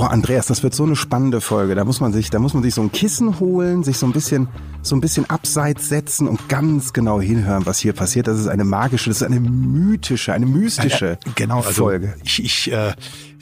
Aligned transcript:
Boah, 0.00 0.12
Andreas, 0.12 0.46
das 0.46 0.62
wird 0.62 0.74
so 0.74 0.84
eine 0.84 0.96
spannende 0.96 1.42
Folge. 1.42 1.74
Da 1.74 1.84
muss 1.84 2.00
man 2.00 2.10
sich, 2.14 2.30
da 2.30 2.38
muss 2.38 2.54
man 2.54 2.62
sich 2.62 2.72
so 2.72 2.80
ein 2.80 2.90
Kissen 2.90 3.38
holen, 3.38 3.84
sich 3.84 3.98
so 3.98 4.06
ein 4.06 4.12
bisschen, 4.12 4.48
so 4.80 4.96
ein 4.96 5.02
bisschen 5.02 5.28
abseits 5.28 5.90
setzen 5.90 6.26
und 6.26 6.48
ganz 6.48 6.94
genau 6.94 7.20
hinhören, 7.20 7.66
was 7.66 7.80
hier 7.80 7.92
passiert. 7.92 8.26
Das 8.26 8.40
ist 8.40 8.46
eine 8.46 8.64
magische, 8.64 9.10
das 9.10 9.18
ist 9.18 9.24
eine 9.24 9.40
mythische, 9.40 10.32
eine 10.32 10.46
mystische 10.46 11.18
ja, 11.22 11.32
genau, 11.34 11.58
also 11.58 11.82
Folge. 11.82 12.14
Ich, 12.24 12.42
ich 12.42 12.72
äh, 12.72 12.94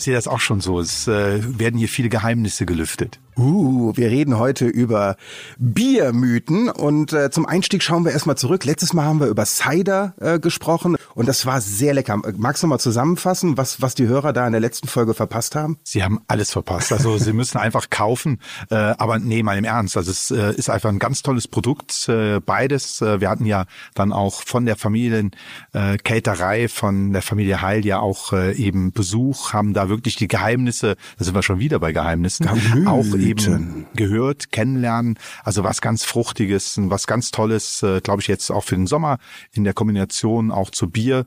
sehe 0.03 0.15
das 0.15 0.29
auch 0.29 0.41
schon 0.41 0.61
so. 0.61 0.81
Es 0.81 1.09
äh, 1.09 1.41
werden 1.59 1.79
hier 1.79 1.89
viele 1.89 2.09
Geheimnisse 2.09 2.67
gelüftet. 2.67 3.19
Uh, 3.39 3.93
wir 3.97 4.11
reden 4.11 4.37
heute 4.37 4.67
über 4.67 5.17
Biermythen 5.59 6.69
und 6.69 7.13
äh, 7.13 7.31
zum 7.31 7.47
Einstieg 7.47 7.85
schauen 7.85 8.05
wir 8.05 8.11
erstmal 8.11 8.37
zurück. 8.37 8.65
Letztes 8.65 8.93
Mal 8.93 9.05
haben 9.05 9.21
wir 9.21 9.29
über 9.29 9.47
Cider 9.47 10.15
äh, 10.21 10.41
gesprochen 10.41 10.97
und 11.15 11.29
das 11.29 11.47
war 11.47 11.61
sehr 11.61 11.95
lecker. 11.95 12.21
Magst 12.37 12.65
du 12.65 12.67
mal 12.67 12.81
zusammenfassen, 12.81 13.57
was, 13.57 13.81
was 13.81 13.95
die 13.95 14.09
Hörer 14.09 14.33
da 14.33 14.45
in 14.45 14.51
der 14.51 14.61
letzten 14.61 14.89
Folge 14.89 15.15
verpasst 15.15 15.55
haben? 15.55 15.79
Sie 15.85 16.03
haben 16.03 16.21
alles 16.27 16.51
verpasst. 16.51 16.93
Also 16.93 17.17
sie 17.17 17.33
müssen 17.33 17.59
einfach 17.59 17.91
kaufen, 17.91 18.41
äh, 18.71 18.75
aber 18.75 19.21
nee, 19.21 19.45
mal 19.45 19.57
im 19.57 19.65
Ernst. 19.65 19.97
Also 19.97 20.11
es 20.11 20.33
äh, 20.33 20.53
ist 20.55 20.69
einfach 20.69 20.89
ein 20.89 20.99
ganz 20.99 21.23
tolles 21.23 21.47
Produkt, 21.47 22.09
äh, 22.09 22.41
beides. 22.41 23.01
Äh, 23.03 23.21
wir 23.21 23.31
hatten 23.31 23.47
ja 23.47 23.67
dann 23.95 24.13
auch 24.13 24.43
von 24.43 24.67
der 24.67 24.75
Familien 24.75 25.31
äh, 25.75 25.97
Caterei, 25.99 26.67
von 26.67 27.13
der 27.13 27.23
Familie 27.23 27.63
Heil 27.63 27.87
ja 27.87 28.01
auch 28.01 28.33
äh, 28.33 28.55
eben 28.55 28.91
Besuch, 28.91 29.53
haben 29.53 29.75
da 29.75 29.88
wirklich 29.89 30.17
die 30.17 30.29
Geheimnisse, 30.29 30.97
da 31.19 31.25
sind 31.25 31.35
wir 31.35 31.43
schon 31.43 31.59
wieder 31.59 31.79
bei 31.79 31.93
Geheimnissen, 31.93 32.47
Gemüten. 32.47 32.89
auch 32.89 33.07
eben 33.17 33.87
gehört, 33.95 34.53
kennenlernen. 34.53 35.19
Also 35.45 35.65
was 35.65 35.81
ganz 35.81 36.05
Fruchtiges, 36.05 36.79
was 36.83 37.07
ganz 37.07 37.31
Tolles, 37.31 37.83
äh, 37.83 38.01
glaube 38.01 38.23
ich 38.23 38.29
jetzt 38.29 38.51
auch 38.51 38.65
für 38.65 38.77
den 38.77 38.87
Sommer 38.87 39.19
in 39.53 39.65
der 39.65 39.75
Kombination 39.75 40.51
auch 40.51 40.71
zu 40.71 40.91
Bier. 40.91 41.27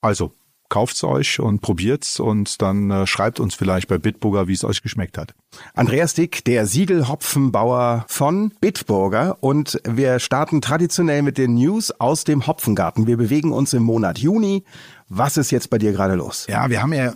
Also 0.00 0.32
kauft's 0.70 1.04
euch 1.04 1.40
und 1.40 1.60
probiert's 1.60 2.18
und 2.18 2.62
dann 2.62 2.90
äh, 2.90 3.06
schreibt 3.06 3.40
uns 3.40 3.54
vielleicht 3.54 3.88
bei 3.88 3.98
Bitburger, 3.98 4.48
wie 4.48 4.54
es 4.54 4.64
euch 4.64 4.80
geschmeckt 4.80 5.18
hat. 5.18 5.34
Andreas 5.74 6.14
Dick, 6.14 6.44
der 6.44 6.64
Siegelhopfenbauer 6.64 8.06
von 8.08 8.54
Bitburger 8.60 9.36
und 9.40 9.80
wir 9.84 10.18
starten 10.20 10.62
traditionell 10.62 11.20
mit 11.22 11.36
den 11.36 11.54
News 11.54 11.90
aus 11.90 12.24
dem 12.24 12.46
Hopfengarten. 12.46 13.06
Wir 13.06 13.18
bewegen 13.18 13.52
uns 13.52 13.74
im 13.74 13.82
Monat 13.82 14.18
Juni. 14.18 14.64
Was 15.08 15.36
ist 15.36 15.50
jetzt 15.50 15.68
bei 15.68 15.78
dir 15.78 15.92
gerade 15.92 16.14
los? 16.14 16.46
Ja, 16.48 16.70
wir 16.70 16.80
haben 16.80 16.94
ja 16.94 17.12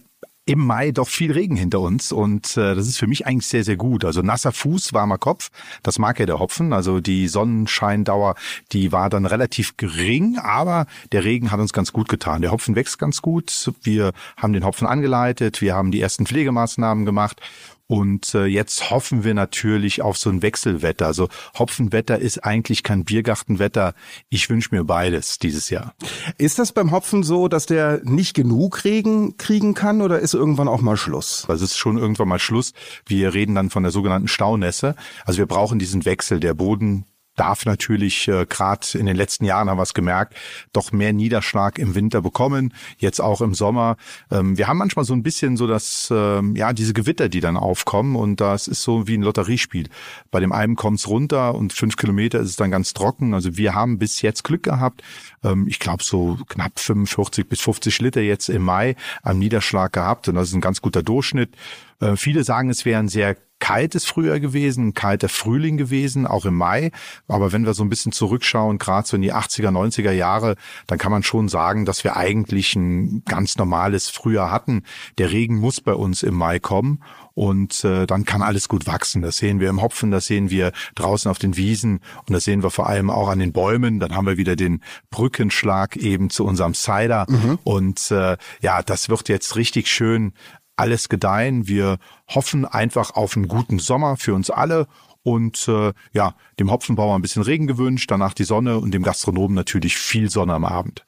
im 0.46 0.58
Mai 0.58 0.90
doch 0.90 1.08
viel 1.08 1.32
Regen 1.32 1.56
hinter 1.56 1.80
uns 1.80 2.12
und 2.12 2.56
äh, 2.56 2.74
das 2.74 2.86
ist 2.86 2.98
für 2.98 3.06
mich 3.06 3.26
eigentlich 3.26 3.46
sehr, 3.46 3.64
sehr 3.64 3.76
gut. 3.76 4.04
Also 4.04 4.20
nasser 4.20 4.52
Fuß, 4.52 4.92
warmer 4.92 5.16
Kopf, 5.16 5.50
das 5.82 5.98
mag 5.98 6.20
ja 6.20 6.26
der 6.26 6.38
Hopfen. 6.38 6.72
Also 6.72 7.00
die 7.00 7.28
Sonnenscheindauer, 7.28 8.34
die 8.72 8.92
war 8.92 9.08
dann 9.08 9.24
relativ 9.24 9.76
gering, 9.76 10.38
aber 10.38 10.86
der 11.12 11.24
Regen 11.24 11.50
hat 11.50 11.60
uns 11.60 11.72
ganz 11.72 11.92
gut 11.92 12.08
getan. 12.08 12.42
Der 12.42 12.50
Hopfen 12.50 12.76
wächst 12.76 12.98
ganz 12.98 13.22
gut. 13.22 13.72
Wir 13.82 14.12
haben 14.36 14.52
den 14.52 14.64
Hopfen 14.64 14.86
angeleitet, 14.86 15.62
wir 15.62 15.74
haben 15.74 15.90
die 15.90 16.00
ersten 16.00 16.26
Pflegemaßnahmen 16.26 17.06
gemacht 17.06 17.40
und 17.86 18.34
äh, 18.34 18.46
jetzt 18.46 18.90
hoffen 18.90 19.24
wir 19.24 19.34
natürlich 19.34 20.00
auf 20.00 20.16
so 20.16 20.30
ein 20.30 20.40
Wechselwetter. 20.40 21.06
Also 21.06 21.28
Hopfenwetter 21.58 22.18
ist 22.18 22.38
eigentlich 22.44 22.82
kein 22.82 23.04
Biergartenwetter. 23.04 23.94
Ich 24.30 24.48
wünsche 24.48 24.74
mir 24.74 24.84
beides 24.84 25.38
dieses 25.38 25.68
Jahr. 25.68 25.94
Ist 26.38 26.58
das 26.58 26.72
beim 26.72 26.92
Hopfen 26.92 27.22
so, 27.22 27.46
dass 27.48 27.66
der 27.66 28.00
nicht 28.04 28.34
genug 28.34 28.84
Regen 28.84 29.36
kriegen 29.36 29.74
kann 29.74 30.00
oder 30.00 30.18
ist 30.18 30.32
irgendwann 30.32 30.68
auch 30.68 30.80
mal 30.80 30.96
Schluss? 30.96 31.44
Also 31.48 31.64
es 31.64 31.72
ist 31.72 31.78
schon 31.78 31.98
irgendwann 31.98 32.28
mal 32.28 32.38
Schluss. 32.38 32.72
Wir 33.06 33.34
reden 33.34 33.54
dann 33.54 33.68
von 33.68 33.82
der 33.82 33.92
sogenannten 33.92 34.28
Staunässe. 34.28 34.96
Also 35.26 35.38
wir 35.38 35.46
brauchen 35.46 35.78
diesen 35.78 36.06
Wechsel. 36.06 36.40
Der 36.40 36.54
Boden 36.54 37.04
darf 37.36 37.66
natürlich 37.66 38.28
äh, 38.28 38.46
gerade 38.46 38.86
in 38.98 39.06
den 39.06 39.16
letzten 39.16 39.44
Jahren 39.44 39.68
haben 39.68 39.78
wir 39.78 39.82
es 39.82 39.94
gemerkt, 39.94 40.34
doch 40.72 40.92
mehr 40.92 41.12
Niederschlag 41.12 41.78
im 41.78 41.94
Winter 41.94 42.22
bekommen, 42.22 42.72
jetzt 42.98 43.20
auch 43.20 43.40
im 43.40 43.54
Sommer. 43.54 43.96
Ähm, 44.30 44.56
wir 44.56 44.68
haben 44.68 44.78
manchmal 44.78 45.04
so 45.04 45.14
ein 45.14 45.22
bisschen 45.22 45.56
so 45.56 45.66
das, 45.66 46.08
ähm, 46.14 46.56
ja, 46.56 46.72
diese 46.72 46.92
Gewitter, 46.92 47.28
die 47.28 47.40
dann 47.40 47.56
aufkommen 47.56 48.16
und 48.16 48.40
das 48.40 48.68
ist 48.68 48.82
so 48.82 49.06
wie 49.06 49.16
ein 49.16 49.22
Lotteriespiel. 49.22 49.88
Bei 50.30 50.40
dem 50.40 50.52
einen 50.52 50.76
kommt's 50.76 51.08
runter 51.08 51.54
und 51.54 51.72
fünf 51.72 51.96
Kilometer 51.96 52.40
ist 52.40 52.50
es 52.50 52.56
dann 52.56 52.70
ganz 52.70 52.92
trocken. 52.92 53.34
Also 53.34 53.56
wir 53.56 53.74
haben 53.74 53.98
bis 53.98 54.22
jetzt 54.22 54.44
Glück 54.44 54.62
gehabt. 54.62 55.02
Ähm, 55.42 55.66
ich 55.68 55.78
glaube 55.78 56.02
so 56.02 56.38
knapp 56.48 56.78
45 56.78 57.48
bis 57.48 57.60
50 57.60 58.00
Liter 58.00 58.20
jetzt 58.20 58.48
im 58.48 58.62
Mai 58.62 58.96
am 59.22 59.38
Niederschlag 59.38 59.92
gehabt 59.92 60.28
und 60.28 60.36
das 60.36 60.48
ist 60.48 60.54
ein 60.54 60.60
ganz 60.60 60.80
guter 60.80 61.02
Durchschnitt. 61.02 61.54
Äh, 62.00 62.16
viele 62.16 62.44
sagen, 62.44 62.70
es 62.70 62.84
wäre 62.84 63.00
ein 63.00 63.08
sehr 63.08 63.36
kaltes 63.58 64.04
Frühjahr 64.04 64.40
gewesen, 64.40 64.88
ein 64.88 64.94
kalter 64.94 65.28
Frühling 65.28 65.76
gewesen, 65.76 66.26
auch 66.26 66.44
im 66.44 66.54
Mai. 66.54 66.90
Aber 67.28 67.52
wenn 67.52 67.64
wir 67.64 67.74
so 67.74 67.82
ein 67.82 67.88
bisschen 67.88 68.12
zurückschauen, 68.12 68.78
gerade 68.78 69.06
so 69.06 69.16
in 69.16 69.22
die 69.22 69.32
80er, 69.32 69.70
90er 69.70 70.12
Jahre, 70.12 70.56
dann 70.86 70.98
kann 70.98 71.12
man 71.12 71.22
schon 71.22 71.48
sagen, 71.48 71.84
dass 71.84 72.04
wir 72.04 72.16
eigentlich 72.16 72.76
ein 72.76 73.22
ganz 73.24 73.56
normales 73.56 74.10
Frühjahr 74.10 74.50
hatten. 74.50 74.82
Der 75.18 75.32
Regen 75.32 75.56
muss 75.56 75.80
bei 75.80 75.94
uns 75.94 76.22
im 76.22 76.34
Mai 76.34 76.58
kommen 76.58 77.02
und 77.34 77.84
äh, 77.84 78.06
dann 78.06 78.24
kann 78.24 78.42
alles 78.42 78.68
gut 78.68 78.86
wachsen. 78.86 79.22
Das 79.22 79.38
sehen 79.38 79.60
wir 79.60 79.68
im 79.68 79.82
Hopfen, 79.82 80.10
das 80.10 80.26
sehen 80.26 80.50
wir 80.50 80.72
draußen 80.94 81.30
auf 81.30 81.38
den 81.38 81.56
Wiesen 81.56 82.00
und 82.26 82.32
das 82.32 82.44
sehen 82.44 82.62
wir 82.62 82.70
vor 82.70 82.88
allem 82.88 83.10
auch 83.10 83.28
an 83.28 83.38
den 83.38 83.52
Bäumen. 83.52 83.98
Dann 83.98 84.14
haben 84.14 84.26
wir 84.26 84.36
wieder 84.36 84.56
den 84.56 84.82
Brückenschlag 85.10 85.96
eben 85.96 86.30
zu 86.30 86.44
unserem 86.44 86.74
Cider 86.74 87.26
mhm. 87.28 87.58
und 87.64 88.10
äh, 88.10 88.36
ja, 88.60 88.82
das 88.82 89.08
wird 89.08 89.28
jetzt 89.28 89.56
richtig 89.56 89.88
schön 89.88 90.32
alles 90.76 91.08
gedeihen. 91.08 91.68
Wir 91.68 91.98
hoffen 92.28 92.64
einfach 92.64 93.12
auf 93.14 93.36
einen 93.36 93.48
guten 93.48 93.78
Sommer 93.78 94.16
für 94.16 94.34
uns 94.34 94.50
alle 94.50 94.86
und 95.24 95.68
äh, 95.68 95.92
ja, 96.12 96.34
dem 96.60 96.70
Hopfenbauer 96.70 97.16
ein 97.16 97.22
bisschen 97.22 97.42
Regen 97.42 97.66
gewünscht, 97.66 98.10
danach 98.10 98.34
die 98.34 98.44
Sonne 98.44 98.78
und 98.78 98.92
dem 98.92 99.02
Gastronomen 99.02 99.54
natürlich 99.54 99.96
viel 99.96 100.30
Sonne 100.30 100.52
am 100.52 100.66
Abend. 100.66 101.06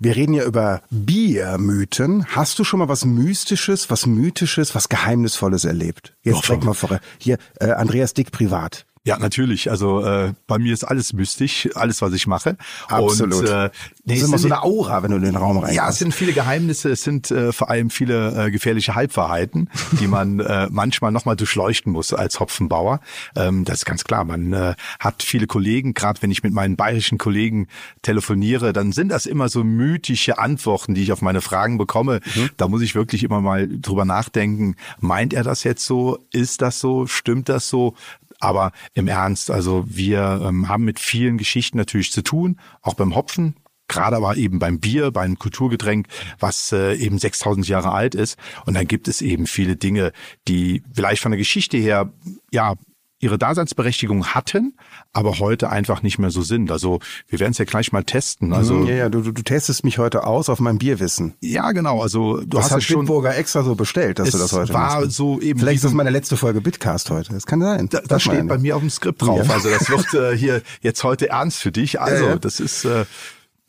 Wir 0.00 0.16
reden 0.16 0.32
ja 0.32 0.44
über 0.44 0.80
Biermythen. 0.90 2.24
Hast 2.34 2.58
du 2.58 2.64
schon 2.64 2.78
mal 2.78 2.88
was 2.88 3.04
Mystisches, 3.04 3.90
was 3.90 4.06
Mythisches, 4.06 4.74
was 4.74 4.88
Geheimnisvolles 4.88 5.66
erlebt? 5.66 6.14
Jetzt 6.22 6.48
direkt 6.48 6.64
mal 6.64 6.72
vor. 6.72 6.98
Hier, 7.18 7.36
äh, 7.60 7.70
Andreas 7.70 8.14
Dick 8.14 8.32
privat. 8.32 8.86
Ja, 9.08 9.18
natürlich. 9.18 9.70
Also 9.70 10.04
äh, 10.04 10.34
bei 10.46 10.58
mir 10.58 10.74
ist 10.74 10.84
alles 10.84 11.14
mystisch, 11.14 11.66
alles, 11.74 12.02
was 12.02 12.12
ich 12.12 12.26
mache. 12.26 12.58
Absolut. 12.88 13.40
Und, 13.40 13.48
äh, 13.48 13.70
nee, 14.04 14.16
das 14.16 14.18
ist 14.18 14.28
immer 14.28 14.36
so 14.36 14.48
eine 14.48 14.62
Aura, 14.62 15.02
wenn 15.02 15.12
du 15.12 15.16
in 15.16 15.22
den 15.22 15.34
Raum 15.34 15.56
rein 15.56 15.72
Ja, 15.72 15.88
es 15.88 15.98
sind 15.98 16.12
viele 16.12 16.34
Geheimnisse, 16.34 16.90
es 16.90 17.04
sind 17.04 17.30
äh, 17.30 17.52
vor 17.52 17.70
allem 17.70 17.88
viele 17.88 18.48
äh, 18.48 18.50
gefährliche 18.50 18.94
Halbwahrheiten, 18.94 19.70
die 19.92 20.06
man 20.08 20.40
äh, 20.40 20.68
manchmal 20.70 21.10
nochmal 21.10 21.36
durchleuchten 21.36 21.90
muss 21.90 22.12
als 22.12 22.38
Hopfenbauer. 22.38 23.00
Ähm, 23.34 23.64
das 23.64 23.78
ist 23.78 23.84
ganz 23.86 24.04
klar. 24.04 24.26
Man 24.26 24.52
äh, 24.52 24.74
hat 25.00 25.22
viele 25.22 25.46
Kollegen, 25.46 25.94
gerade 25.94 26.20
wenn 26.20 26.30
ich 26.30 26.42
mit 26.42 26.52
meinen 26.52 26.76
bayerischen 26.76 27.16
Kollegen 27.16 27.68
telefoniere, 28.02 28.74
dann 28.74 28.92
sind 28.92 29.08
das 29.08 29.24
immer 29.24 29.48
so 29.48 29.64
mythische 29.64 30.38
Antworten, 30.38 30.94
die 30.94 31.02
ich 31.02 31.12
auf 31.12 31.22
meine 31.22 31.40
Fragen 31.40 31.78
bekomme. 31.78 32.20
Mhm. 32.34 32.50
Da 32.58 32.68
muss 32.68 32.82
ich 32.82 32.94
wirklich 32.94 33.24
immer 33.24 33.40
mal 33.40 33.68
drüber 33.70 34.04
nachdenken. 34.04 34.76
Meint 35.00 35.32
er 35.32 35.44
das 35.44 35.64
jetzt 35.64 35.86
so? 35.86 36.18
Ist 36.30 36.60
das 36.60 36.78
so? 36.78 37.06
Stimmt 37.06 37.48
das 37.48 37.70
so? 37.70 37.94
Aber 38.40 38.72
im 38.94 39.08
Ernst, 39.08 39.50
also 39.50 39.84
wir 39.86 40.40
ähm, 40.44 40.68
haben 40.68 40.84
mit 40.84 41.00
vielen 41.00 41.38
Geschichten 41.38 41.76
natürlich 41.76 42.12
zu 42.12 42.22
tun, 42.22 42.58
auch 42.82 42.94
beim 42.94 43.14
Hopfen, 43.14 43.56
gerade 43.88 44.16
aber 44.16 44.36
eben 44.36 44.58
beim 44.58 44.78
Bier, 44.78 45.10
beim 45.10 45.38
Kulturgetränk, 45.38 46.06
was 46.38 46.72
äh, 46.72 46.94
eben 46.94 47.18
6000 47.18 47.66
Jahre 47.66 47.92
alt 47.92 48.14
ist. 48.14 48.38
Und 48.66 48.74
dann 48.74 48.86
gibt 48.86 49.08
es 49.08 49.22
eben 49.22 49.46
viele 49.46 49.76
Dinge, 49.76 50.12
die 50.46 50.82
vielleicht 50.92 51.22
von 51.22 51.32
der 51.32 51.38
Geschichte 51.38 51.78
her, 51.78 52.12
ja, 52.52 52.74
ihre 53.20 53.38
Daseinsberechtigung 53.38 54.26
hatten, 54.28 54.76
aber 55.12 55.38
heute 55.38 55.70
einfach 55.70 56.02
nicht 56.02 56.18
mehr 56.18 56.30
so 56.30 56.42
sind. 56.42 56.70
Also 56.70 57.00
wir 57.26 57.40
werden 57.40 57.50
es 57.52 57.58
ja 57.58 57.64
gleich 57.64 57.92
mal 57.92 58.04
testen. 58.04 58.52
Also 58.52 58.74
mhm, 58.74 58.86
ja, 58.86 58.94
ja, 58.94 59.08
du, 59.08 59.22
du 59.22 59.42
testest 59.42 59.84
mich 59.84 59.98
heute 59.98 60.24
aus 60.24 60.48
auf 60.48 60.60
mein 60.60 60.78
Bierwissen. 60.78 61.34
Ja, 61.40 61.72
genau. 61.72 62.00
Also 62.00 62.38
du 62.38 62.46
das 62.46 62.66
hast 62.66 62.70
hat 62.72 62.78
es 62.78 62.84
schon 62.84 63.00
Bitburger 63.00 63.36
extra 63.36 63.62
so 63.62 63.74
bestellt, 63.74 64.18
dass 64.18 64.30
du 64.30 64.38
das 64.38 64.52
heute 64.52 64.72
war 64.72 65.00
machst. 65.00 65.12
so 65.16 65.40
eben. 65.40 65.58
Vielleicht 65.58 65.76
ist 65.76 65.84
das 65.84 65.92
meine 65.92 66.10
letzte 66.10 66.36
Folge 66.36 66.60
Bitcast 66.60 67.10
heute. 67.10 67.32
Das 67.32 67.46
kann 67.46 67.60
sein. 67.60 67.88
Da, 67.88 68.00
das 68.06 68.22
steht 68.22 68.46
bei 68.46 68.58
mir 68.58 68.76
auf 68.76 68.82
dem 68.82 68.90
Skript 68.90 69.22
drauf. 69.22 69.46
Ja. 69.46 69.52
Also 69.54 69.68
das 69.68 69.90
wird 69.90 70.14
äh, 70.14 70.36
hier 70.36 70.62
jetzt 70.80 71.02
heute 71.02 71.28
ernst 71.30 71.58
für 71.60 71.72
dich. 71.72 72.00
Also 72.00 72.24
Ja, 72.24 72.30
ja. 72.30 72.38
das 72.38 72.60
ist 72.60 72.84
äh, 72.84 73.04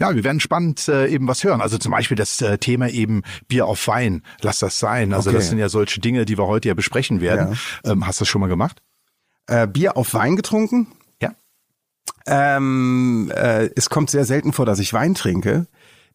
ja, 0.02 0.16
wir 0.16 0.24
werden 0.24 0.40
spannend 0.40 0.88
äh, 0.88 1.08
eben 1.08 1.28
was 1.28 1.44
hören. 1.44 1.60
Also 1.60 1.78
zum 1.78 1.92
Beispiel 1.92 2.16
das 2.16 2.40
äh, 2.42 2.58
Thema 2.58 2.88
eben 2.90 3.24
Bier 3.50 3.66
auf 3.66 3.86
Wein. 3.88 4.22
Lass 4.42 4.60
das 4.60 4.80
sein. 4.80 5.12
Also 5.14 5.30
Okay. 5.32 5.38
das 5.40 5.50
sind 5.50 5.58
ja 5.58 5.68
solche 5.68 6.00
Dinge, 6.00 6.24
die 6.26 6.38
wir 6.38 6.48
heute 6.48 6.70
ja 6.70 6.74
besprechen 6.74 7.20
werden. 7.20 7.58
Ähm, 7.84 8.08
hast 8.08 8.20
du 8.20 8.24
das 8.24 8.30
schon 8.30 8.40
mal 8.40 8.48
gemacht? 8.48 8.82
Äh, 9.50 9.68
Bier 9.68 9.98
auf 9.98 10.14
Wein 10.14 10.36
getrunken? 10.36 10.88
Ja. 11.22 11.32
Ähm, 12.28 13.32
äh, 13.36 13.70
es 13.76 13.90
kommt 13.90 14.10
sehr 14.10 14.26
selten 14.26 14.54
vor, 14.54 14.66
dass 14.66 14.80
ich 14.80 14.94
Wein 14.94 15.16
trinke. 15.16 15.68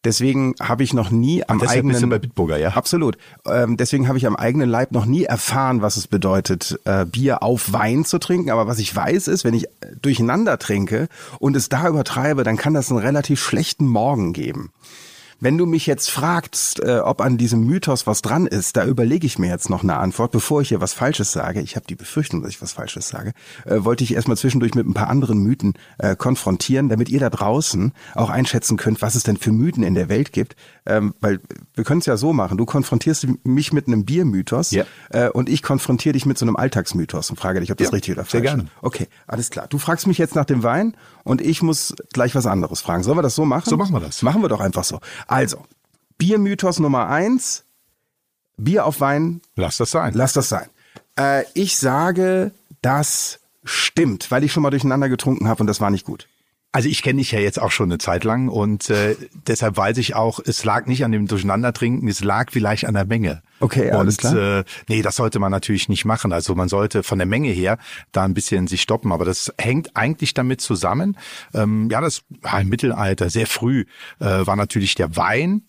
Deswegen 0.05 0.53
habe 0.61 0.83
ich 0.83 0.93
noch 0.93 1.09
nie 1.09 1.43
am 1.49 1.57
bist 1.57 1.73
du 1.73 1.79
eigenen 1.79 2.09
bei 2.09 2.19
Bitburger, 2.19 2.57
ja? 2.57 2.69
Absolut. 2.69 3.17
Ähm, 3.47 3.75
deswegen 3.75 4.07
habe 4.07 4.19
ich 4.19 4.27
am 4.27 4.35
eigenen 4.35 4.69
Leib 4.69 4.91
noch 4.91 5.05
nie 5.05 5.23
erfahren, 5.23 5.81
was 5.81 5.97
es 5.97 6.07
bedeutet, 6.07 6.79
äh, 6.85 7.05
Bier 7.05 7.41
auf 7.41 7.73
Wein 7.73 8.05
zu 8.05 8.19
trinken. 8.19 8.51
Aber 8.51 8.67
was 8.67 8.77
ich 8.77 8.95
weiß, 8.95 9.27
ist, 9.27 9.43
wenn 9.43 9.55
ich 9.55 9.65
äh, 9.65 9.95
durcheinander 9.99 10.59
trinke 10.59 11.07
und 11.39 11.55
es 11.55 11.69
da 11.69 11.87
übertreibe, 11.87 12.43
dann 12.43 12.55
kann 12.55 12.75
das 12.75 12.91
einen 12.91 12.99
relativ 12.99 13.43
schlechten 13.43 13.87
Morgen 13.87 14.31
geben. 14.31 14.71
Wenn 15.39 15.57
du 15.57 15.65
mich 15.65 15.85
jetzt 15.85 16.09
fragst, 16.09 16.79
äh, 16.81 16.99
ob 16.99 17.21
an 17.21 17.37
diesem 17.37 17.65
Mythos 17.65 18.07
was 18.07 18.21
dran 18.21 18.47
ist, 18.47 18.77
da 18.77 18.85
überlege 18.85 19.27
ich 19.27 19.37
mir 19.37 19.49
jetzt 19.49 19.69
noch 19.69 19.83
eine 19.83 19.97
Antwort, 19.97 20.31
bevor 20.31 20.61
ich 20.61 20.69
hier 20.69 20.81
was 20.81 20.93
Falsches 20.93 21.31
sage. 21.33 21.61
Ich 21.61 21.75
habe 21.75 21.85
die 21.87 21.95
Befürchtung, 21.95 22.41
dass 22.41 22.51
ich 22.51 22.61
was 22.61 22.73
Falsches 22.73 23.09
sage. 23.09 23.33
Äh, 23.65 23.83
wollte 23.83 24.03
ich 24.03 24.13
erstmal 24.13 24.37
zwischendurch 24.37 24.75
mit 24.75 24.87
ein 24.87 24.93
paar 24.93 25.09
anderen 25.09 25.39
Mythen 25.39 25.73
äh, 25.97 26.15
konfrontieren, 26.15 26.89
damit 26.89 27.09
ihr 27.09 27.19
da 27.19 27.29
draußen 27.29 27.91
auch 28.15 28.29
einschätzen 28.29 28.77
könnt, 28.77 29.01
was 29.01 29.15
es 29.15 29.23
denn 29.23 29.37
für 29.37 29.51
Mythen 29.51 29.83
in 29.83 29.93
der 29.93 30.09
Welt 30.09 30.31
gibt. 30.31 30.55
Ähm, 30.85 31.13
weil 31.19 31.39
wir 31.73 31.83
können 31.83 31.99
es 31.99 32.05
ja 32.05 32.15
so 32.17 32.31
machen. 32.31 32.57
Du 32.57 32.65
konfrontierst 32.65 33.27
mich 33.43 33.73
mit 33.73 33.87
einem 33.87 34.05
Biermythos 34.05 34.71
Ja. 34.71 34.85
äh, 35.09 35.29
und 35.29 35.49
ich 35.49 35.61
konfrontiere 35.63 36.13
dich 36.13 36.25
mit 36.25 36.37
so 36.37 36.45
einem 36.45 36.55
Alltagsmythos 36.55 37.29
und 37.29 37.37
frage 37.37 37.59
dich, 37.59 37.71
ob 37.71 37.77
das 37.77 37.87
Ja, 37.87 37.91
richtig 37.93 38.13
oder 38.15 38.25
falsch 38.25 38.45
ist. 38.45 38.65
Okay, 38.81 39.07
alles 39.27 39.49
klar. 39.49 39.67
Du 39.67 39.77
fragst 39.79 40.07
mich 40.07 40.17
jetzt 40.17 40.35
nach 40.35 40.45
dem 40.45 40.63
Wein 40.63 40.95
und 41.25 41.41
ich 41.41 41.61
muss 41.61 41.93
gleich 42.13 42.33
was 42.35 42.45
anderes 42.45 42.79
fragen. 42.79 43.03
Sollen 43.03 43.17
wir 43.17 43.21
das 43.23 43.35
so 43.35 43.43
machen? 43.43 43.69
So 43.69 43.75
machen 43.75 43.91
wir 43.93 43.99
das. 43.99 44.21
Machen 44.21 44.41
wir 44.41 44.47
doch 44.47 44.61
einfach 44.61 44.85
so. 44.85 45.01
Also, 45.27 45.57
Biermythos 46.17 46.79
Nummer 46.79 47.09
eins. 47.09 47.65
Bier 48.57 48.85
auf 48.85 49.01
Wein, 49.01 49.41
Lass 49.57 49.75
das 49.75 49.91
sein. 49.91 50.13
lass 50.13 50.31
das 50.31 50.47
sein. 50.47 50.69
Äh, 51.19 51.43
ich 51.53 51.77
sage, 51.77 52.51
das 52.81 53.39
stimmt, 53.65 54.31
weil 54.31 54.45
ich 54.45 54.53
schon 54.53 54.63
mal 54.63 54.69
durcheinander 54.69 55.09
getrunken 55.09 55.49
habe 55.49 55.59
und 55.61 55.67
das 55.67 55.81
war 55.81 55.89
nicht 55.89 56.05
gut. 56.05 56.29
Also 56.75 56.89
ich 56.89 57.03
kenne 57.03 57.19
dich 57.19 57.31
ja 57.31 57.39
jetzt 57.39 57.61
auch 57.61 57.71
schon 57.71 57.89
eine 57.89 57.99
Zeit 57.99 58.25
lang 58.25 58.49
und 58.49 58.89
äh, 58.89 59.15
deshalb 59.47 59.77
weiß 59.77 59.97
ich 59.97 60.13
auch, 60.13 60.41
es 60.45 60.65
lag 60.65 60.87
nicht 60.87 61.05
an 61.05 61.13
dem 61.13 61.25
Durcheinandertrinken, 61.25 62.05
es 62.09 62.21
lag 62.21 62.51
vielleicht 62.51 62.85
an 62.85 62.95
der 62.95 63.05
Menge. 63.05 63.41
Okay, 63.61 63.91
und, 63.91 63.95
alles 63.95 64.17
klar. 64.17 64.59
Äh, 64.59 64.63
nee, 64.89 65.01
das 65.01 65.15
sollte 65.15 65.39
man 65.39 65.53
natürlich 65.53 65.87
nicht 65.87 66.03
machen. 66.03 66.33
Also 66.33 66.53
man 66.53 66.67
sollte 66.67 67.01
von 67.01 67.17
der 67.17 67.27
Menge 67.27 67.47
her 67.47 67.77
da 68.11 68.25
ein 68.25 68.33
bisschen 68.33 68.67
sich 68.67 68.81
stoppen. 68.81 69.13
Aber 69.13 69.23
das 69.23 69.53
hängt 69.57 69.95
eigentlich 69.95 70.33
damit 70.33 70.59
zusammen. 70.59 71.17
Ähm, 71.53 71.87
ja, 71.89 72.01
das 72.01 72.23
ja, 72.43 72.59
im 72.59 72.67
Mittelalter 72.67 73.29
sehr 73.29 73.47
früh 73.47 73.85
äh, 74.19 74.45
war 74.45 74.57
natürlich 74.57 74.95
der 74.95 75.15
Wein 75.15 75.61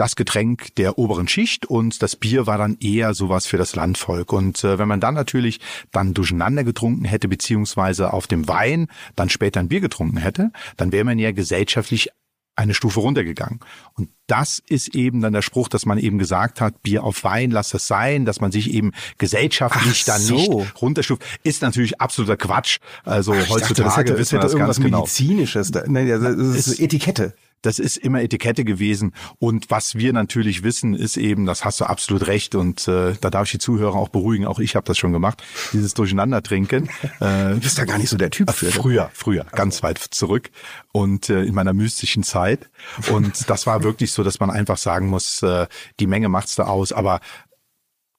das 0.00 0.16
Getränk 0.16 0.74
der 0.76 0.96
oberen 0.98 1.28
Schicht 1.28 1.66
und 1.66 2.00
das 2.02 2.16
Bier 2.16 2.46
war 2.46 2.56
dann 2.56 2.78
eher 2.80 3.12
sowas 3.12 3.46
für 3.46 3.58
das 3.58 3.76
Landvolk. 3.76 4.32
Und 4.32 4.64
äh, 4.64 4.78
wenn 4.78 4.88
man 4.88 4.98
dann 4.98 5.12
natürlich 5.14 5.60
dann 5.92 6.14
durcheinander 6.14 6.64
getrunken 6.64 7.04
hätte, 7.04 7.28
beziehungsweise 7.28 8.14
auf 8.14 8.26
dem 8.26 8.48
Wein 8.48 8.86
dann 9.14 9.28
später 9.28 9.60
ein 9.60 9.68
Bier 9.68 9.80
getrunken 9.80 10.16
hätte, 10.16 10.52
dann 10.78 10.90
wäre 10.90 11.04
man 11.04 11.18
ja 11.18 11.32
gesellschaftlich 11.32 12.08
eine 12.56 12.72
Stufe 12.72 13.00
runtergegangen. 13.00 13.60
Und 13.92 14.08
das 14.26 14.62
ist 14.66 14.94
eben 14.94 15.20
dann 15.20 15.34
der 15.34 15.42
Spruch, 15.42 15.68
dass 15.68 15.84
man 15.84 15.98
eben 15.98 16.18
gesagt 16.18 16.62
hat, 16.62 16.82
Bier 16.82 17.04
auf 17.04 17.22
Wein, 17.24 17.50
lass 17.50 17.68
das 17.68 17.86
sein, 17.86 18.24
dass 18.24 18.40
man 18.40 18.52
sich 18.52 18.70
eben 18.72 18.92
gesellschaftlich 19.18 20.02
Ach 20.04 20.06
dann 20.06 20.20
so. 20.22 20.34
nicht 20.62 20.82
runterstuft, 20.82 21.22
ist 21.42 21.60
natürlich 21.60 22.00
absoluter 22.00 22.38
Quatsch. 22.38 22.78
Also 23.04 23.34
dachte, 23.34 23.48
heutzutage 23.50 23.82
das 23.84 23.96
hätte, 23.98 24.12
das 24.12 24.18
wissen 24.18 24.32
wir 24.32 24.40
das 24.40 24.52
irgendwas 24.52 24.76
ganz 24.76 24.84
genau. 24.86 25.00
Medizinisches. 25.00 25.70
Da, 25.72 25.84
nee, 25.86 26.08
das 26.08 26.22
ist, 26.22 26.66
Ist- 26.68 26.80
Etikette. 26.80 27.34
Das 27.62 27.78
ist 27.78 27.96
immer 27.98 28.22
Etikette 28.22 28.64
gewesen. 28.64 29.12
Und 29.38 29.70
was 29.70 29.94
wir 29.94 30.12
natürlich 30.12 30.62
wissen, 30.62 30.94
ist 30.94 31.16
eben, 31.16 31.46
das 31.46 31.64
hast 31.64 31.80
du 31.80 31.84
absolut 31.84 32.26
recht. 32.26 32.54
Und 32.54 32.88
äh, 32.88 33.14
da 33.20 33.30
darf 33.30 33.46
ich 33.46 33.52
die 33.52 33.58
Zuhörer 33.58 33.96
auch 33.96 34.08
beruhigen. 34.08 34.46
Auch 34.46 34.58
ich 34.58 34.76
habe 34.76 34.86
das 34.86 34.96
schon 34.98 35.12
gemacht. 35.12 35.42
Dieses 35.72 35.94
Durcheinandertrinken. 35.94 36.88
Äh, 37.20 37.54
Du 37.54 37.60
bist 37.60 37.76
da 37.76 37.84
gar 37.84 37.98
nicht 37.98 38.08
so 38.08 38.16
der 38.16 38.30
Typ 38.30 38.50
für. 38.50 38.66
ne? 38.66 38.72
früher, 38.72 39.10
früher, 39.12 39.44
ganz 39.52 39.82
weit 39.82 39.98
zurück. 39.98 40.50
Und 40.92 41.28
äh, 41.28 41.42
in 41.42 41.54
meiner 41.54 41.74
mystischen 41.74 42.22
Zeit. 42.22 42.70
Und 43.10 43.48
das 43.50 43.66
war 43.66 43.82
wirklich 43.82 44.12
so, 44.12 44.22
dass 44.22 44.40
man 44.40 44.50
einfach 44.50 44.78
sagen 44.78 45.08
muss, 45.08 45.42
äh, 45.42 45.66
die 45.98 46.06
Menge 46.06 46.28
macht's 46.28 46.54
da 46.54 46.64
aus. 46.64 46.92
Aber 46.92 47.20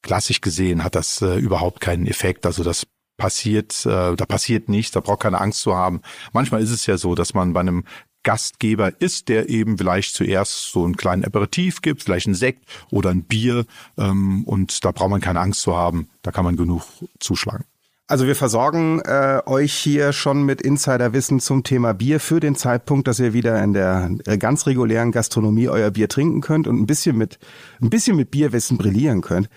klassisch 0.02 0.40
gesehen 0.40 0.84
hat 0.84 0.94
das 0.94 1.22
äh, 1.22 1.36
überhaupt 1.38 1.80
keinen 1.80 2.06
Effekt. 2.06 2.46
Also 2.46 2.62
das 2.62 2.86
passiert, 3.16 3.86
äh, 3.86 4.14
da 4.16 4.26
passiert 4.26 4.68
nichts, 4.68 4.92
da 4.92 5.00
braucht 5.00 5.20
keine 5.20 5.40
Angst 5.40 5.60
zu 5.60 5.74
haben. 5.74 6.02
Manchmal 6.32 6.62
ist 6.62 6.70
es 6.70 6.86
ja 6.86 6.96
so, 6.96 7.14
dass 7.14 7.34
man 7.34 7.52
bei 7.52 7.60
einem 7.60 7.84
Gastgeber 8.22 9.00
ist, 9.00 9.28
der 9.28 9.48
eben 9.48 9.78
vielleicht 9.78 10.14
zuerst 10.14 10.72
so 10.72 10.84
einen 10.84 10.96
kleinen 10.96 11.24
Aperitif 11.24 11.82
gibt, 11.82 12.02
vielleicht 12.02 12.26
ein 12.26 12.34
Sekt 12.34 12.64
oder 12.90 13.10
ein 13.10 13.24
Bier 13.24 13.64
ähm, 13.98 14.44
und 14.44 14.84
da 14.84 14.92
braucht 14.92 15.10
man 15.10 15.20
keine 15.20 15.40
Angst 15.40 15.62
zu 15.62 15.76
haben, 15.76 16.08
da 16.22 16.30
kann 16.30 16.44
man 16.44 16.56
genug 16.56 16.82
zuschlagen. 17.18 17.64
Also 18.08 18.26
wir 18.26 18.36
versorgen 18.36 19.00
äh, 19.00 19.40
euch 19.46 19.72
hier 19.72 20.12
schon 20.12 20.42
mit 20.42 20.60
Insiderwissen 20.60 21.40
zum 21.40 21.64
Thema 21.64 21.94
Bier 21.94 22.20
für 22.20 22.40
den 22.40 22.56
Zeitpunkt, 22.56 23.08
dass 23.08 23.18
ihr 23.18 23.32
wieder 23.32 23.62
in 23.62 23.72
der 23.72 24.10
äh, 24.26 24.36
ganz 24.36 24.66
regulären 24.66 25.12
Gastronomie 25.12 25.68
euer 25.68 25.90
Bier 25.90 26.08
trinken 26.08 26.42
könnt 26.42 26.66
und 26.66 26.78
ein 26.78 26.86
bisschen 26.86 27.16
mit 27.16 27.38
ein 27.80 27.88
bisschen 27.88 28.16
mit 28.16 28.30
Bierwissen 28.30 28.76
brillieren 28.76 29.22
könnt. 29.22 29.48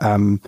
Ähm, 0.00 0.40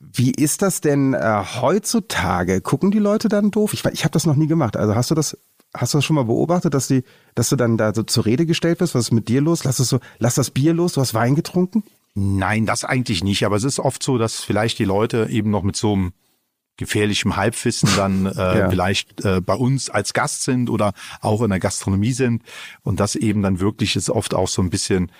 wie 0.00 0.32
ist 0.32 0.60
das 0.60 0.82
denn 0.82 1.14
äh, 1.14 1.42
heutzutage? 1.62 2.60
Gucken 2.60 2.90
die 2.90 2.98
Leute 2.98 3.28
dann 3.28 3.50
doof? 3.50 3.72
Ich, 3.72 3.84
ich 3.86 4.04
habe 4.04 4.12
das 4.12 4.26
noch 4.26 4.36
nie 4.36 4.46
gemacht. 4.46 4.76
Also 4.76 4.94
hast 4.94 5.10
du 5.10 5.14
das 5.14 5.38
hast 5.76 5.94
du 5.94 5.98
das 5.98 6.04
schon 6.04 6.16
mal 6.16 6.24
beobachtet, 6.24 6.72
dass 6.74 6.88
die 6.88 7.04
dass 7.34 7.48
du 7.48 7.56
dann 7.56 7.76
da 7.76 7.92
so 7.94 8.02
zur 8.04 8.24
Rede 8.26 8.46
gestellt 8.46 8.80
wirst? 8.80 8.94
Was 8.94 9.06
ist 9.06 9.12
mit 9.12 9.28
dir 9.28 9.40
los? 9.40 9.64
Lass 9.64 9.78
es 9.78 9.88
so 9.88 10.00
lass 10.18 10.36
das 10.36 10.50
Bier 10.50 10.72
los. 10.74 10.92
Du 10.94 11.00
hast 11.00 11.14
Wein 11.14 11.34
getrunken? 11.34 11.82
Nein, 12.14 12.64
das 12.64 12.84
eigentlich 12.84 13.24
nicht. 13.24 13.44
Aber 13.44 13.56
es 13.56 13.64
ist 13.64 13.80
oft 13.80 14.02
so, 14.02 14.18
dass 14.18 14.40
vielleicht 14.42 14.78
die 14.78 14.84
Leute 14.84 15.26
eben 15.30 15.50
noch 15.50 15.62
mit 15.64 15.74
so 15.76 15.92
einem 15.94 16.12
gefährlichem 16.76 17.36
Halbwissen 17.36 17.88
dann 17.96 18.26
äh, 18.36 18.58
Ja. 18.60 18.70
vielleicht 18.70 19.24
äh, 19.24 19.40
bei 19.40 19.54
uns 19.54 19.90
als 19.90 20.12
Gast 20.12 20.42
sind 20.42 20.70
oder 20.70 20.92
auch 21.20 21.42
in 21.42 21.50
der 21.50 21.60
Gastronomie 21.60 22.12
sind 22.12 22.42
und 22.82 23.00
das 23.00 23.14
eben 23.16 23.42
dann 23.42 23.60
wirklich 23.60 23.96
ist 23.96 24.10
oft 24.10 24.34
auch 24.34 24.48
so 24.48 24.62
ein 24.62 24.70
bisschen, 24.70 25.10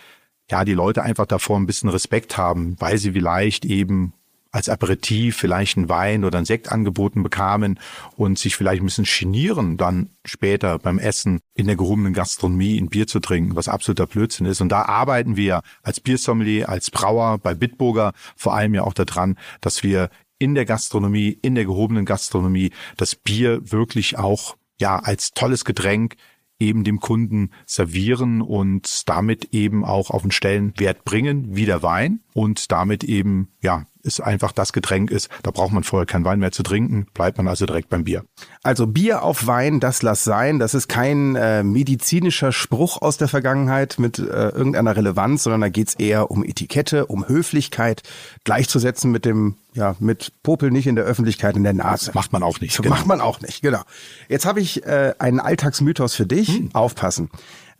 ja, 0.50 0.64
die 0.64 0.74
Leute 0.74 1.02
einfach 1.02 1.26
davor 1.26 1.56
ein 1.56 1.66
bisschen 1.66 1.88
Respekt 1.90 2.36
haben, 2.36 2.76
weil 2.80 2.98
sie 2.98 3.12
vielleicht 3.12 3.64
eben 3.64 4.12
als 4.54 4.68
Aperitif 4.68 5.36
vielleicht 5.36 5.76
einen 5.76 5.88
Wein 5.88 6.24
oder 6.24 6.38
einen 6.38 6.46
Sekt 6.46 6.70
angeboten 6.70 7.24
bekamen 7.24 7.80
und 8.16 8.38
sich 8.38 8.54
vielleicht 8.54 8.82
ein 8.82 8.86
bisschen 8.86 9.04
genieren, 9.04 9.76
dann 9.76 10.10
später 10.24 10.78
beim 10.78 11.00
Essen 11.00 11.40
in 11.54 11.66
der 11.66 11.74
gehobenen 11.74 12.12
Gastronomie 12.12 12.78
ein 12.80 12.88
Bier 12.88 13.08
zu 13.08 13.18
trinken, 13.18 13.56
was 13.56 13.66
absoluter 13.66 14.06
Blödsinn 14.06 14.46
ist. 14.46 14.60
Und 14.60 14.68
da 14.68 14.82
arbeiten 14.82 15.36
wir 15.36 15.62
als 15.82 15.98
Biersommelier, 15.98 16.68
als 16.68 16.92
Brauer 16.92 17.38
bei 17.38 17.54
Bitburger 17.54 18.12
vor 18.36 18.54
allem 18.54 18.74
ja 18.74 18.84
auch 18.84 18.94
daran, 18.94 19.36
dass 19.60 19.82
wir 19.82 20.08
in 20.38 20.54
der 20.54 20.66
Gastronomie, 20.66 21.36
in 21.42 21.56
der 21.56 21.64
gehobenen 21.64 22.04
Gastronomie 22.04 22.70
das 22.96 23.16
Bier 23.16 23.60
wirklich 23.72 24.18
auch 24.18 24.56
ja 24.80 25.00
als 25.00 25.32
tolles 25.32 25.64
Getränk 25.64 26.14
eben 26.60 26.84
dem 26.84 27.00
Kunden 27.00 27.50
servieren 27.66 28.40
und 28.40 29.08
damit 29.08 29.48
eben 29.52 29.84
auch 29.84 30.10
auf 30.10 30.22
einen 30.22 30.30
Stellenwert 30.30 31.04
bringen, 31.04 31.56
wie 31.56 31.66
der 31.66 31.82
Wein 31.82 32.20
und 32.34 32.70
damit 32.70 33.02
eben, 33.02 33.48
ja, 33.60 33.86
es 34.04 34.20
einfach 34.20 34.52
das 34.52 34.72
Getränk 34.72 35.10
ist, 35.10 35.28
da 35.42 35.50
braucht 35.50 35.72
man 35.72 35.84
vorher 35.84 36.06
keinen 36.06 36.24
Wein 36.24 36.38
mehr 36.38 36.52
zu 36.52 36.62
trinken, 36.62 37.06
bleibt 37.14 37.38
man 37.38 37.48
also 37.48 37.66
direkt 37.66 37.88
beim 37.88 38.04
Bier. 38.04 38.24
Also 38.62 38.86
Bier 38.86 39.22
auf 39.22 39.46
Wein, 39.46 39.80
das 39.80 40.02
lass 40.02 40.24
sein. 40.24 40.58
Das 40.58 40.74
ist 40.74 40.88
kein 40.88 41.36
äh, 41.36 41.62
medizinischer 41.62 42.52
Spruch 42.52 43.00
aus 43.02 43.16
der 43.16 43.28
Vergangenheit 43.28 43.98
mit 43.98 44.18
äh, 44.18 44.22
irgendeiner 44.22 44.96
Relevanz, 44.96 45.44
sondern 45.44 45.60
da 45.60 45.68
geht's 45.68 45.94
eher 45.94 46.30
um 46.30 46.44
Etikette, 46.44 47.06
um 47.06 47.26
Höflichkeit, 47.26 48.02
gleichzusetzen 48.44 49.10
mit 49.10 49.24
dem, 49.24 49.56
ja, 49.72 49.96
mit 49.98 50.32
Popel 50.42 50.70
nicht 50.70 50.86
in 50.86 50.96
der 50.96 51.04
Öffentlichkeit 51.04 51.56
in 51.56 51.64
der 51.64 51.74
Nase. 51.74 52.12
Macht 52.14 52.32
man 52.32 52.42
auch 52.42 52.60
nicht. 52.60 52.74
So 52.74 52.82
Macht 52.82 53.06
man 53.06 53.20
auch 53.20 53.40
nicht, 53.40 53.62
genau. 53.62 53.82
Jetzt 54.28 54.46
habe 54.46 54.60
ich 54.60 54.84
äh, 54.84 55.14
einen 55.18 55.40
Alltagsmythos 55.40 56.14
für 56.14 56.26
dich. 56.26 56.48
Hm. 56.48 56.70
Aufpassen. 56.72 57.30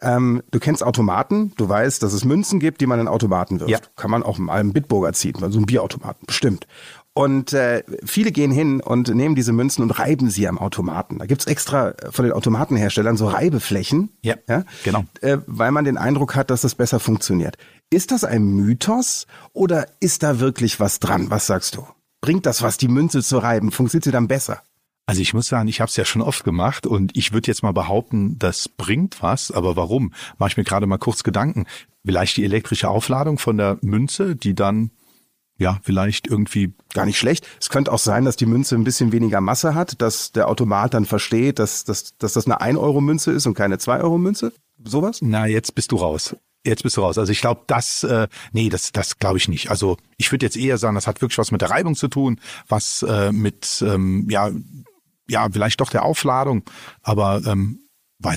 Ähm, 0.04 0.42
du 0.50 0.58
kennst 0.60 0.82
Automaten, 0.82 1.52
du 1.56 1.68
weißt, 1.68 2.02
dass 2.02 2.12
es 2.12 2.24
Münzen 2.24 2.60
gibt, 2.60 2.80
die 2.80 2.86
man 2.86 3.00
in 3.00 3.08
Automaten 3.08 3.58
wirft. 3.60 3.70
Ja. 3.70 3.78
Kann 3.96 4.10
man 4.10 4.22
auch 4.22 4.38
mal 4.38 4.60
einen 4.60 4.72
Bitburger 4.72 5.12
ziehen, 5.12 5.42
also 5.42 5.58
einen 5.58 5.66
Bierautomaten, 5.66 6.26
bestimmt. 6.26 6.66
Und 7.16 7.52
äh, 7.52 7.84
viele 8.04 8.32
gehen 8.32 8.50
hin 8.50 8.80
und 8.80 9.14
nehmen 9.14 9.37
diese 9.37 9.52
Münzen 9.52 9.82
und 9.82 9.92
reiben 9.92 10.30
sie 10.30 10.49
am 10.49 10.58
Automaten. 10.58 11.18
Da 11.18 11.26
gibt's 11.26 11.46
extra 11.46 11.90
äh, 11.90 12.11
von 12.11 12.25
den 12.25 12.32
Automatenherstellern 12.32 13.16
so 13.16 13.28
Reibeflächen, 13.28 14.11
Ja, 14.23 14.34
genau. 14.82 15.04
äh, 15.20 15.38
weil 15.46 15.70
man 15.70 15.84
den 15.84 15.96
Eindruck 15.96 16.34
hat, 16.34 16.50
dass 16.50 16.62
das 16.62 16.75
besser 16.75 16.99
funktioniert. 16.99 17.56
Ist 17.88 18.11
das 18.11 18.25
ein 18.25 18.44
Mythos 18.44 19.26
oder 19.52 19.87
ist 20.00 20.25
da 20.25 20.40
wirklich 20.40 20.80
was 20.80 20.99
dran? 20.99 21.30
Was 21.30 21.46
sagst 21.46 21.76
du? 21.76 21.87
Bringt 22.20 22.46
das 22.46 22.62
was, 22.62 22.78
die 22.78 22.88
Münze 22.88 23.23
zu 23.23 23.38
reiben? 23.38 23.70
Funktioniert 23.70 24.04
sie 24.04 24.11
dann 24.11 24.26
besser? 24.26 24.62
Also 25.06 25.20
ich 25.20 25.34
muss 25.34 25.49
sagen, 25.49 25.68
ich 25.68 25.80
habe 25.80 25.90
es 25.90 25.96
ja 25.96 26.04
schon 26.04 26.23
oft 26.23 26.44
gemacht 26.44 26.87
und 26.87 27.16
ich 27.16 27.32
würde 27.32 27.49
jetzt 27.49 27.62
mal 27.62 27.73
behaupten, 27.73 28.38
das 28.38 28.68
bringt 28.68 29.23
was, 29.23 29.50
aber 29.50 29.76
warum? 29.76 30.14
Mache 30.38 30.50
ich 30.50 30.56
mir 30.56 30.64
gerade 30.64 30.87
mal 30.87 30.99
kurz 30.99 31.25
Gedanken. 31.25 31.66
Vielleicht 32.04 32.38
die 32.38 32.44
elektrische 32.44 32.88
Aufladung 32.88 33.38
von 33.38 33.58
der 33.58 33.78
Münze, 33.82 34.34
die 34.34 34.54
dann 34.54 34.90
ja 35.58 35.78
vielleicht 35.82 36.26
irgendwie 36.26 36.75
Gar 36.94 37.06
nicht 37.06 37.18
schlecht. 37.18 37.46
Es 37.61 37.68
könnte 37.68 37.92
auch 37.92 37.99
sein, 37.99 38.25
dass 38.25 38.37
die 38.37 38.46
Münze 38.46 38.76
ein 38.76 38.84
bisschen 38.84 39.12
weniger 39.12 39.40
Masse 39.40 39.75
hat, 39.75 40.00
dass 40.00 40.32
der 40.32 40.49
Automat 40.49 40.94
dann 40.94 41.04
versteht, 41.04 41.58
dass, 41.58 41.84
dass, 41.84 42.16
dass 42.16 42.32
das 42.32 42.46
eine 42.46 42.61
1-Euro-Münze 42.61 43.32
ist 43.32 43.46
und 43.46 43.54
keine 43.54 43.76
2-Euro-Münze. 43.76 44.52
Sowas? 44.82 45.18
Na, 45.20 45.46
jetzt 45.46 45.75
bist 45.75 45.92
du 45.92 45.96
raus. 45.96 46.37
Jetzt 46.64 46.82
bist 46.82 46.96
du 46.96 47.02
raus. 47.02 47.18
Also 47.18 47.30
ich 47.30 47.40
glaube, 47.40 47.62
das, 47.66 48.04
äh, 48.04 48.28
nee, 48.52 48.70
das, 48.70 48.92
das 48.92 49.18
glaube 49.18 49.37
ich 49.37 49.49
nicht. 49.49 49.70
Also 49.70 49.99
ich 50.16 50.32
würde 50.32 50.46
jetzt 50.46 50.56
eher 50.56 50.78
sagen, 50.78 50.94
das 50.94 51.06
hat 51.06 51.20
wirklich 51.20 51.37
was 51.37 51.50
mit 51.50 51.61
der 51.61 51.70
Reibung 51.70 51.94
zu 51.94 52.08
tun, 52.08 52.40
was 52.68 53.02
äh, 53.02 53.32
mit, 53.32 53.84
ähm, 53.87 54.26
ja, 54.30 54.50
ja, 55.28 55.49
vielleicht 55.50 55.81
doch 55.81 55.90
der 55.90 56.04
Aufladung. 56.04 56.64
Aber 57.02 57.43
ähm, 57.47 57.88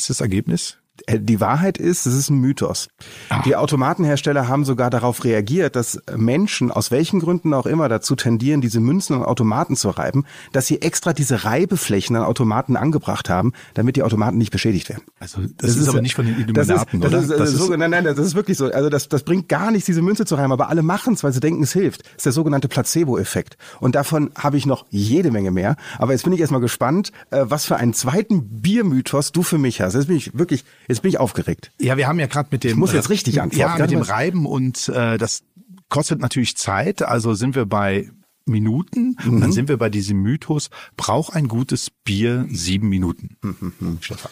das 0.10 0.22
Ergebnis? 0.22 0.80
Äh, 1.08 1.20
die 1.20 1.42
Wahrheit 1.42 1.78
ist, 1.78 2.06
es 2.06 2.14
ist 2.14 2.30
ein 2.30 2.40
Mythos. 2.40 2.90
Ach. 3.30 3.42
Die 3.44 3.56
Automatenhersteller 3.56 4.48
haben 4.48 4.66
sogar 4.66 4.90
darauf 4.90 5.24
reagiert, 5.24 5.76
dass 5.76 6.00
Menschen 6.16 6.72
aus 6.72 6.92
welchen 6.92 7.20
Gründen 7.20 7.54
auch 7.54 7.66
immer 7.66 7.90
dazu 7.90 8.16
tendieren, 8.16 8.62
diese 8.62 8.80
Münzen 8.80 9.16
an 9.16 9.24
Automaten 9.24 9.76
zu 9.76 9.90
reiben, 9.90 10.26
dass 10.52 10.68
sie 10.68 10.82
extra 10.82 11.14
diese 11.14 11.46
Reibeflächen 11.46 12.16
an 12.16 12.24
Automaten 12.24 12.78
angebracht 12.78 13.30
haben, 13.30 13.54
damit 13.74 13.96
die 13.96 14.04
Automaten 14.04 14.38
nicht 14.38 14.52
beschädigt 14.52 14.90
werden. 14.90 15.04
Also 15.20 15.42
das, 15.42 15.52
das 15.58 15.70
ist, 15.72 15.78
ist 15.78 15.90
aber 15.90 16.02
nicht 16.02 16.16
von 16.16 16.26
den 16.26 16.36
Illuminaten, 16.36 17.02
das 17.02 17.14
ist, 17.14 17.32
das 17.32 17.50
Ist, 17.50 17.60
das 17.60 17.68
so, 17.68 17.76
nein, 17.76 17.90
nein, 17.90 18.04
das 18.04 18.18
ist 18.20 18.36
wirklich 18.36 18.58
so. 18.58 18.72
Also 18.72 18.90
das, 18.90 19.10
das 19.10 19.24
bringt 19.24 19.50
gar 19.50 19.72
nichts, 19.72 19.86
diese 19.86 20.02
Münze 20.02 20.26
zu 20.26 20.36
reiben, 20.36 20.52
aber 20.52 20.70
alle 20.70 20.84
machen 20.84 21.14
es, 21.14 21.24
weil 21.24 21.32
sie 21.32 21.40
denken, 21.40 21.64
es 21.64 21.74
hilft. 21.74 22.02
Das 22.02 22.18
ist 22.18 22.26
der 22.26 22.32
sogenannte 22.34 22.68
Placebo-Effekt. 22.68 23.58
Und 23.80 23.96
davon 23.96 24.32
habe 24.38 24.58
ich 24.58 24.66
noch 24.66 24.86
jede 24.90 25.32
Menge 25.32 25.52
mehr. 25.52 25.76
Aber 25.98 26.12
jetzt 26.12 26.24
bin 26.24 26.34
ich 26.34 26.40
erstmal 26.40 26.62
gespannt, 26.62 27.12
äh, 27.32 27.46
was 27.48 27.66
für 27.66 27.78
einen 27.78 27.94
zweiten 27.94 28.62
Biermythos 28.62 29.32
du 29.32 29.44
für 29.44 29.58
mich 29.58 29.82
hast. 29.82 29.94
Jetzt 29.94 30.08
bin 30.08 30.18
ich 30.18 30.38
wirklich, 30.38 30.66
jetzt 30.88 30.97
bin 31.02 31.10
ich 31.10 31.20
aufgeregt. 31.20 31.72
Ja, 31.80 31.98
wir 31.98 32.08
haben 32.08 32.20
ja 32.20 32.28
gerade 32.28 32.50
mit 32.52 32.64
dem. 32.64 32.72
Ich 32.72 32.76
muss 32.76 32.94
jetzt 32.94 33.10
richtig 33.10 33.42
antworten. 33.42 33.60
Ja, 33.60 33.78
mit 33.78 33.92
dem 33.92 34.02
Reiben 34.02 34.46
und 34.46 34.90
äh, 34.90 35.18
das 35.18 35.44
kostet 35.90 36.20
natürlich 36.20 36.58
Zeit. 36.58 37.02
Also 37.02 37.34
sind 37.34 37.56
wir 37.56 37.66
bei 37.66 38.10
Minuten 38.46 39.18
mhm. 39.24 39.34
und 39.34 39.42
dann 39.42 39.52
sind 39.52 39.70
wir 39.70 39.78
bei 39.78 39.90
diesem 39.90 40.22
Mythos, 40.22 40.70
braucht 40.96 41.36
ein 41.36 41.48
gutes 41.48 41.90
Bier 42.04 42.46
sieben 42.50 42.90
Minuten. 42.90 43.38
Mhm. 43.42 43.98
Stefan. 44.02 44.32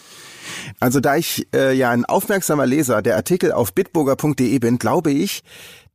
Also 0.80 1.00
da 1.00 1.16
ich 1.16 1.48
äh, 1.54 1.76
ja 1.76 1.92
ein 1.92 2.06
aufmerksamer 2.06 2.66
Leser 2.66 3.02
der 3.02 3.16
Artikel 3.16 3.52
auf 3.52 3.74
bitburger.de 3.74 4.60
bin, 4.60 4.78
glaube 4.78 5.12
ich, 5.12 5.44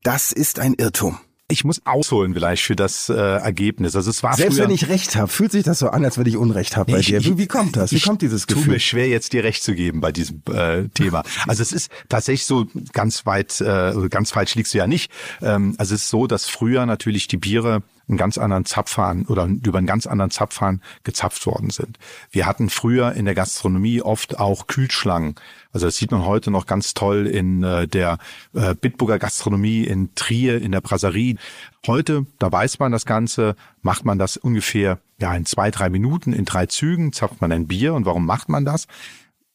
das 0.02 0.32
ist 0.32 0.58
ein 0.58 0.74
Irrtum. 0.74 1.18
Ich 1.50 1.64
muss 1.64 1.84
ausholen 1.84 2.34
vielleicht 2.34 2.62
für 2.62 2.76
das 2.76 3.08
äh, 3.08 3.14
Ergebnis. 3.14 3.96
Also 3.96 4.10
es 4.10 4.22
war 4.22 4.34
Selbst 4.34 4.58
wenn 4.58 4.70
ich 4.70 4.88
recht 4.88 5.16
habe, 5.16 5.28
fühlt 5.28 5.52
sich 5.52 5.64
das 5.64 5.78
so 5.78 5.88
an, 5.88 6.04
als 6.04 6.18
wenn 6.18 6.26
ich 6.26 6.36
Unrecht 6.36 6.76
habe 6.76 6.92
bei 6.92 6.98
ich, 6.98 7.06
dir. 7.06 7.24
Wie, 7.24 7.38
wie 7.38 7.46
kommt 7.46 7.76
das? 7.76 7.92
Wie 7.92 8.00
kommt 8.00 8.22
dieses 8.22 8.46
Gefühl? 8.46 8.64
Tut 8.64 8.72
mir 8.72 8.80
schwer, 8.80 9.08
jetzt 9.08 9.32
dir 9.32 9.44
recht 9.44 9.62
zu 9.62 9.74
geben 9.74 10.00
bei 10.00 10.12
diesem 10.12 10.42
äh, 10.52 10.88
Thema. 10.88 11.22
Also 11.46 11.62
es 11.62 11.72
ist 11.72 11.90
tatsächlich 12.08 12.46
so 12.46 12.66
ganz 12.92 13.26
weit, 13.26 13.60
äh, 13.60 13.92
ganz 14.08 14.30
falsch 14.32 14.54
liegst 14.54 14.74
du 14.74 14.78
ja 14.78 14.86
nicht. 14.86 15.10
Ähm, 15.42 15.74
also 15.78 15.94
es 15.94 16.02
ist 16.02 16.08
so, 16.10 16.26
dass 16.26 16.46
früher 16.46 16.86
natürlich 16.86 17.28
die 17.28 17.36
Biere 17.36 17.82
einen 18.10 18.18
ganz 18.18 18.38
anderen 18.38 18.64
Zapfhahn 18.64 19.24
oder 19.26 19.46
über 19.46 19.78
einen 19.78 19.86
ganz 19.86 20.06
anderen 20.06 20.30
Zapfhahn 20.30 20.82
gezapft 21.04 21.46
worden 21.46 21.70
sind. 21.70 21.98
Wir 22.30 22.46
hatten 22.46 22.68
früher 22.68 23.12
in 23.12 23.24
der 23.24 23.34
Gastronomie 23.34 24.02
oft 24.02 24.38
auch 24.38 24.66
Kühlschlangen. 24.66 25.36
Also 25.72 25.86
das 25.86 25.96
sieht 25.96 26.10
man 26.10 26.26
heute 26.26 26.50
noch 26.50 26.66
ganz 26.66 26.94
toll 26.94 27.26
in 27.26 27.62
äh, 27.62 27.86
der 27.86 28.18
äh, 28.52 28.74
Bitburger 28.74 29.18
Gastronomie 29.18 29.84
in 29.84 30.14
Trier, 30.14 30.60
in 30.60 30.72
der 30.72 30.80
Brasserie. 30.80 31.36
Heute, 31.86 32.26
da 32.38 32.50
weiß 32.50 32.80
man 32.80 32.92
das 32.92 33.06
Ganze, 33.06 33.54
macht 33.80 34.04
man 34.04 34.18
das 34.18 34.36
ungefähr 34.36 34.98
ja 35.20 35.34
in 35.34 35.46
zwei, 35.46 35.70
drei 35.70 35.88
Minuten, 35.88 36.32
in 36.32 36.44
drei 36.44 36.66
Zügen, 36.66 37.12
zapft 37.12 37.40
man 37.40 37.52
ein 37.52 37.68
Bier. 37.68 37.94
Und 37.94 38.04
warum 38.04 38.26
macht 38.26 38.48
man 38.48 38.64
das? 38.64 38.86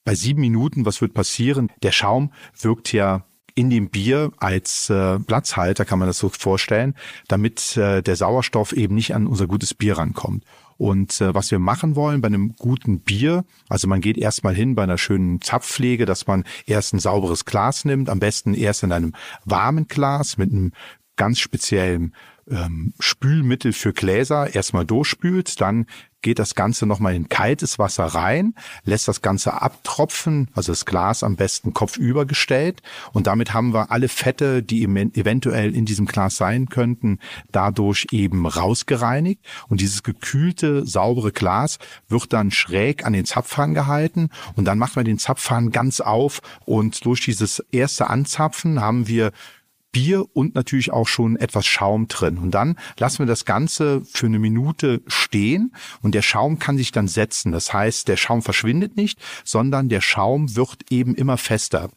Bei 0.05 0.15
sieben 0.15 0.41
Minuten, 0.41 0.85
was 0.85 1.01
wird 1.01 1.13
passieren? 1.13 1.71
Der 1.83 1.91
Schaum 1.91 2.31
wirkt 2.59 2.93
ja 2.93 3.25
in 3.55 3.69
dem 3.69 3.89
Bier 3.89 4.31
als 4.37 4.89
äh, 4.89 5.17
Platzhalter, 5.19 5.85
kann 5.85 5.97
man 5.97 6.09
das 6.09 6.19
so 6.19 6.29
vorstellen, 6.29 6.93
damit 7.27 7.77
äh, 7.77 8.03
der 8.03 8.15
Sauerstoff 8.17 8.73
eben 8.73 8.95
nicht 8.95 9.15
an 9.15 9.27
unser 9.27 9.47
gutes 9.47 9.73
Bier 9.73 9.97
rankommt. 9.97 10.43
Und 10.77 11.21
äh, 11.21 11.33
was 11.33 11.51
wir 11.51 11.59
machen 11.59 11.95
wollen 11.95 12.19
bei 12.19 12.27
einem 12.27 12.55
guten 12.57 12.99
Bier, 12.99 13.45
also 13.69 13.87
man 13.87 14.01
geht 14.01 14.17
erstmal 14.17 14.53
hin 14.53 14.75
bei 14.75 14.83
einer 14.83 14.97
schönen 14.97 15.41
Zapfpflege, 15.41 16.05
dass 16.05 16.27
man 16.27 16.43
erst 16.65 16.93
ein 16.93 16.99
sauberes 16.99 17.45
Glas 17.45 17.85
nimmt, 17.85 18.09
am 18.09 18.19
besten 18.19 18.53
erst 18.53 18.83
in 18.83 18.91
einem 18.91 19.13
warmen 19.45 19.87
Glas 19.87 20.37
mit 20.37 20.51
einem 20.51 20.73
ganz 21.15 21.39
speziellen 21.39 22.13
ähm, 22.49 22.93
Spülmittel 22.99 23.73
für 23.73 23.93
Gläser 23.93 24.53
erstmal 24.53 24.85
durchspült, 24.85 25.59
dann 25.61 25.85
geht 26.25 26.39
das 26.39 26.55
Ganze 26.55 26.87
nochmal 26.87 27.13
in 27.13 27.29
kaltes 27.29 27.77
Wasser 27.77 28.05
rein, 28.05 28.55
lässt 28.83 29.07
das 29.07 29.21
Ganze 29.21 29.61
abtropfen, 29.61 30.49
also 30.55 30.71
das 30.71 30.85
Glas 30.85 31.23
am 31.23 31.35
besten 31.35 31.71
kopfüber 31.71 32.25
gestellt 32.25 32.81
und 33.13 33.27
damit 33.27 33.53
haben 33.53 33.75
wir 33.75 33.91
alle 33.91 34.07
Fette, 34.07 34.63
die 34.63 34.83
eventuell 34.83 35.75
in 35.75 35.85
diesem 35.85 36.07
Glas 36.07 36.35
sein 36.37 36.67
könnten, 36.69 37.19
dadurch 37.51 38.07
eben 38.09 38.47
rausgereinigt. 38.47 39.45
Und 39.67 39.81
dieses 39.81 40.01
gekühlte, 40.01 40.85
saubere 40.87 41.31
Glas 41.31 41.77
wird 42.07 42.33
dann 42.33 42.49
schräg 42.49 43.05
an 43.05 43.13
den 43.13 43.25
Zapfhahn 43.25 43.75
gehalten. 43.75 44.29
Und 44.55 44.65
dann 44.65 44.79
macht 44.79 44.95
man 44.95 45.05
den 45.05 45.19
Zapfhahn 45.19 45.69
ganz 45.69 46.01
auf. 46.01 46.41
Und 46.65 47.05
durch 47.05 47.21
dieses 47.21 47.59
erste 47.71 48.09
Anzapfen 48.09 48.81
haben 48.81 49.07
wir 49.07 49.31
Bier 49.95 50.25
und 50.33 50.55
natürlich 50.55 50.91
auch 50.91 51.07
schon 51.07 51.37
etwas 51.37 51.65
Schaum 51.65 52.09
drin. 52.09 52.37
Und 52.37 52.51
dann 52.51 52.77
lassen 52.99 53.19
wir 53.19 53.27
das 53.27 53.45
Ganze 53.45 54.01
für 54.03 54.25
eine 54.25 54.39
Minute 54.39 55.01
stehen 55.07 55.73
und 56.01 56.13
der 56.13 56.21
Schaum 56.21 56.59
kann 56.59 56.75
sich 56.75 56.91
dann 56.91 57.07
setzen. 57.07 57.53
Das 57.53 57.71
heißt, 57.71 58.09
der 58.09 58.17
Schaum 58.17 58.41
verschwindet 58.41 58.97
nicht, 58.97 59.17
sondern 59.45 59.87
der 59.87 60.01
Schaum 60.01 60.53
wird 60.57 60.91
eben 60.91 61.15
immer 61.15 61.37
fester 61.37 61.91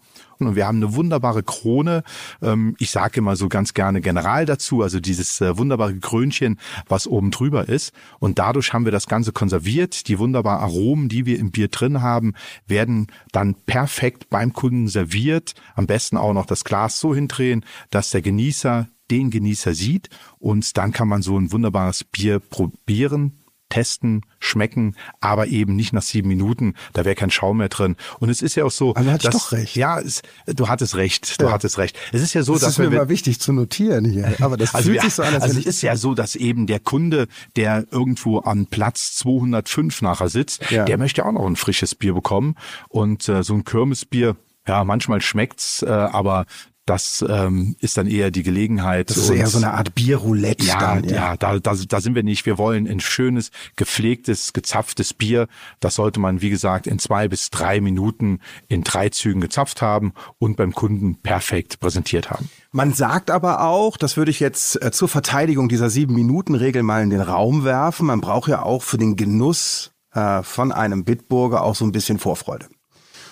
und 0.47 0.57
wir 0.57 0.67
haben 0.67 0.79
eine 0.79 0.95
wunderbare 0.95 1.43
Krone. 1.43 2.03
Ähm, 2.43 2.77
ich 2.79 2.91
sage 2.91 3.19
immer 3.19 3.37
so 3.37 3.49
ganz 3.49 3.75
gerne 3.75 4.01
General 4.01 4.47
dazu, 4.47 4.83
also 4.83 5.01
dieses 5.01 5.41
äh, 5.41 5.59
wunderbare 5.59 5.97
Krönchen, 5.99 6.59
was 6.89 7.07
oben 7.07 7.31
drüber 7.31 7.69
ist. 7.69 7.93
Und 8.19 8.39
dadurch 8.39 8.73
haben 8.73 8.85
wir 8.85 8.93
das 8.93 9.07
Ganze 9.07 9.33
konserviert. 9.33 10.09
Die 10.09 10.19
wunderbaren 10.19 10.61
Aromen, 10.61 11.09
die 11.09 11.27
wir 11.27 11.39
im 11.39 11.51
Bier 11.51 11.69
drin 11.69 12.03
haben, 12.03 12.35
werden 12.67 13.09
dann 13.33 13.55
perfekt 13.55 14.31
beim 14.31 14.53
Kunden 14.53 14.89
serviert. 14.89 15.55
Am 15.75 15.87
besten 15.87 16.17
auch 16.17 16.33
noch 16.33 16.47
das 16.47 16.65
Glas 16.65 17.01
so 17.01 17.15
hindrehen, 17.15 17.65
dass 17.91 18.11
der 18.11 18.23
Genießer 18.23 18.89
den 19.11 19.31
Genießer 19.31 19.73
sieht 19.73 20.11
und 20.39 20.77
dann 20.77 20.93
kann 20.93 21.09
man 21.09 21.23
so 21.23 21.39
ein 21.39 21.51
wunderbares 21.51 22.05
Bier 22.05 22.41
probieren 22.41 23.38
testen, 23.69 24.23
schmecken, 24.41 24.97
aber 25.21 25.49
eben 25.49 25.77
nicht 25.77 25.93
nach 25.93 26.03
sieben 26.03 26.29
Minuten. 26.29 26.75
Da 26.93 27.05
wäre 27.05 27.15
kein 27.15 27.31
Schaum 27.31 27.59
mehr 27.59 27.69
drin. 27.69 27.97
Und 28.19 28.31
es 28.31 28.43
ist 28.43 28.55
ja 28.55 28.65
auch 28.65 28.71
so. 28.71 28.95
Also 28.95 29.11
hatte 29.11 29.27
dass, 29.27 29.35
doch 29.35 29.53
recht. 29.53 29.77
Ja, 29.77 30.01
es, 30.01 30.23
du 30.47 30.69
hattest 30.69 30.97
recht. 30.97 31.41
Du 31.41 31.47
ja. 31.47 31.53
hattest 31.53 31.79
recht. 31.79 31.99
Es 32.13 32.23
ist 32.23 32.35
ja 32.35 32.43
so, 32.43 32.55
das 32.55 32.63
dass 32.63 32.71
ist 32.73 32.79
mir 32.79 32.91
mal 32.91 33.09
wichtig 33.09 33.41
zu 33.41 33.53
notieren 33.53 34.05
hier. 34.05 34.35
Aber 34.41 34.57
das 34.57 34.75
also 34.75 34.87
fühlt 34.87 35.03
wir, 35.03 35.03
sich 35.03 35.15
so 35.15 35.23
an, 35.23 35.35
als 35.35 35.43
also 35.43 35.59
es 35.59 35.67
ist 35.67 35.83
ja 35.83 35.97
so, 35.97 36.15
dass 36.15 36.35
eben 36.35 36.67
der 36.67 36.81
Kunde, 36.81 37.29
der 37.57 37.87
irgendwo 37.91 38.39
an 38.39 38.67
Platz 38.67 39.17
205 39.17 40.03
nachher 40.03 40.29
sitzt, 40.29 40.71
ja. 40.71 40.85
der 40.85 40.99
möchte 40.99 41.25
auch 41.25 41.33
noch 41.33 41.47
ein 41.47 41.57
frisches 41.57 41.95
Bier 41.95 42.15
bekommen. 42.15 42.55
Und 42.89 43.29
äh, 43.29 43.43
so 43.43 43.55
ein 43.55 43.65
Kirmesbier, 43.65 44.37
ja, 44.67 44.85
manchmal 44.85 45.21
schmeckt's, 45.21 45.83
äh, 45.83 45.89
aber 45.89 46.47
das 46.89 47.25
ähm, 47.29 47.77
ist 47.81 47.99
dann 47.99 48.07
eher 48.07 48.31
die 48.31 48.43
Gelegenheit. 48.43 49.11
Das 49.11 49.19
ist 49.19 49.31
eher 49.31 49.47
so 49.47 49.59
eine 49.59 49.75
Art 49.75 49.95
Bierroulette. 49.95 50.65
Ja, 50.65 50.79
dann, 50.79 51.05
ja, 51.05 51.15
ja 51.15 51.37
da, 51.37 51.59
da, 51.59 51.75
da 51.75 52.01
sind 52.01 52.15
wir 52.15 52.23
nicht. 52.23 52.47
Wir 52.47 52.57
wollen 52.57 52.87
ein 52.89 53.01
schönes, 53.01 53.51
gepflegtes, 53.77 54.55
gezapftes 54.55 55.13
Bier. 55.13 55.49
Das 55.81 55.97
sollte 55.97 56.19
man, 56.19 56.41
wie 56.41 56.49
gesagt, 56.49 56.87
in 56.87 56.99
zwei 56.99 57.29
bis 57.29 57.51
drei 57.51 57.81
Minuten 57.81 58.41
in 58.69 58.85
drei 58.85 59.11
Zügen 59.11 59.41
gezapft 59.41 59.83
haben 59.83 60.15
und 60.39 60.57
beim 60.57 60.73
Kunden 60.73 61.21
perfekt 61.21 61.79
präsentiert 61.79 62.31
haben. 62.31 62.49
Man 62.73 62.95
sagt 62.95 63.31
aber 63.31 63.63
auch, 63.63 63.99
das 63.99 64.17
würde 64.17 64.31
ich 64.31 64.41
jetzt 64.41 64.83
äh, 64.83 64.91
zur 64.91 65.09
Verteidigung 65.09 65.69
dieser 65.69 65.91
sieben 65.91 66.15
Minuten 66.15 66.55
Regel 66.55 66.83
mal 66.83 67.03
in 67.03 67.11
den 67.11 67.21
Raum 67.21 67.65
werfen. 67.65 68.07
Man 68.07 68.23
braucht 68.23 68.49
ja 68.49 68.63
auch 68.63 68.83
für 68.83 68.97
den 68.97 69.17
Genuss 69.17 69.91
äh, 70.15 70.43
von 70.43 70.73
einem 70.73 71.05
Bitburger 71.05 71.63
auch 71.63 71.75
so 71.75 71.85
ein 71.85 71.93
bisschen 71.93 72.19
Vorfreude. 72.19 72.67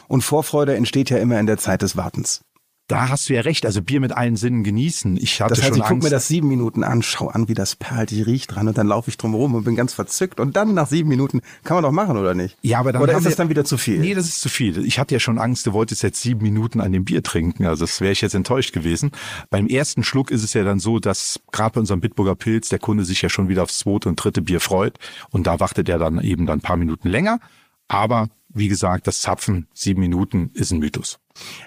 Und 0.08 0.22
Vorfreude 0.22 0.76
entsteht 0.76 1.10
ja 1.10 1.18
immer 1.18 1.40
in 1.40 1.46
der 1.46 1.58
Zeit 1.58 1.82
des 1.82 1.96
Wartens. 1.96 2.42
Da 2.88 3.09
hast 3.09 3.28
du 3.28 3.35
ja 3.35 3.40
recht, 3.40 3.66
also 3.66 3.83
Bier 3.83 3.99
mit 3.99 4.12
allen 4.12 4.37
Sinnen 4.37 4.62
genießen. 4.62 5.16
Ich 5.16 5.40
hatte 5.40 5.55
das 5.55 5.62
heißt, 5.62 5.71
schon 5.71 5.78
ich 5.78 5.85
guck 5.85 6.02
mir 6.05 6.11
das 6.11 6.28
sieben 6.28 6.47
Minuten 6.47 6.85
an, 6.85 7.02
schau 7.02 7.26
an, 7.26 7.49
wie 7.49 7.55
das 7.55 7.75
perlt, 7.75 8.12
ich 8.12 8.26
riech 8.26 8.47
dran 8.47 8.69
und 8.69 8.78
dann 8.78 8.87
laufe 8.87 9.11
ich 9.11 9.19
drum 9.19 9.35
rum 9.35 9.55
und 9.55 9.64
bin 9.64 9.75
ganz 9.75 9.93
verzückt 9.93 10.38
und 10.38 10.55
dann 10.55 10.73
nach 10.75 10.87
sieben 10.87 11.09
Minuten 11.09 11.40
kann 11.64 11.76
man 11.76 11.83
doch 11.83 11.90
machen 11.90 12.16
oder 12.16 12.35
nicht? 12.35 12.57
Ja, 12.62 12.78
aber 12.78 12.93
dann 12.93 13.02
oder 13.02 13.19
ist 13.19 13.26
das 13.26 13.35
dann 13.35 13.49
wieder 13.49 13.64
zu 13.64 13.76
viel? 13.76 13.99
Nee, 13.99 14.14
das 14.14 14.26
ist 14.26 14.40
zu 14.40 14.49
viel. 14.49 14.87
Ich 14.87 15.00
hatte 15.00 15.14
ja 15.14 15.19
schon 15.19 15.38
Angst, 15.38 15.66
du 15.66 15.73
wolltest 15.73 16.05
jetzt 16.05 16.23
sieben 16.23 16.43
Minuten 16.43 16.81
an 16.81 16.93
dem 16.93 17.05
Bier 17.05 17.25
trinken, 17.25 17.66
also 17.66 17.85
das 17.85 18.00
wäre 18.00 18.12
ich 18.12 18.21
jetzt 18.21 18.37
enttäuscht 18.37 18.73
gewesen. 18.73 19.11
Beim 19.50 19.66
ersten 19.66 20.05
Schluck 20.05 20.31
ist 20.31 20.45
es 20.45 20.55
ja 20.55 20.62
dann 20.62 20.78
so, 20.78 21.00
dass 21.00 21.40
gerade 21.50 21.73
bei 21.75 21.81
unserem 21.81 22.00
Bitburger 22.00 22.37
Pilz 22.37 22.69
der 22.69 22.78
Kunde 22.78 23.05
sich 23.05 23.21
ja 23.21 23.28
schon 23.28 23.49
wieder 23.49 23.64
aufs 23.64 23.78
zweite 23.78 24.09
und 24.09 24.14
dritte 24.14 24.43
Bier 24.43 24.61
freut 24.61 24.97
und 25.31 25.49
da 25.49 25.59
wartet 25.59 25.88
er 25.88 25.99
dann 25.99 26.21
eben 26.21 26.47
dann 26.47 26.59
ein 26.59 26.62
paar 26.62 26.76
Minuten 26.76 27.09
länger. 27.09 27.40
Aber 27.88 28.28
wie 28.56 28.68
gesagt, 28.68 29.06
das 29.06 29.20
Zapfen 29.20 29.68
sieben 29.75 30.00
Minuten 30.00 30.50
ist 30.54 30.72
ein 30.72 30.78
Mythos. 30.78 31.18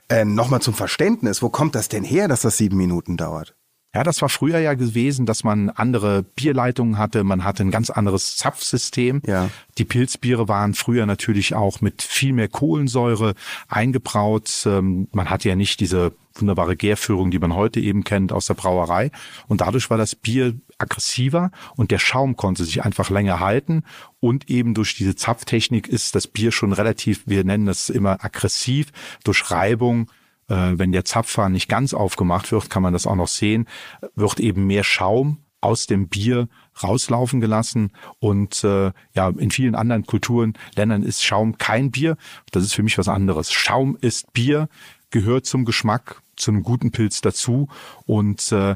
Äh, 0.10 0.26
Nochmal 0.26 0.62
zum 0.62 0.74
Verständnis, 0.74 1.42
wo 1.42 1.50
kommt 1.50 1.76
das 1.76 1.90
denn 1.90 2.04
her, 2.04 2.28
dass 2.28 2.42
das 2.42 2.58
sieben 2.58 2.78
Minuten 2.78 3.18
dauert? 3.18 3.56
Ja, 3.94 4.04
das 4.04 4.22
war 4.22 4.30
früher 4.30 4.60
ja 4.60 4.76
gewesen, 4.76 5.26
dass 5.26 5.44
man 5.44 5.72
andere 5.72 6.22
Bierleitungen 6.22 7.00
hatte, 7.00 7.24
man 7.24 7.44
hatte 7.44 7.64
ein 7.64 7.72
ganz 7.72 7.90
anderes 7.90 8.38
Zapfsystem. 8.38 9.22
Ja. 9.26 9.50
Die 9.80 9.86
Pilzbiere 9.86 10.48
waren 10.48 10.76
früher 10.76 11.08
natürlich 11.08 11.56
auch 11.56 11.82
mit 11.82 12.04
viel 12.04 12.34
mehr 12.34 12.50
Kohlensäure 12.50 13.34
eingebraut. 13.68 14.64
Ähm, 14.68 15.08
man 15.12 15.32
hatte 15.32 15.50
ja 15.50 15.56
nicht 15.56 15.80
diese 15.80 16.14
wunderbare 16.36 16.76
Gärführung, 16.76 17.32
die 17.32 17.40
man 17.40 17.56
heute 17.56 17.80
eben 17.80 18.04
kennt 18.04 18.32
aus 18.32 18.46
der 18.46 18.54
Brauerei. 18.54 19.10
Und 19.48 19.62
dadurch 19.62 19.90
war 19.90 19.98
das 19.98 20.14
Bier 20.14 20.54
aggressiver 20.80 21.52
und 21.76 21.92
der 21.92 22.00
Schaum 22.00 22.36
konnte 22.36 22.66
sich 22.66 22.84
einfach 22.84 23.10
länger 23.10 23.40
halten. 23.40 23.84
Und 24.20 24.50
eben 24.50 24.74
durch 24.74 24.96
diese 24.96 25.16
Zapftechnik 25.16 25.88
ist 25.88 26.16
das 26.16 26.28
Bier 26.28 26.52
schon 26.52 26.74
relativ, 26.74 27.24
wir 27.26 27.44
nennen 27.44 27.66
das 27.66 27.90
immer 27.90 28.24
aggressiv, 28.24 28.92
durch 29.24 29.52
Reibung 29.52 30.10
äh, 30.50 30.74
wenn 30.78 30.92
der 30.92 31.06
Zapfer 31.06 31.48
nicht 31.50 31.70
ganz 31.70 31.94
aufgemacht 31.94 32.52
wird, 32.52 32.70
kann 32.70 32.84
man 32.84 32.94
das 32.94 33.08
auch 33.08 33.16
noch 33.16 33.28
sehen, 33.28 33.68
wird 34.16 34.40
eben 34.40 34.66
mehr 34.66 34.84
Schaum 34.84 35.38
aus 35.62 35.88
dem 35.88 36.08
Bier 36.08 36.48
rauslaufen 36.82 37.40
gelassen. 37.42 37.92
Und 38.20 38.64
äh, 38.64 38.92
ja, 39.14 39.30
in 39.30 39.52
vielen 39.52 39.76
anderen 39.76 40.06
Kulturen, 40.06 40.54
Ländern 40.76 41.04
ist 41.04 41.24
Schaum 41.24 41.58
kein 41.58 41.92
Bier. 41.92 42.18
Das 42.52 42.64
ist 42.64 42.74
für 42.74 42.84
mich 42.84 42.98
was 42.98 43.08
anderes. 43.08 43.52
Schaum 43.52 43.98
ist 44.02 44.34
Bier, 44.34 44.70
gehört 45.12 45.46
zum 45.46 45.66
Geschmack, 45.66 46.22
zu 46.36 46.52
einem 46.52 46.64
guten 46.64 46.92
Pilz 46.92 47.22
dazu. 47.22 47.68
Und 48.06 48.52
äh, 48.52 48.76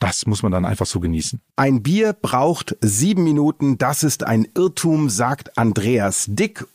das 0.00 0.26
muss 0.26 0.42
man 0.42 0.52
dann 0.52 0.64
einfach 0.64 0.86
so 0.86 1.00
genießen. 1.00 1.40
Ein 1.56 1.82
Bier 1.82 2.12
braucht 2.12 2.76
sieben 2.80 3.24
Minuten. 3.24 3.78
Das 3.78 4.02
ist 4.02 4.24
ein 4.24 4.46
Irrtum, 4.54 5.10
sagt 5.10 5.58
Andreas 5.58 6.26
Dick. 6.28 6.66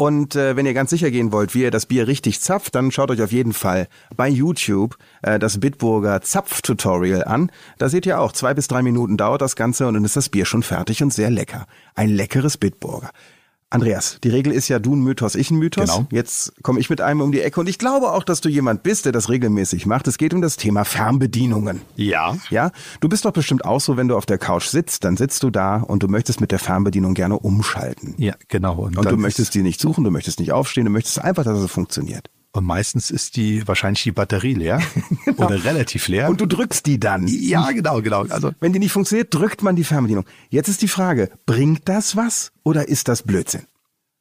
Und 0.00 0.36
äh, 0.36 0.54
wenn 0.54 0.64
ihr 0.64 0.74
ganz 0.74 0.90
sicher 0.90 1.10
gehen 1.10 1.32
wollt, 1.32 1.56
wie 1.56 1.62
ihr 1.62 1.72
das 1.72 1.86
Bier 1.86 2.06
richtig 2.06 2.40
zapft, 2.40 2.76
dann 2.76 2.92
schaut 2.92 3.10
euch 3.10 3.20
auf 3.20 3.32
jeden 3.32 3.52
Fall 3.52 3.88
bei 4.16 4.28
YouTube 4.28 4.96
äh, 5.22 5.40
das 5.40 5.58
Bitburger 5.58 6.20
Zapf-Tutorial 6.20 7.24
an. 7.24 7.50
Da 7.78 7.88
seht 7.88 8.06
ihr 8.06 8.20
auch, 8.20 8.30
zwei 8.30 8.54
bis 8.54 8.68
drei 8.68 8.82
Minuten 8.82 9.16
dauert 9.16 9.42
das 9.42 9.56
Ganze 9.56 9.88
und 9.88 9.94
dann 9.94 10.04
ist 10.04 10.14
das 10.14 10.28
Bier 10.28 10.44
schon 10.44 10.62
fertig 10.62 11.02
und 11.02 11.12
sehr 11.12 11.30
lecker. 11.30 11.66
Ein 11.96 12.10
leckeres 12.10 12.58
Bitburger. 12.58 13.10
Andreas, 13.70 14.18
die 14.24 14.30
Regel 14.30 14.52
ist 14.52 14.68
ja 14.68 14.78
du 14.78 14.96
ein 14.96 15.00
Mythos, 15.00 15.34
ich 15.34 15.50
ein 15.50 15.58
Mythos. 15.58 15.90
Genau. 15.90 16.06
Jetzt 16.10 16.54
komme 16.62 16.80
ich 16.80 16.88
mit 16.88 17.02
einem 17.02 17.20
um 17.20 17.32
die 17.32 17.42
Ecke 17.42 17.60
und 17.60 17.68
ich 17.68 17.78
glaube 17.78 18.12
auch, 18.12 18.24
dass 18.24 18.40
du 18.40 18.48
jemand 18.48 18.82
bist, 18.82 19.04
der 19.04 19.12
das 19.12 19.28
regelmäßig 19.28 19.84
macht. 19.84 20.08
Es 20.08 20.16
geht 20.16 20.32
um 20.32 20.40
das 20.40 20.56
Thema 20.56 20.84
Fernbedienungen. 20.84 21.82
Ja. 21.94 22.36
Ja, 22.48 22.70
du 23.00 23.10
bist 23.10 23.26
doch 23.26 23.32
bestimmt 23.32 23.66
auch 23.66 23.80
so, 23.80 23.98
wenn 23.98 24.08
du 24.08 24.16
auf 24.16 24.24
der 24.24 24.38
Couch 24.38 24.68
sitzt, 24.68 25.04
dann 25.04 25.18
sitzt 25.18 25.42
du 25.42 25.50
da 25.50 25.76
und 25.76 26.02
du 26.02 26.08
möchtest 26.08 26.40
mit 26.40 26.50
der 26.50 26.58
Fernbedienung 26.58 27.12
gerne 27.12 27.38
umschalten. 27.38 28.14
Ja, 28.16 28.34
genau. 28.48 28.76
Und, 28.76 28.96
du 28.96 29.02
dann 29.02 29.20
möchtest 29.20 29.54
die 29.54 29.62
nicht 29.62 29.80
suchen, 29.80 30.02
du 30.02 30.10
möchtest 30.10 30.40
nicht 30.40 30.52
aufstehen, 30.52 30.86
du 30.86 30.90
möchtest 30.90 31.20
einfach, 31.20 31.44
dass 31.44 31.58
es 31.58 31.70
funktioniert. 31.70 32.30
Und 32.52 32.64
meistens 32.64 33.10
ist 33.10 33.36
die 33.36 33.66
wahrscheinlich 33.68 34.02
die 34.02 34.12
Batterie 34.12 34.54
leer 34.54 34.82
oder 35.36 35.64
relativ 35.64 36.08
leer. 36.08 36.28
Und 36.28 36.40
du 36.40 36.46
drückst 36.46 36.86
die 36.86 36.98
dann. 36.98 37.26
ja, 37.28 37.70
genau, 37.72 38.00
genau. 38.00 38.22
Also 38.22 38.52
Wenn 38.60 38.72
die 38.72 38.78
nicht 38.78 38.92
funktioniert, 38.92 39.32
drückt 39.34 39.62
man 39.62 39.76
die 39.76 39.84
Fernbedienung. 39.84 40.24
Jetzt 40.48 40.68
ist 40.68 40.82
die 40.82 40.88
Frage, 40.88 41.30
bringt 41.46 41.88
das 41.88 42.16
was 42.16 42.52
oder 42.62 42.88
ist 42.88 43.08
das 43.08 43.22
Blödsinn? 43.22 43.62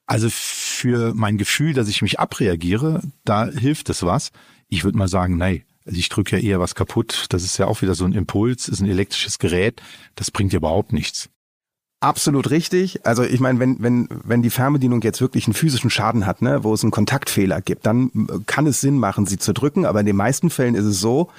Also 0.05 0.29
für 0.29 1.13
mein 1.13 1.37
Gefühl, 1.37 1.73
dass 1.73 1.89
ich 1.89 2.01
mich 2.01 2.19
abreagiere, 2.19 3.01
da 3.25 3.45
hilft 3.45 3.89
es 3.89 4.03
was. 4.03 4.31
Ich 4.69 4.83
würde 4.83 4.97
mal 4.97 5.07
sagen, 5.09 5.37
nein. 5.37 5.63
Also 5.85 5.99
ich 5.99 6.09
drücke 6.09 6.37
ja 6.37 6.43
eher 6.43 6.59
was 6.59 6.75
kaputt. 6.75 7.27
Das 7.29 7.43
ist 7.43 7.57
ja 7.57 7.67
auch 7.67 7.81
wieder 7.81 7.95
so 7.95 8.03
ein 8.03 8.11
Impuls, 8.11 8.67
ist 8.67 8.81
ein 8.81 8.89
elektrisches 8.89 9.39
Gerät. 9.39 9.81
Das 10.15 10.31
bringt 10.31 10.51
ja 10.51 10.57
überhaupt 10.57 10.91
nichts. 10.91 11.29
Absolut 11.99 12.51
richtig. 12.51 13.05
Also 13.07 13.23
ich 13.23 13.39
meine, 13.39 13.59
wenn, 13.59 13.81
wenn, 13.81 14.07
wenn 14.23 14.43
die 14.43 14.51
Fernbedienung 14.51 15.01
jetzt 15.01 15.19
wirklich 15.19 15.47
einen 15.47 15.55
physischen 15.55 15.89
Schaden 15.89 16.27
hat, 16.27 16.43
ne, 16.43 16.63
wo 16.63 16.73
es 16.73 16.83
einen 16.83 16.91
Kontaktfehler 16.91 17.59
gibt, 17.61 17.87
dann 17.87 18.11
äh, 18.13 18.39
kann 18.45 18.67
es 18.67 18.81
Sinn 18.81 18.99
machen, 18.99 19.25
sie 19.25 19.37
zu 19.37 19.51
drücken. 19.51 19.85
Aber 19.85 20.01
in 20.01 20.05
den 20.05 20.15
meisten 20.15 20.51
Fällen 20.51 20.75
ist 20.75 20.85
es 20.85 20.99
so, 20.99 21.29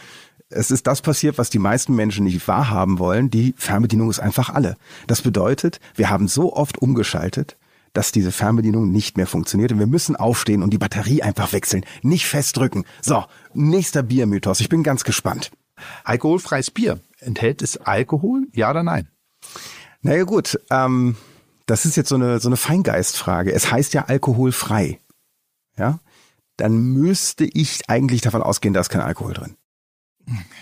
es 0.50 0.70
ist 0.70 0.86
das 0.86 1.00
passiert, 1.00 1.38
was 1.38 1.50
die 1.50 1.60
meisten 1.60 1.94
Menschen 1.94 2.24
nicht 2.24 2.48
wahrhaben 2.48 2.98
wollen. 2.98 3.30
Die 3.30 3.54
Fernbedienung 3.56 4.10
ist 4.10 4.18
einfach 4.18 4.50
alle. 4.50 4.76
Das 5.06 5.22
bedeutet, 5.22 5.78
wir 5.94 6.10
haben 6.10 6.26
so 6.26 6.54
oft 6.54 6.78
umgeschaltet, 6.78 7.56
dass 7.92 8.12
diese 8.12 8.32
Fernbedienung 8.32 8.90
nicht 8.90 9.16
mehr 9.16 9.26
funktioniert 9.26 9.72
und 9.72 9.78
wir 9.78 9.86
müssen 9.86 10.16
aufstehen 10.16 10.62
und 10.62 10.70
die 10.70 10.78
Batterie 10.78 11.22
einfach 11.22 11.52
wechseln, 11.52 11.84
nicht 12.02 12.26
festdrücken. 12.26 12.84
So, 13.00 13.24
nächster 13.54 14.02
Biermythos. 14.02 14.60
Ich 14.60 14.68
bin 14.68 14.82
ganz 14.82 15.04
gespannt. 15.04 15.52
Alkoholfreies 16.04 16.70
Bier. 16.70 16.98
Enthält 17.20 17.62
es 17.62 17.76
Alkohol? 17.76 18.48
Ja 18.52 18.70
oder 18.70 18.82
nein? 18.82 19.08
Naja 20.02 20.24
gut, 20.24 20.58
ähm, 20.70 21.16
das 21.66 21.84
ist 21.84 21.96
jetzt 21.96 22.08
so 22.08 22.14
eine, 22.14 22.40
so 22.40 22.48
eine 22.48 22.56
Feingeistfrage. 22.56 23.52
Es 23.52 23.70
heißt 23.70 23.94
ja 23.94 24.04
alkoholfrei. 24.06 25.00
Ja? 25.76 26.00
Dann 26.56 26.78
müsste 26.78 27.44
ich 27.44 27.88
eigentlich 27.88 28.20
davon 28.20 28.42
ausgehen, 28.42 28.74
da 28.74 28.80
ist 28.80 28.88
kein 28.88 29.02
Alkohol 29.02 29.34
drin. 29.34 29.56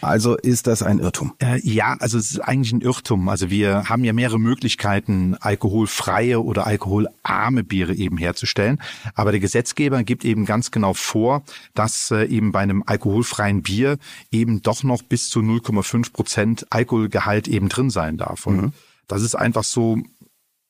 Also 0.00 0.36
ist 0.36 0.66
das 0.66 0.82
ein 0.82 0.98
Irrtum. 0.98 1.34
Äh, 1.40 1.60
ja, 1.62 1.96
also 1.98 2.18
es 2.18 2.30
ist 2.30 2.40
eigentlich 2.40 2.72
ein 2.72 2.80
Irrtum. 2.80 3.28
Also 3.28 3.50
wir 3.50 3.88
haben 3.88 4.04
ja 4.04 4.12
mehrere 4.12 4.38
Möglichkeiten, 4.38 5.34
alkoholfreie 5.40 6.42
oder 6.42 6.66
alkoholarme 6.66 7.64
Biere 7.64 7.94
eben 7.94 8.16
herzustellen. 8.16 8.80
Aber 9.14 9.32
der 9.32 9.40
Gesetzgeber 9.40 10.02
gibt 10.04 10.24
eben 10.24 10.44
ganz 10.44 10.70
genau 10.70 10.94
vor, 10.94 11.42
dass 11.74 12.10
äh, 12.10 12.24
eben 12.26 12.52
bei 12.52 12.60
einem 12.60 12.84
alkoholfreien 12.86 13.62
Bier 13.62 13.98
eben 14.30 14.62
doch 14.62 14.82
noch 14.82 15.02
bis 15.02 15.30
zu 15.30 15.40
0,5 15.40 16.12
Prozent 16.12 16.66
Alkoholgehalt 16.70 17.48
eben 17.48 17.68
drin 17.68 17.90
sein 17.90 18.18
darf. 18.18 18.46
Und 18.46 18.72
das 19.06 19.22
ist 19.22 19.34
einfach 19.34 19.64
so 19.64 20.02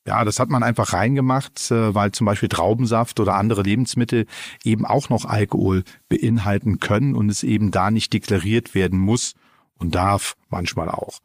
ja, 0.07 0.23
das 0.23 0.39
hat 0.39 0.49
man 0.49 0.63
einfach 0.63 0.93
reingemacht, 0.93 1.69
äh, 1.69 1.93
weil 1.93 2.13
zum 2.13 2.25
Beispiel 2.25 2.47
Traubensaft 2.49 3.19
oder 3.19 3.35
andere 3.35 3.61
Lebensmittel 3.61 4.25
eben 4.63 4.85
auch 4.85 5.09
noch 5.09 5.25
Alkohol 5.25 5.83
beinhalten 6.07 6.79
können 6.79 7.13
und 7.13 7.29
es 7.29 7.43
eben 7.43 7.71
da 7.71 7.91
nicht 7.91 8.13
deklariert 8.13 8.73
werden 8.73 8.97
muss 8.97 9.33
und 9.77 9.95
darf 9.95 10.37
manchmal 10.49 10.89
auch. 10.89 11.19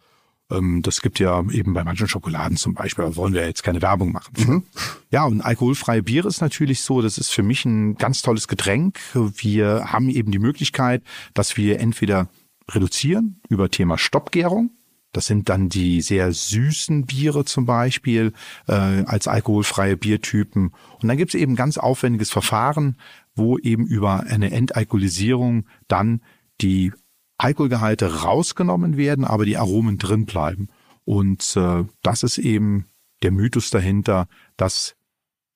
Ähm, 0.51 0.83
Das 0.83 1.01
gibt 1.01 1.21
ja 1.21 1.45
eben 1.53 1.75
bei 1.75 1.85
manchen 1.85 2.09
Schokoladen 2.09 2.57
zum 2.57 2.75
Beispiel, 2.75 3.05
da 3.05 3.15
wollen 3.15 3.35
wir 3.35 3.47
jetzt 3.47 3.63
keine 3.63 3.81
Werbung 3.81 4.11
machen. 4.11 4.33
Ja, 5.13 5.25
und 5.27 5.43
alkoholfreie 5.43 6.03
Bier 6.03 6.27
ist 6.27 6.41
natürlich 6.41 6.81
so, 6.81 7.03
das 7.03 7.19
ist 7.19 7.31
für 7.31 7.45
mich 7.45 7.65
ein 7.65 7.95
ganz 7.95 8.21
tolles 8.23 8.49
Getränk. 8.49 8.99
Wir 9.15 9.93
haben 9.93 10.09
eben 10.09 10.33
die 10.33 10.41
Möglichkeit, 10.41 11.05
dass 11.35 11.57
wir 11.57 11.79
entweder 11.79 12.29
reduzieren 12.69 13.41
über 13.49 13.71
Thema 13.71 13.97
Stoppgärung, 13.97 14.71
das 15.13 15.27
sind 15.27 15.49
dann 15.49 15.69
die 15.69 16.01
sehr 16.01 16.33
süßen 16.33 17.05
Biere 17.05 17.45
zum 17.45 17.67
Beispiel 17.67 18.33
äh, 18.67 18.73
als 18.73 19.29
alkoholfreie 19.29 19.97
Biertypen. 19.97 20.73
Und 21.01 21.09
dann 21.09 21.19
gibt 21.19 21.35
es 21.35 21.41
eben 21.41 21.55
ganz 21.55 21.77
aufwendiges 21.79 22.31
Verfahren, 22.31 22.97
wo 23.35 23.59
eben 23.59 23.87
über 23.87 24.21
eine 24.21 24.51
Entalkoholisierung 24.51 25.67
dann 25.87 26.23
die 26.61 26.93
Alkoholgehalte 27.39 28.23
rausgenommen 28.23 28.97
werden, 28.97 29.25
aber 29.25 29.45
die 29.45 29.59
Aromen 29.59 29.99
drin 29.99 30.27
bleiben. 30.27 30.69
Und 31.05 31.57
äh, 31.57 31.85
das 32.03 32.23
ist 32.23 32.39
eben 32.39 32.87
der 33.23 33.33
Mythos 33.33 33.71
dahinter, 33.71 34.29
dass 34.57 34.95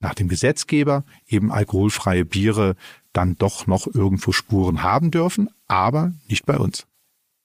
nach 0.00 0.14
dem 0.14 0.28
Gesetzgeber 0.28 1.04
eben 1.26 1.50
alkoholfreie 1.50 2.24
Biere 2.24 2.76
dann 3.12 3.36
doch 3.36 3.66
noch 3.66 3.86
irgendwo 3.86 4.32
Spuren 4.32 4.82
haben 4.82 5.10
dürfen, 5.10 5.48
aber 5.66 6.12
nicht 6.28 6.44
bei 6.44 6.58
uns. 6.58 6.86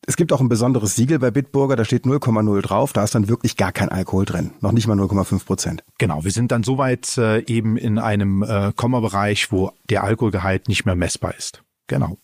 Es 0.08 0.16
gibt 0.16 0.34
auch 0.34 0.42
ein 0.42 0.50
besonderes 0.50 0.96
Siegel 0.96 1.20
bei 1.20 1.30
Bitburger, 1.30 1.76
da 1.76 1.86
steht 1.86 2.06
0,0 2.06 2.62
drauf, 2.62 2.92
da 2.92 3.04
ist 3.04 3.14
dann 3.14 3.28
wirklich 3.30 3.56
gar 3.56 3.72
kein 3.72 3.90
Alkohol 3.90 4.26
drin. 4.26 4.52
Noch 4.60 4.72
nicht 4.72 4.88
mal 4.88 5.00
0,5 5.00 5.46
Prozent. 5.46 5.84
Genau, 6.00 6.24
wir 6.24 6.32
sind 6.32 6.52
dann 6.52 6.64
soweit 6.64 7.18
äh, 7.20 7.42
eben 7.46 7.78
in 7.78 8.00
einem 8.00 8.42
äh, 8.42 8.74
Kommabereich, 8.76 9.52
wo 9.52 9.74
der 9.90 10.04
Alkoholgehalt 10.04 10.68
nicht 10.68 10.86
mehr 10.86 10.96
messbar 10.96 11.36
ist. 11.38 11.64
Genau. 11.86 12.18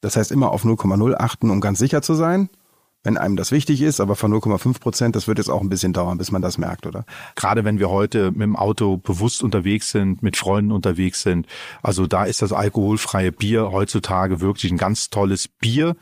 Das 0.00 0.16
heißt 0.16 0.32
immer 0.32 0.50
auf 0.50 0.64
0,0 0.64 1.14
achten, 1.14 1.50
um 1.50 1.60
ganz 1.60 1.78
sicher 1.78 2.02
zu 2.02 2.14
sein, 2.14 2.50
wenn 3.04 3.16
einem 3.16 3.36
das 3.36 3.52
wichtig 3.52 3.82
ist, 3.82 4.00
aber 4.00 4.16
von 4.16 4.32
0,5 4.32 4.80
Prozent, 4.80 5.14
das 5.14 5.28
wird 5.28 5.38
jetzt 5.38 5.50
auch 5.50 5.60
ein 5.60 5.68
bisschen 5.68 5.92
dauern, 5.92 6.18
bis 6.18 6.32
man 6.32 6.42
das 6.42 6.58
merkt, 6.58 6.86
oder? 6.86 7.04
Gerade 7.36 7.64
wenn 7.64 7.78
wir 7.78 7.90
heute 7.90 8.32
mit 8.32 8.42
dem 8.42 8.56
Auto 8.56 8.96
bewusst 8.96 9.42
unterwegs 9.42 9.90
sind, 9.90 10.22
mit 10.22 10.36
Freunden 10.36 10.72
unterwegs 10.72 11.22
sind, 11.22 11.46
also 11.82 12.06
da 12.06 12.24
ist 12.24 12.42
das 12.42 12.52
alkoholfreie 12.52 13.30
Bier 13.30 13.70
heutzutage 13.70 14.40
wirklich 14.40 14.72
ein 14.72 14.78
ganz 14.78 15.10
tolles 15.10 15.48
Bier. 15.48 15.96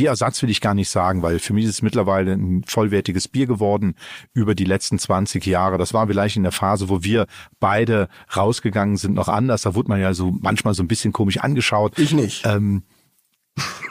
Bierersatz 0.00 0.40
will 0.40 0.48
ich 0.48 0.62
gar 0.62 0.72
nicht 0.72 0.88
sagen, 0.88 1.20
weil 1.20 1.38
für 1.38 1.52
mich 1.52 1.64
ist 1.64 1.70
es 1.72 1.82
mittlerweile 1.82 2.32
ein 2.32 2.64
vollwertiges 2.66 3.28
Bier 3.28 3.46
geworden 3.46 3.96
über 4.32 4.54
die 4.54 4.64
letzten 4.64 4.98
20 4.98 5.44
Jahre. 5.44 5.76
Das 5.76 5.92
war 5.92 6.06
vielleicht 6.06 6.36
in 6.36 6.42
der 6.42 6.52
Phase, 6.52 6.88
wo 6.88 7.04
wir 7.04 7.26
beide 7.58 8.08
rausgegangen 8.34 8.96
sind, 8.96 9.12
noch 9.14 9.28
anders. 9.28 9.60
Da 9.60 9.74
wurde 9.74 9.90
man 9.90 10.00
ja 10.00 10.14
so 10.14 10.34
manchmal 10.40 10.72
so 10.72 10.82
ein 10.82 10.88
bisschen 10.88 11.12
komisch 11.12 11.36
angeschaut. 11.36 11.98
Ich 11.98 12.14
nicht. 12.14 12.46
Ähm, 12.46 12.82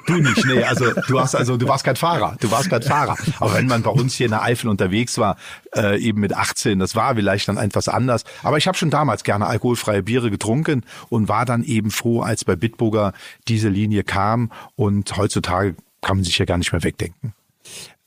Du 0.07 0.15
nicht, 0.15 0.43
nee, 0.45 0.63
also 0.63 0.91
du 1.07 1.19
hast 1.19 1.35
also 1.35 1.57
du 1.57 1.67
warst 1.67 1.83
kein 1.83 1.95
Fahrer, 1.95 2.35
du 2.39 2.49
warst 2.49 2.71
kein 2.71 2.81
Fahrer. 2.81 3.15
Aber 3.39 3.53
wenn 3.53 3.67
man 3.67 3.83
bei 3.83 3.91
uns 3.91 4.15
hier 4.15 4.25
in 4.25 4.31
der 4.31 4.41
Eifel 4.41 4.67
unterwegs 4.67 5.19
war, 5.19 5.37
äh, 5.75 5.99
eben 6.01 6.19
mit 6.19 6.33
18, 6.33 6.79
das 6.79 6.95
war 6.95 7.13
vielleicht 7.13 7.47
dann 7.47 7.57
etwas 7.57 7.87
anders. 7.87 8.23
Aber 8.41 8.57
ich 8.57 8.67
habe 8.67 8.75
schon 8.75 8.89
damals 8.89 9.23
gerne 9.23 9.45
alkoholfreie 9.45 10.01
Biere 10.01 10.31
getrunken 10.31 10.83
und 11.09 11.29
war 11.29 11.45
dann 11.45 11.63
eben 11.63 11.91
froh, 11.91 12.21
als 12.21 12.43
bei 12.45 12.55
Bitburger 12.55 13.13
diese 13.47 13.69
Linie 13.69 14.03
kam. 14.03 14.51
Und 14.75 15.15
heutzutage 15.15 15.75
kann 16.01 16.17
man 16.17 16.23
sich 16.23 16.37
ja 16.37 16.45
gar 16.45 16.57
nicht 16.57 16.71
mehr 16.71 16.83
wegdenken. 16.83 17.33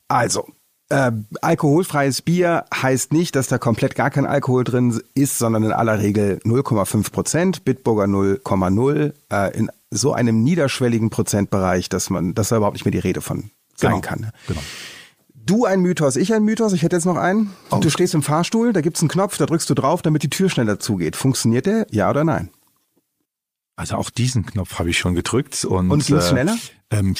Also, 0.08 0.48
äh, 0.88 1.12
alkoholfreies 1.40 2.22
Bier 2.22 2.64
heißt 2.74 3.12
nicht, 3.12 3.34
dass 3.34 3.48
da 3.48 3.58
komplett 3.58 3.94
gar 3.94 4.10
kein 4.10 4.26
Alkohol 4.26 4.64
drin 4.64 5.00
ist, 5.14 5.38
sondern 5.38 5.62
in 5.64 5.72
aller 5.72 5.98
Regel 6.00 6.40
0,5 6.44 7.10
Prozent, 7.12 7.64
Bitburger 7.64 8.04
0,0, 8.04 9.12
äh, 9.30 9.56
in 9.56 9.70
so 9.90 10.12
einem 10.12 10.42
niederschwelligen 10.42 11.10
Prozentbereich, 11.10 11.88
dass 11.88 12.10
man, 12.10 12.34
dass 12.34 12.48
da 12.48 12.56
überhaupt 12.58 12.74
nicht 12.74 12.84
mehr 12.84 12.92
die 12.92 12.98
Rede 12.98 13.20
von 13.20 13.50
sein 13.74 13.90
Genau. 13.92 14.00
kann. 14.02 14.32
Genau. 14.48 14.60
Du 15.44 15.64
ein 15.64 15.80
Mythos, 15.80 16.16
ich 16.16 16.32
ein 16.32 16.44
Mythos, 16.44 16.72
ich 16.72 16.82
hätte 16.82 16.96
jetzt 16.96 17.04
noch 17.04 17.16
einen. 17.16 17.52
Oh. 17.70 17.78
Du 17.78 17.90
stehst 17.90 18.14
im 18.14 18.22
Fahrstuhl, 18.22 18.72
da 18.72 18.80
gibt's 18.80 19.00
einen 19.00 19.08
Knopf, 19.08 19.38
da 19.38 19.46
drückst 19.46 19.68
du 19.70 19.74
drauf, 19.74 20.00
damit 20.02 20.22
die 20.22 20.30
Tür 20.30 20.48
schneller 20.48 20.78
zugeht. 20.78 21.16
Funktioniert 21.16 21.66
der? 21.66 21.86
Ja 21.90 22.10
oder 22.10 22.22
nein? 22.22 22.50
Also 23.74 23.96
auch 23.96 24.10
diesen 24.10 24.46
Knopf 24.46 24.78
habe 24.78 24.90
ich 24.90 24.98
schon 24.98 25.14
gedrückt 25.14 25.64
und, 25.64 25.90
Und 25.90 26.06
ging's 26.06 26.28
schneller? 26.28 26.56
Ähm, 26.90 27.16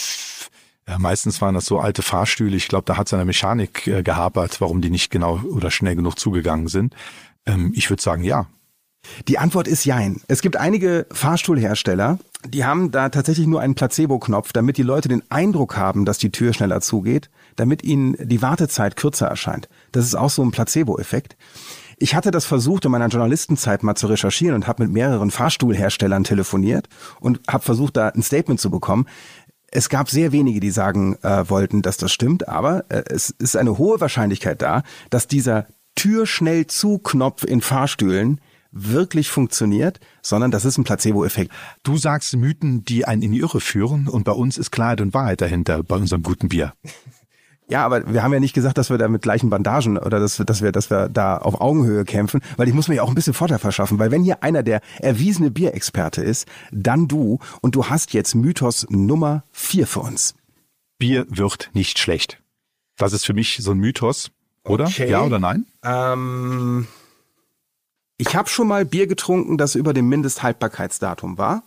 ja, 0.88 0.98
meistens 0.98 1.40
waren 1.40 1.54
das 1.54 1.66
so 1.66 1.78
alte 1.78 2.02
Fahrstühle. 2.02 2.56
Ich 2.56 2.68
glaube, 2.68 2.84
da 2.86 2.96
hat 2.96 3.06
es 3.06 3.12
an 3.12 3.18
der 3.18 3.26
Mechanik 3.26 3.86
äh, 3.86 4.02
gehapert, 4.02 4.60
warum 4.60 4.80
die 4.80 4.90
nicht 4.90 5.10
genau 5.10 5.40
oder 5.50 5.70
schnell 5.70 5.96
genug 5.96 6.18
zugegangen 6.18 6.68
sind. 6.68 6.94
Ähm, 7.46 7.72
ich 7.74 7.88
würde 7.88 8.02
sagen, 8.02 8.24
ja. 8.24 8.46
Die 9.26 9.38
Antwort 9.38 9.66
ist 9.66 9.84
Jein. 9.84 10.20
Es 10.28 10.42
gibt 10.42 10.56
einige 10.56 11.06
Fahrstuhlhersteller, 11.10 12.18
die 12.46 12.64
haben 12.64 12.90
da 12.90 13.08
tatsächlich 13.08 13.46
nur 13.46 13.60
einen 13.60 13.74
Placebo-Knopf, 13.74 14.52
damit 14.52 14.76
die 14.76 14.82
Leute 14.82 15.08
den 15.08 15.22
Eindruck 15.30 15.76
haben, 15.76 16.04
dass 16.04 16.18
die 16.18 16.30
Tür 16.30 16.52
schneller 16.52 16.80
zugeht, 16.80 17.30
damit 17.56 17.82
ihnen 17.82 18.16
die 18.18 18.42
Wartezeit 18.42 18.96
kürzer 18.96 19.26
erscheint. 19.26 19.68
Das 19.92 20.04
ist 20.04 20.14
auch 20.14 20.30
so 20.30 20.42
ein 20.42 20.50
Placebo-Effekt. 20.50 21.36
Ich 21.98 22.16
hatte 22.16 22.32
das 22.32 22.44
versucht, 22.44 22.84
in 22.84 22.90
meiner 22.90 23.06
Journalistenzeit 23.06 23.84
mal 23.84 23.94
zu 23.94 24.08
recherchieren 24.08 24.56
und 24.56 24.66
habe 24.66 24.82
mit 24.82 24.92
mehreren 24.92 25.30
Fahrstuhlherstellern 25.30 26.24
telefoniert 26.24 26.88
und 27.20 27.40
habe 27.48 27.62
versucht, 27.62 27.96
da 27.96 28.08
ein 28.08 28.24
Statement 28.24 28.60
zu 28.60 28.70
bekommen. 28.70 29.06
Es 29.74 29.88
gab 29.88 30.10
sehr 30.10 30.32
wenige, 30.32 30.60
die 30.60 30.70
sagen 30.70 31.16
äh, 31.22 31.48
wollten, 31.48 31.80
dass 31.80 31.96
das 31.96 32.12
stimmt, 32.12 32.46
aber 32.46 32.84
äh, 32.90 33.04
es 33.08 33.30
ist 33.30 33.56
eine 33.56 33.78
hohe 33.78 34.00
Wahrscheinlichkeit 34.00 34.60
da, 34.60 34.82
dass 35.08 35.26
dieser 35.26 35.66
Tür 35.94 36.26
schnell 36.26 36.66
zu 36.66 36.98
Knopf 36.98 37.42
in 37.42 37.62
Fahrstühlen 37.62 38.38
wirklich 38.70 39.30
funktioniert, 39.30 39.98
sondern 40.20 40.50
das 40.50 40.66
ist 40.66 40.76
ein 40.76 40.84
Placebo-Effekt. 40.84 41.52
Du 41.82 41.96
sagst 41.96 42.36
Mythen, 42.36 42.84
die 42.84 43.06
einen 43.06 43.22
in 43.22 43.32
die 43.32 43.40
Irre 43.40 43.60
führen 43.60 44.08
und 44.08 44.24
bei 44.24 44.32
uns 44.32 44.58
ist 44.58 44.72
Klarheit 44.72 45.00
und 45.00 45.14
Wahrheit 45.14 45.40
dahinter 45.40 45.82
bei 45.82 45.96
unserem 45.96 46.22
guten 46.22 46.48
Bier. 46.48 46.74
Ja, 47.72 47.86
aber 47.86 48.12
wir 48.12 48.22
haben 48.22 48.34
ja 48.34 48.38
nicht 48.38 48.52
gesagt, 48.52 48.76
dass 48.76 48.90
wir 48.90 48.98
da 48.98 49.08
mit 49.08 49.22
gleichen 49.22 49.48
Bandagen 49.48 49.96
oder 49.96 50.20
dass, 50.20 50.36
dass 50.36 50.60
wir, 50.60 50.72
dass 50.72 50.90
wir 50.90 51.08
da 51.08 51.38
auf 51.38 51.58
Augenhöhe 51.58 52.04
kämpfen, 52.04 52.42
weil 52.58 52.68
ich 52.68 52.74
muss 52.74 52.86
mir 52.86 52.96
ja 52.96 53.02
auch 53.02 53.08
ein 53.08 53.14
bisschen 53.14 53.32
Vorteil 53.32 53.58
verschaffen, 53.58 53.98
weil 53.98 54.10
wenn 54.10 54.22
hier 54.22 54.42
einer 54.42 54.62
der 54.62 54.82
erwiesene 54.98 55.50
Bierexperte 55.50 56.22
ist, 56.22 56.46
dann 56.70 57.08
du 57.08 57.38
und 57.62 57.74
du 57.74 57.86
hast 57.86 58.12
jetzt 58.12 58.34
Mythos 58.34 58.86
Nummer 58.90 59.44
vier 59.52 59.86
für 59.86 60.00
uns. 60.00 60.34
Bier 60.98 61.24
wird 61.30 61.70
nicht 61.72 61.98
schlecht. 61.98 62.42
Das 62.98 63.14
ist 63.14 63.24
für 63.24 63.32
mich 63.32 63.56
so 63.62 63.70
ein 63.70 63.78
Mythos, 63.78 64.32
oder? 64.64 64.84
Okay. 64.84 65.10
Ja 65.10 65.22
oder 65.22 65.38
nein? 65.38 65.64
Ähm 65.82 66.86
ich 68.18 68.36
habe 68.36 68.50
schon 68.50 68.68
mal 68.68 68.84
Bier 68.84 69.06
getrunken, 69.06 69.56
das 69.56 69.76
über 69.76 69.94
dem 69.94 70.10
Mindesthaltbarkeitsdatum 70.10 71.38
war. 71.38 71.62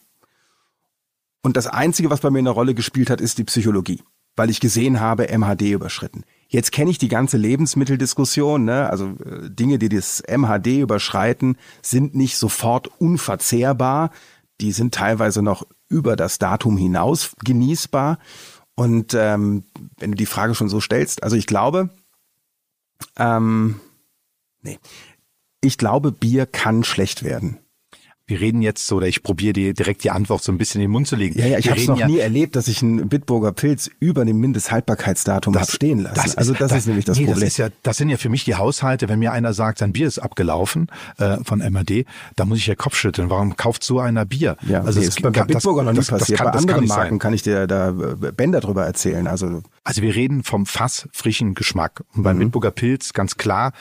Und 1.41 1.57
das 1.57 1.65
Einzige, 1.65 2.11
was 2.11 2.21
bei 2.21 2.29
mir 2.29 2.39
eine 2.39 2.51
Rolle 2.51 2.75
gespielt 2.75 3.09
hat, 3.09 3.21
ist 3.21 3.39
die 3.39 3.43
Psychologie, 3.43 4.03
weil 4.35 4.49
ich 4.49 4.59
gesehen 4.59 4.99
habe, 4.99 5.27
MHD 5.35 5.61
überschritten. 5.71 6.23
Jetzt 6.47 6.71
kenne 6.71 6.91
ich 6.91 6.97
die 6.97 7.07
ganze 7.07 7.37
Lebensmitteldiskussion, 7.37 8.65
ne? 8.65 8.89
also 8.89 9.15
äh, 9.25 9.49
Dinge, 9.49 9.79
die 9.79 9.89
das 9.89 10.23
MHD 10.27 10.67
überschreiten, 10.79 11.57
sind 11.81 12.15
nicht 12.15 12.37
sofort 12.37 12.89
unverzehrbar. 12.99 14.11
Die 14.61 14.71
sind 14.71 14.93
teilweise 14.93 15.41
noch 15.41 15.65
über 15.89 16.15
das 16.15 16.37
Datum 16.37 16.77
hinaus 16.77 17.35
genießbar. 17.43 18.19
Und 18.75 19.13
ähm, 19.13 19.63
wenn 19.97 20.11
du 20.11 20.17
die 20.17 20.25
Frage 20.25 20.55
schon 20.55 20.69
so 20.69 20.79
stellst, 20.81 21.23
also 21.23 21.35
ich 21.35 21.47
glaube, 21.47 21.89
ähm, 23.17 23.79
nee, 24.61 24.79
ich 25.61 25.77
glaube, 25.77 26.11
Bier 26.11 26.45
kann 26.45 26.83
schlecht 26.83 27.23
werden. 27.23 27.57
Wir 28.27 28.39
reden 28.39 28.63
jetzt 28.63 28.87
so, 28.87 28.95
oder 28.95 29.07
ich 29.07 29.21
probiere 29.21 29.53
dir 29.53 29.73
direkt 29.75 30.03
die 30.03 30.09
Antwort 30.09 30.43
so 30.43 30.51
ein 30.51 30.57
bisschen 30.57 30.81
in 30.81 30.87
den 30.87 30.91
Mund 30.91 31.07
zu 31.07 31.15
legen. 31.15 31.37
Ja, 31.37 31.45
ja, 31.45 31.59
ich 31.59 31.69
habe 31.69 31.79
noch 31.85 31.99
ja, 31.99 32.07
nie 32.07 32.17
erlebt, 32.17 32.55
dass 32.55 32.67
ich 32.67 32.81
einen 32.81 33.07
Bitburger 33.07 33.51
Pilz 33.51 33.91
über 33.99 34.25
dem 34.25 34.39
Mindesthaltbarkeitsdatum 34.39 35.55
habe 35.55 35.71
stehen 35.71 35.99
lassen. 35.99 36.15
Das 36.15 36.35
also 36.35 36.53
das, 36.53 36.69
das 36.69 36.79
ist 36.79 36.87
nämlich 36.87 37.05
das 37.05 37.19
nee, 37.19 37.25
Problem. 37.25 37.41
Das, 37.41 37.49
ist 37.49 37.57
ja, 37.57 37.69
das 37.83 37.97
sind 37.97 38.09
ja 38.09 38.17
für 38.17 38.29
mich 38.29 38.43
die 38.43 38.55
Haushalte, 38.55 39.09
wenn 39.09 39.19
mir 39.19 39.31
einer 39.31 39.53
sagt, 39.53 39.77
sein 39.77 39.93
Bier 39.93 40.07
ist 40.07 40.17
abgelaufen 40.17 40.87
äh, 41.17 41.37
von 41.43 41.59
MAD, 41.59 42.05
da 42.35 42.45
muss 42.45 42.57
ich 42.57 42.65
ja 42.65 42.73
Kopf 42.73 42.95
schütteln. 42.95 43.29
Warum 43.29 43.57
kauft 43.57 43.83
so 43.83 43.99
einer 43.99 44.25
Bier? 44.25 44.57
Ja, 44.67 44.81
also 44.81 44.99
nee, 44.99 45.05
ist 45.05 45.21
bei, 45.21 45.29
bei 45.29 45.43
Bitburger 45.43 45.83
noch 45.83 45.91
nie 45.91 45.97
das, 45.97 46.07
passiert. 46.07 46.39
Kann, 46.39 46.51
bei 46.51 46.57
anderen 46.57 46.87
Marken 46.87 47.09
sein. 47.11 47.19
kann 47.19 47.33
ich 47.33 47.43
dir 47.43 47.67
da 47.67 47.89
äh, 47.89 48.31
Bänder 48.31 48.59
drüber 48.59 48.85
erzählen. 48.85 49.27
Also 49.27 49.61
also 49.85 50.01
wir 50.01 50.15
reden 50.15 50.43
vom 50.43 50.65
fassfrischen 50.65 51.53
Geschmack. 51.53 52.03
Und 52.15 52.23
beim 52.23 52.37
mhm. 52.37 52.45
Bitburger 52.45 52.71
Pilz 52.71 53.13
ganz 53.13 53.37
klar, 53.37 53.71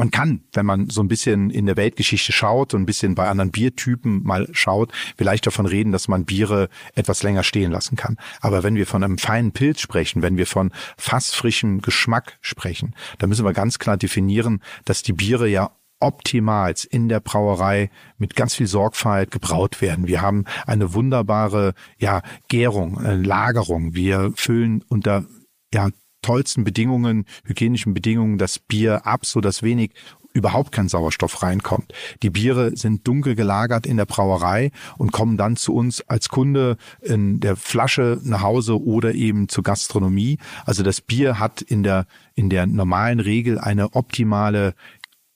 man 0.00 0.10
kann, 0.10 0.44
wenn 0.54 0.64
man 0.64 0.88
so 0.88 1.02
ein 1.02 1.08
bisschen 1.08 1.50
in 1.50 1.66
der 1.66 1.76
Weltgeschichte 1.76 2.32
schaut 2.32 2.72
und 2.72 2.82
ein 2.82 2.86
bisschen 2.86 3.14
bei 3.14 3.28
anderen 3.28 3.50
Biertypen 3.50 4.22
mal 4.22 4.48
schaut, 4.52 4.92
vielleicht 5.18 5.46
davon 5.46 5.66
reden, 5.66 5.92
dass 5.92 6.08
man 6.08 6.24
Biere 6.24 6.70
etwas 6.94 7.22
länger 7.22 7.42
stehen 7.42 7.70
lassen 7.70 7.96
kann. 7.96 8.16
Aber 8.40 8.62
wenn 8.62 8.76
wir 8.76 8.86
von 8.86 9.04
einem 9.04 9.18
feinen 9.18 9.52
Pilz 9.52 9.82
sprechen, 9.82 10.22
wenn 10.22 10.38
wir 10.38 10.46
von 10.46 10.72
fassfrischem 10.96 11.82
Geschmack 11.82 12.38
sprechen, 12.40 12.94
dann 13.18 13.28
müssen 13.28 13.44
wir 13.44 13.52
ganz 13.52 13.78
klar 13.78 13.98
definieren, 13.98 14.62
dass 14.86 15.02
die 15.02 15.12
Biere 15.12 15.46
ja 15.48 15.70
optimals 16.00 16.86
in 16.86 17.10
der 17.10 17.20
Brauerei 17.20 17.90
mit 18.16 18.34
ganz 18.34 18.54
viel 18.54 18.66
Sorgfalt 18.66 19.30
gebraut 19.30 19.82
werden. 19.82 20.06
Wir 20.06 20.22
haben 20.22 20.46
eine 20.66 20.94
wunderbare 20.94 21.74
ja, 21.98 22.22
Gärung, 22.48 22.96
eine 22.96 23.22
Lagerung. 23.22 23.94
Wir 23.94 24.32
füllen 24.34 24.82
unter 24.88 25.26
ja, 25.74 25.90
tollsten 26.22 26.64
Bedingungen, 26.64 27.26
hygienischen 27.44 27.94
Bedingungen 27.94 28.38
das 28.38 28.58
Bier 28.58 29.06
ab, 29.06 29.26
so 29.26 29.40
dass 29.40 29.62
wenig 29.62 29.92
überhaupt 30.32 30.72
kein 30.72 30.88
Sauerstoff 30.88 31.42
reinkommt. 31.42 31.92
Die 32.22 32.30
Biere 32.30 32.76
sind 32.76 33.06
dunkel 33.06 33.34
gelagert 33.34 33.86
in 33.86 33.96
der 33.96 34.06
Brauerei 34.06 34.70
und 34.96 35.12
kommen 35.12 35.36
dann 35.36 35.56
zu 35.56 35.74
uns 35.74 36.02
als 36.02 36.28
Kunde 36.28 36.76
in 37.00 37.40
der 37.40 37.56
Flasche 37.56 38.20
nach 38.22 38.42
Hause 38.42 38.80
oder 38.80 39.14
eben 39.14 39.48
zur 39.48 39.64
Gastronomie. 39.64 40.38
Also 40.64 40.82
das 40.82 41.00
Bier 41.00 41.38
hat 41.38 41.62
in 41.62 41.82
der, 41.82 42.06
in 42.34 42.48
der 42.48 42.66
normalen 42.66 43.20
Regel 43.20 43.58
eine 43.58 43.94
optimale 43.94 44.74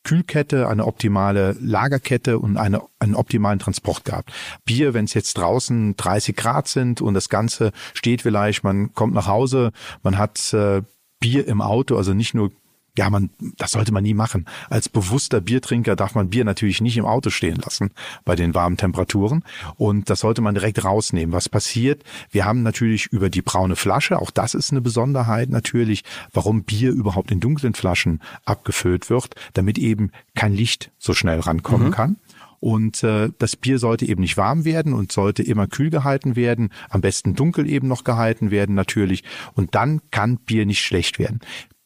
Kühlkette, 0.04 0.68
eine 0.68 0.86
optimale 0.86 1.56
Lagerkette 1.60 2.38
und 2.38 2.56
eine, 2.56 2.82
einen 2.98 3.14
optimalen 3.14 3.58
Transport 3.58 4.04
gehabt. 4.04 4.32
Bier, 4.64 4.94
wenn 4.94 5.06
es 5.06 5.14
jetzt 5.14 5.36
draußen 5.36 5.96
30 5.96 6.36
Grad 6.36 6.68
sind 6.68 7.00
und 7.00 7.14
das 7.14 7.28
Ganze 7.28 7.72
steht 7.94 8.22
vielleicht, 8.22 8.62
man 8.62 8.92
kommt 8.94 9.14
nach 9.14 9.26
Hause, 9.26 9.72
man 10.02 10.18
hat 10.18 10.52
äh, 10.52 10.82
Bier 11.20 11.48
im 11.48 11.60
Auto, 11.60 11.96
also 11.96 12.12
nicht 12.12 12.34
nur 12.34 12.52
ja, 12.96 13.11
man, 13.11 13.30
das 13.57 13.72
sollte 13.72 13.92
man 13.92 14.04
nie 14.04 14.14
machen. 14.14 14.46
Als 14.70 14.88
bewusster 14.88 15.40
Biertrinker 15.40 15.96
darf 15.96 16.14
man 16.14 16.30
Bier 16.30 16.44
natürlich 16.44 16.80
nicht 16.80 16.96
im 16.96 17.07
Auto 17.07 17.30
stehen 17.30 17.57
lassen 17.57 17.90
bei 18.24 18.37
den 18.37 18.54
warmen 18.54 18.76
Temperaturen. 18.76 19.42
Und 19.76 20.11
das 20.11 20.20
sollte 20.20 20.42
man 20.42 20.54
direkt 20.54 20.85
rausnehmen. 20.85 21.33
Was 21.33 21.48
passiert? 21.48 22.04
Wir 22.30 22.44
haben 22.44 22.62
natürlich 22.62 23.07
über 23.07 23.30
die 23.30 23.42
braune 23.42 23.74
Flasche, 23.74 24.20
auch 24.20 24.30
das 24.30 24.54
ist 24.54 24.70
eine 24.70 24.80
Besonderheit 24.80 25.50
natürlich, 25.50 26.04
warum 26.33 26.62
Bier 26.62 26.92
überhaupt 26.92 27.33
in 27.33 27.40
dunklen 27.40 27.74
Flaschen 27.74 28.20
abgefüllt 28.44 29.11
wird, 29.11 29.35
damit 29.54 29.78
eben 29.78 30.12
kein 30.37 30.54
Licht 30.54 30.92
so 30.98 31.14
schnell 31.14 31.40
rankommen 31.40 31.88
mhm. 31.88 31.92
kann. 31.92 32.16
Und 32.61 33.02
äh, 33.02 33.28
das 33.38 33.57
Bier 33.57 33.78
sollte 33.78 34.07
eben 34.07 34.22
nicht 34.22 34.37
warm 34.37 34.64
werden 34.64 34.94
und 34.94 35.12
sollte 35.12 35.42
immer 35.42 35.66
kühl 35.66 35.90
gehalten 35.90 36.35
werden, 36.35 36.70
am 36.88 37.02
besten 37.02 37.35
dunkel 37.35 37.68
eben 37.68 37.88
noch 37.88 38.04
gehalten 38.04 38.50
werden 38.50 38.74
natürlich. 38.74 39.22
Und 39.52 39.74
dann 39.74 40.00
kann 40.11 40.38
Bier 40.38 40.64
nicht 40.64 40.83
schlecht 40.83 41.18
werden. 41.18 41.40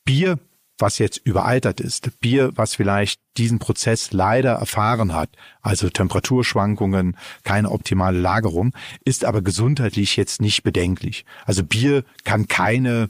Bier 0.05 0.38
was 0.79 0.99
jetzt 0.99 1.19
überaltert 1.25 1.81
ist, 1.81 2.21
Bier, 2.21 2.53
was 2.55 2.77
vielleicht 2.77 3.21
diesen 3.37 3.59
Prozess 3.59 4.12
leider 4.12 4.53
erfahren 4.53 5.12
hat, 5.12 5.31
also 5.61 5.91
Temperaturschwankungen, 5.91 7.17
keine 7.43 7.71
optimale 7.71 8.19
Lagerung, 8.19 8.73
ist 9.05 9.25
aber 9.25 9.43
gesundheitlich 9.43 10.17
jetzt 10.17 10.41
nicht 10.41 10.62
bedenklich. 10.62 11.25
Also 11.45 11.64
Bier 11.64 12.05
kann 12.25 12.49
keine 12.49 13.09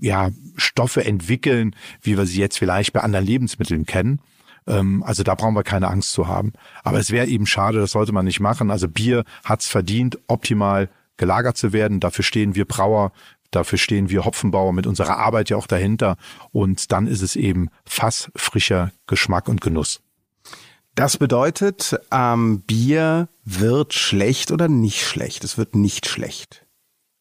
ja, 0.00 0.30
Stoffe 0.56 1.04
entwickeln, 1.04 1.74
wie 2.02 2.18
wir 2.18 2.26
sie 2.26 2.40
jetzt 2.40 2.58
vielleicht 2.58 2.92
bei 2.92 3.00
anderen 3.00 3.26
Lebensmitteln 3.26 3.86
kennen. 3.86 4.20
Ähm, 4.66 5.02
also 5.02 5.22
da 5.22 5.34
brauchen 5.34 5.54
wir 5.54 5.62
keine 5.62 5.88
Angst 5.88 6.12
zu 6.12 6.28
haben. 6.28 6.52
Aber 6.84 6.98
es 6.98 7.10
wäre 7.10 7.26
eben 7.26 7.46
schade, 7.46 7.78
das 7.78 7.92
sollte 7.92 8.12
man 8.12 8.26
nicht 8.26 8.40
machen. 8.40 8.70
Also 8.70 8.88
Bier 8.88 9.24
hat's 9.44 9.68
verdient, 9.68 10.18
optimal 10.26 10.90
gelagert 11.16 11.56
zu 11.56 11.72
werden. 11.72 12.00
Dafür 12.00 12.24
stehen 12.24 12.54
wir 12.54 12.66
Brauer 12.66 13.12
Dafür 13.56 13.78
stehen 13.78 14.10
wir 14.10 14.26
Hopfenbauer 14.26 14.74
mit 14.74 14.86
unserer 14.86 15.16
Arbeit 15.16 15.48
ja 15.48 15.56
auch 15.56 15.66
dahinter. 15.66 16.18
Und 16.52 16.92
dann 16.92 17.06
ist 17.06 17.22
es 17.22 17.36
eben 17.36 17.70
fassfrischer 17.86 18.92
Geschmack 19.06 19.48
und 19.48 19.62
Genuss. 19.62 20.02
Das 20.94 21.16
bedeutet, 21.16 21.98
ähm, 22.12 22.60
Bier 22.66 23.30
wird 23.46 23.94
schlecht 23.94 24.50
oder 24.52 24.68
nicht 24.68 25.06
schlecht. 25.06 25.42
Es 25.42 25.56
wird 25.56 25.74
nicht 25.74 26.06
schlecht. 26.06 26.66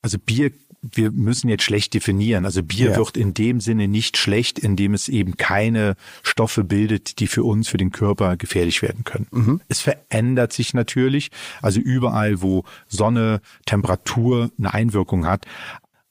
Also 0.01 0.19
Bier 0.19 0.51
wir 0.91 1.11
müssen 1.11 1.49
jetzt 1.49 1.63
schlecht 1.63 1.93
definieren. 1.93 2.45
Also 2.45 2.63
Bier 2.63 2.91
ja. 2.91 2.97
wird 2.97 3.17
in 3.17 3.33
dem 3.33 3.59
Sinne 3.59 3.87
nicht 3.87 4.17
schlecht, 4.17 4.59
indem 4.59 4.93
es 4.93 5.09
eben 5.09 5.37
keine 5.37 5.95
Stoffe 6.23 6.63
bildet, 6.63 7.19
die 7.19 7.27
für 7.27 7.43
uns, 7.43 7.67
für 7.67 7.77
den 7.77 7.91
Körper 7.91 8.37
gefährlich 8.37 8.81
werden 8.81 9.03
können. 9.03 9.27
Mhm. 9.31 9.61
Es 9.67 9.81
verändert 9.81 10.53
sich 10.53 10.73
natürlich. 10.73 11.31
Also 11.61 11.79
überall, 11.79 12.41
wo 12.41 12.63
Sonne, 12.87 13.41
Temperatur 13.65 14.51
eine 14.57 14.73
Einwirkung 14.73 15.25
hat. 15.25 15.45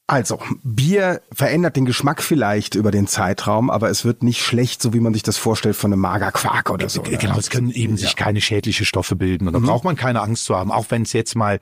Also, 0.07 0.39
Bier 0.63 1.21
verändert 1.31 1.75
den 1.75 1.85
Geschmack 1.85 2.21
vielleicht 2.21 2.75
über 2.75 2.91
den 2.91 3.07
Zeitraum, 3.07 3.71
aber 3.71 3.89
es 3.89 4.05
wird 4.05 4.21
nicht 4.21 4.43
schlecht, 4.43 4.79
so 4.81 4.93
wie 4.93 4.99
man 4.99 5.13
sich 5.13 5.23
das 5.23 5.37
vorstellt 5.37 5.75
von 5.75 5.91
einem 5.91 6.01
Magerquark 6.01 6.69
oder 6.69 6.89
so. 6.89 7.01
Genau, 7.01 7.31
oder? 7.31 7.39
es 7.39 7.49
können 7.49 7.71
eben 7.71 7.93
ja. 7.93 8.05
sich 8.05 8.15
keine 8.15 8.39
schädliche 8.39 8.85
Stoffe 8.85 9.15
bilden 9.15 9.47
und 9.47 9.53
da 9.53 9.59
mhm. 9.59 9.65
braucht 9.65 9.83
man 9.83 9.95
keine 9.95 10.21
Angst 10.21 10.45
zu 10.45 10.55
haben, 10.55 10.71
auch 10.71 10.85
wenn 10.89 11.01
es 11.01 11.13
jetzt 11.13 11.35
mal 11.35 11.59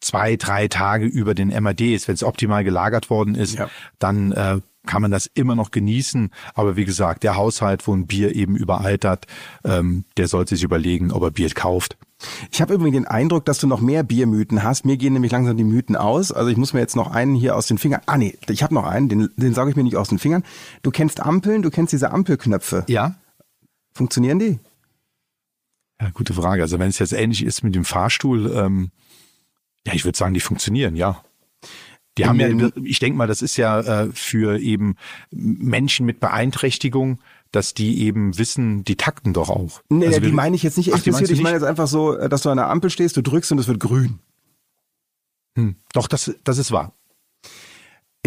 zwei, 0.00 0.36
drei 0.36 0.68
Tage 0.68 1.06
über 1.06 1.34
den 1.34 1.48
MAD 1.48 1.80
ist, 1.80 2.06
wenn 2.06 2.14
es 2.14 2.22
optimal 2.22 2.64
gelagert 2.64 3.08
worden 3.08 3.34
ist, 3.34 3.54
ja. 3.54 3.70
dann 3.98 4.32
äh, 4.32 4.60
kann 4.86 5.02
man 5.02 5.10
das 5.10 5.26
immer 5.34 5.54
noch 5.54 5.70
genießen. 5.70 6.30
Aber 6.54 6.76
wie 6.76 6.84
gesagt, 6.84 7.22
der 7.22 7.36
Haushalt, 7.36 7.86
wo 7.86 7.94
ein 7.94 8.06
Bier 8.06 8.34
eben 8.34 8.56
überaltert, 8.56 9.26
ähm, 9.64 10.04
der 10.16 10.28
sollte 10.28 10.56
sich 10.56 10.64
überlegen, 10.64 11.12
ob 11.12 11.22
er 11.22 11.30
Bier 11.30 11.50
kauft. 11.50 11.98
Ich 12.50 12.62
habe 12.62 12.74
übrigens 12.74 12.96
den 12.96 13.06
Eindruck, 13.06 13.44
dass 13.44 13.58
du 13.58 13.66
noch 13.66 13.80
mehr 13.80 14.02
Biermythen 14.02 14.62
hast. 14.62 14.86
Mir 14.86 14.96
gehen 14.96 15.12
nämlich 15.12 15.32
langsam 15.32 15.56
die 15.56 15.64
Mythen 15.64 15.96
aus. 15.96 16.32
Also 16.32 16.50
ich 16.50 16.56
muss 16.56 16.72
mir 16.72 16.80
jetzt 16.80 16.96
noch 16.96 17.10
einen 17.10 17.34
hier 17.34 17.56
aus 17.56 17.66
den 17.66 17.78
Fingern. 17.78 18.00
Ah 18.06 18.16
nee, 18.16 18.38
ich 18.48 18.62
habe 18.62 18.74
noch 18.74 18.86
einen, 18.86 19.08
den, 19.08 19.28
den 19.36 19.54
sauge 19.54 19.70
ich 19.70 19.76
mir 19.76 19.84
nicht 19.84 19.96
aus 19.96 20.08
den 20.08 20.18
Fingern. 20.18 20.42
Du 20.82 20.90
kennst 20.90 21.20
Ampeln, 21.20 21.62
du 21.62 21.70
kennst 21.70 21.92
diese 21.92 22.10
Ampelknöpfe. 22.10 22.84
Ja. 22.88 23.16
Funktionieren 23.92 24.38
die? 24.38 24.58
Ja, 26.00 26.10
gute 26.10 26.34
Frage. 26.34 26.62
Also 26.62 26.78
wenn 26.78 26.88
es 26.88 26.98
jetzt 26.98 27.12
ähnlich 27.12 27.44
ist 27.44 27.62
mit 27.62 27.74
dem 27.74 27.84
Fahrstuhl, 27.84 28.50
ähm, 28.54 28.90
ja, 29.86 29.92
ich 29.94 30.04
würde 30.04 30.18
sagen, 30.18 30.34
die 30.34 30.40
funktionieren, 30.40 30.96
ja. 30.96 31.22
Die 32.18 32.26
haben 32.26 32.40
ja, 32.40 32.70
ich 32.82 32.98
denke 32.98 33.18
mal, 33.18 33.26
das 33.26 33.42
ist 33.42 33.56
ja 33.56 33.80
äh, 33.80 34.10
für 34.12 34.58
eben 34.58 34.96
Menschen 35.30 36.06
mit 36.06 36.18
Beeinträchtigung, 36.20 37.18
dass 37.52 37.74
die 37.74 38.02
eben 38.02 38.38
wissen, 38.38 38.84
die 38.84 38.96
takten 38.96 39.32
doch 39.32 39.50
auch. 39.50 39.82
Nee, 39.88 40.06
also 40.06 40.20
die 40.20 40.32
meine 40.32 40.56
ich 40.56 40.62
jetzt 40.62 40.78
nicht 40.78 40.92
explizit. 40.92 41.30
Ich 41.30 41.42
meine 41.42 41.56
jetzt 41.56 41.64
einfach 41.64 41.86
so, 41.86 42.16
dass 42.16 42.42
du 42.42 42.50
an 42.50 42.56
der 42.56 42.68
Ampel 42.68 42.90
stehst, 42.90 43.16
du 43.16 43.22
drückst 43.22 43.52
und 43.52 43.58
es 43.58 43.68
wird 43.68 43.80
grün. 43.80 44.18
Hm, 45.56 45.76
doch, 45.92 46.08
das, 46.08 46.34
das 46.44 46.58
ist 46.58 46.72
wahr. 46.72 46.92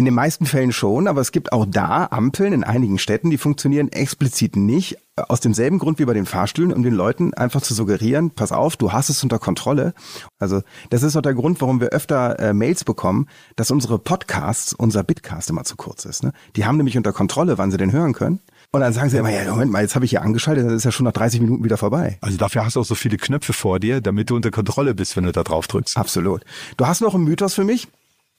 In 0.00 0.06
den 0.06 0.14
meisten 0.14 0.46
Fällen 0.46 0.72
schon, 0.72 1.06
aber 1.06 1.20
es 1.20 1.30
gibt 1.30 1.52
auch 1.52 1.66
da 1.68 2.08
Ampeln 2.10 2.54
in 2.54 2.64
einigen 2.64 2.96
Städten, 2.96 3.28
die 3.28 3.36
funktionieren 3.36 3.92
explizit 3.92 4.56
nicht. 4.56 4.96
Aus 5.14 5.40
demselben 5.40 5.78
Grund 5.78 5.98
wie 5.98 6.06
bei 6.06 6.14
den 6.14 6.24
Fahrstühlen, 6.24 6.72
um 6.72 6.82
den 6.82 6.94
Leuten 6.94 7.34
einfach 7.34 7.60
zu 7.60 7.74
suggerieren, 7.74 8.30
pass 8.30 8.50
auf, 8.50 8.78
du 8.78 8.92
hast 8.92 9.10
es 9.10 9.22
unter 9.22 9.38
Kontrolle. 9.38 9.92
Also 10.38 10.62
das 10.88 11.02
ist 11.02 11.16
auch 11.16 11.20
der 11.20 11.34
Grund, 11.34 11.60
warum 11.60 11.82
wir 11.82 11.88
öfter 11.88 12.38
äh, 12.38 12.54
Mails 12.54 12.82
bekommen, 12.84 13.28
dass 13.56 13.70
unsere 13.70 13.98
Podcasts, 13.98 14.72
unser 14.72 15.04
Bitcast 15.04 15.50
immer 15.50 15.64
zu 15.64 15.76
kurz 15.76 16.06
ist. 16.06 16.22
Ne? 16.24 16.32
Die 16.56 16.64
haben 16.64 16.78
nämlich 16.78 16.96
unter 16.96 17.12
Kontrolle, 17.12 17.58
wann 17.58 17.70
sie 17.70 17.76
den 17.76 17.92
hören 17.92 18.14
können. 18.14 18.40
Und 18.72 18.80
dann 18.80 18.94
sagen 18.94 19.10
sie 19.10 19.18
immer, 19.18 19.28
ja, 19.28 19.50
Moment 19.50 19.70
mal, 19.70 19.82
jetzt 19.82 19.96
habe 19.96 20.06
ich 20.06 20.12
hier 20.12 20.22
angeschaltet, 20.22 20.64
dann 20.64 20.74
ist 20.74 20.84
ja 20.84 20.92
schon 20.92 21.04
nach 21.04 21.12
30 21.12 21.42
Minuten 21.42 21.62
wieder 21.62 21.76
vorbei. 21.76 22.16
Also 22.22 22.38
dafür 22.38 22.64
hast 22.64 22.76
du 22.76 22.80
auch 22.80 22.86
so 22.86 22.94
viele 22.94 23.18
Knöpfe 23.18 23.52
vor 23.52 23.80
dir, 23.80 24.00
damit 24.00 24.30
du 24.30 24.36
unter 24.36 24.50
Kontrolle 24.50 24.94
bist, 24.94 25.14
wenn 25.14 25.24
du 25.24 25.32
da 25.32 25.42
drauf 25.42 25.68
drückst. 25.68 25.98
Absolut. 25.98 26.42
Du 26.78 26.86
hast 26.86 27.02
noch 27.02 27.14
einen 27.14 27.24
Mythos 27.24 27.52
für 27.52 27.64
mich? 27.64 27.86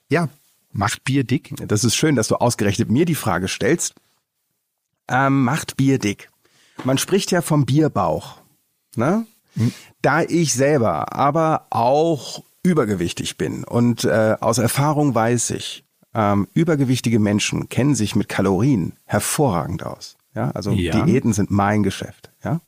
Ja, 0.10 0.28
Macht 0.72 1.04
Bier 1.04 1.24
dick? 1.24 1.54
Das 1.68 1.84
ist 1.84 1.96
schön, 1.96 2.16
dass 2.16 2.28
du 2.28 2.36
ausgerechnet 2.36 2.90
mir 2.90 3.06
die 3.06 3.16
Frage 3.16 3.48
stellst. 3.48 3.94
Ähm, 5.08 5.44
macht 5.44 5.78
Bier 5.78 6.00
dick? 6.00 6.30
Man 6.84 6.98
spricht 6.98 7.32
ja 7.32 7.42
vom 7.42 7.66
Bierbauch. 7.66 8.38
Ne? 8.96 9.26
Hm. 9.56 9.74
Da 10.02 10.22
ich 10.22 10.54
selber 10.54 11.14
aber 11.14 11.68
auch 11.70 12.44
übergewichtig 12.64 13.38
bin 13.38 13.64
und 13.64 14.04
äh, 14.04 14.36
aus 14.40 14.58
Erfahrung 14.58 15.16
weiß 15.16 15.52
ich, 15.52 15.84
ähm, 16.14 16.48
übergewichtige 16.54 17.20
Menschen 17.20 17.70
kennen 17.70 17.96
sich 17.96 18.16
mit 18.16 18.30
Kalorien 18.30 18.94
hervorragend 19.06 19.84
aus. 19.84 20.18
Ja, 20.36 20.52
also 20.52 20.72
ja. 20.72 21.04
Diäten 21.04 21.34
sind 21.34 21.52
mein 21.52 21.84
Geschäft. 21.84 22.32
Ja, 22.44 22.62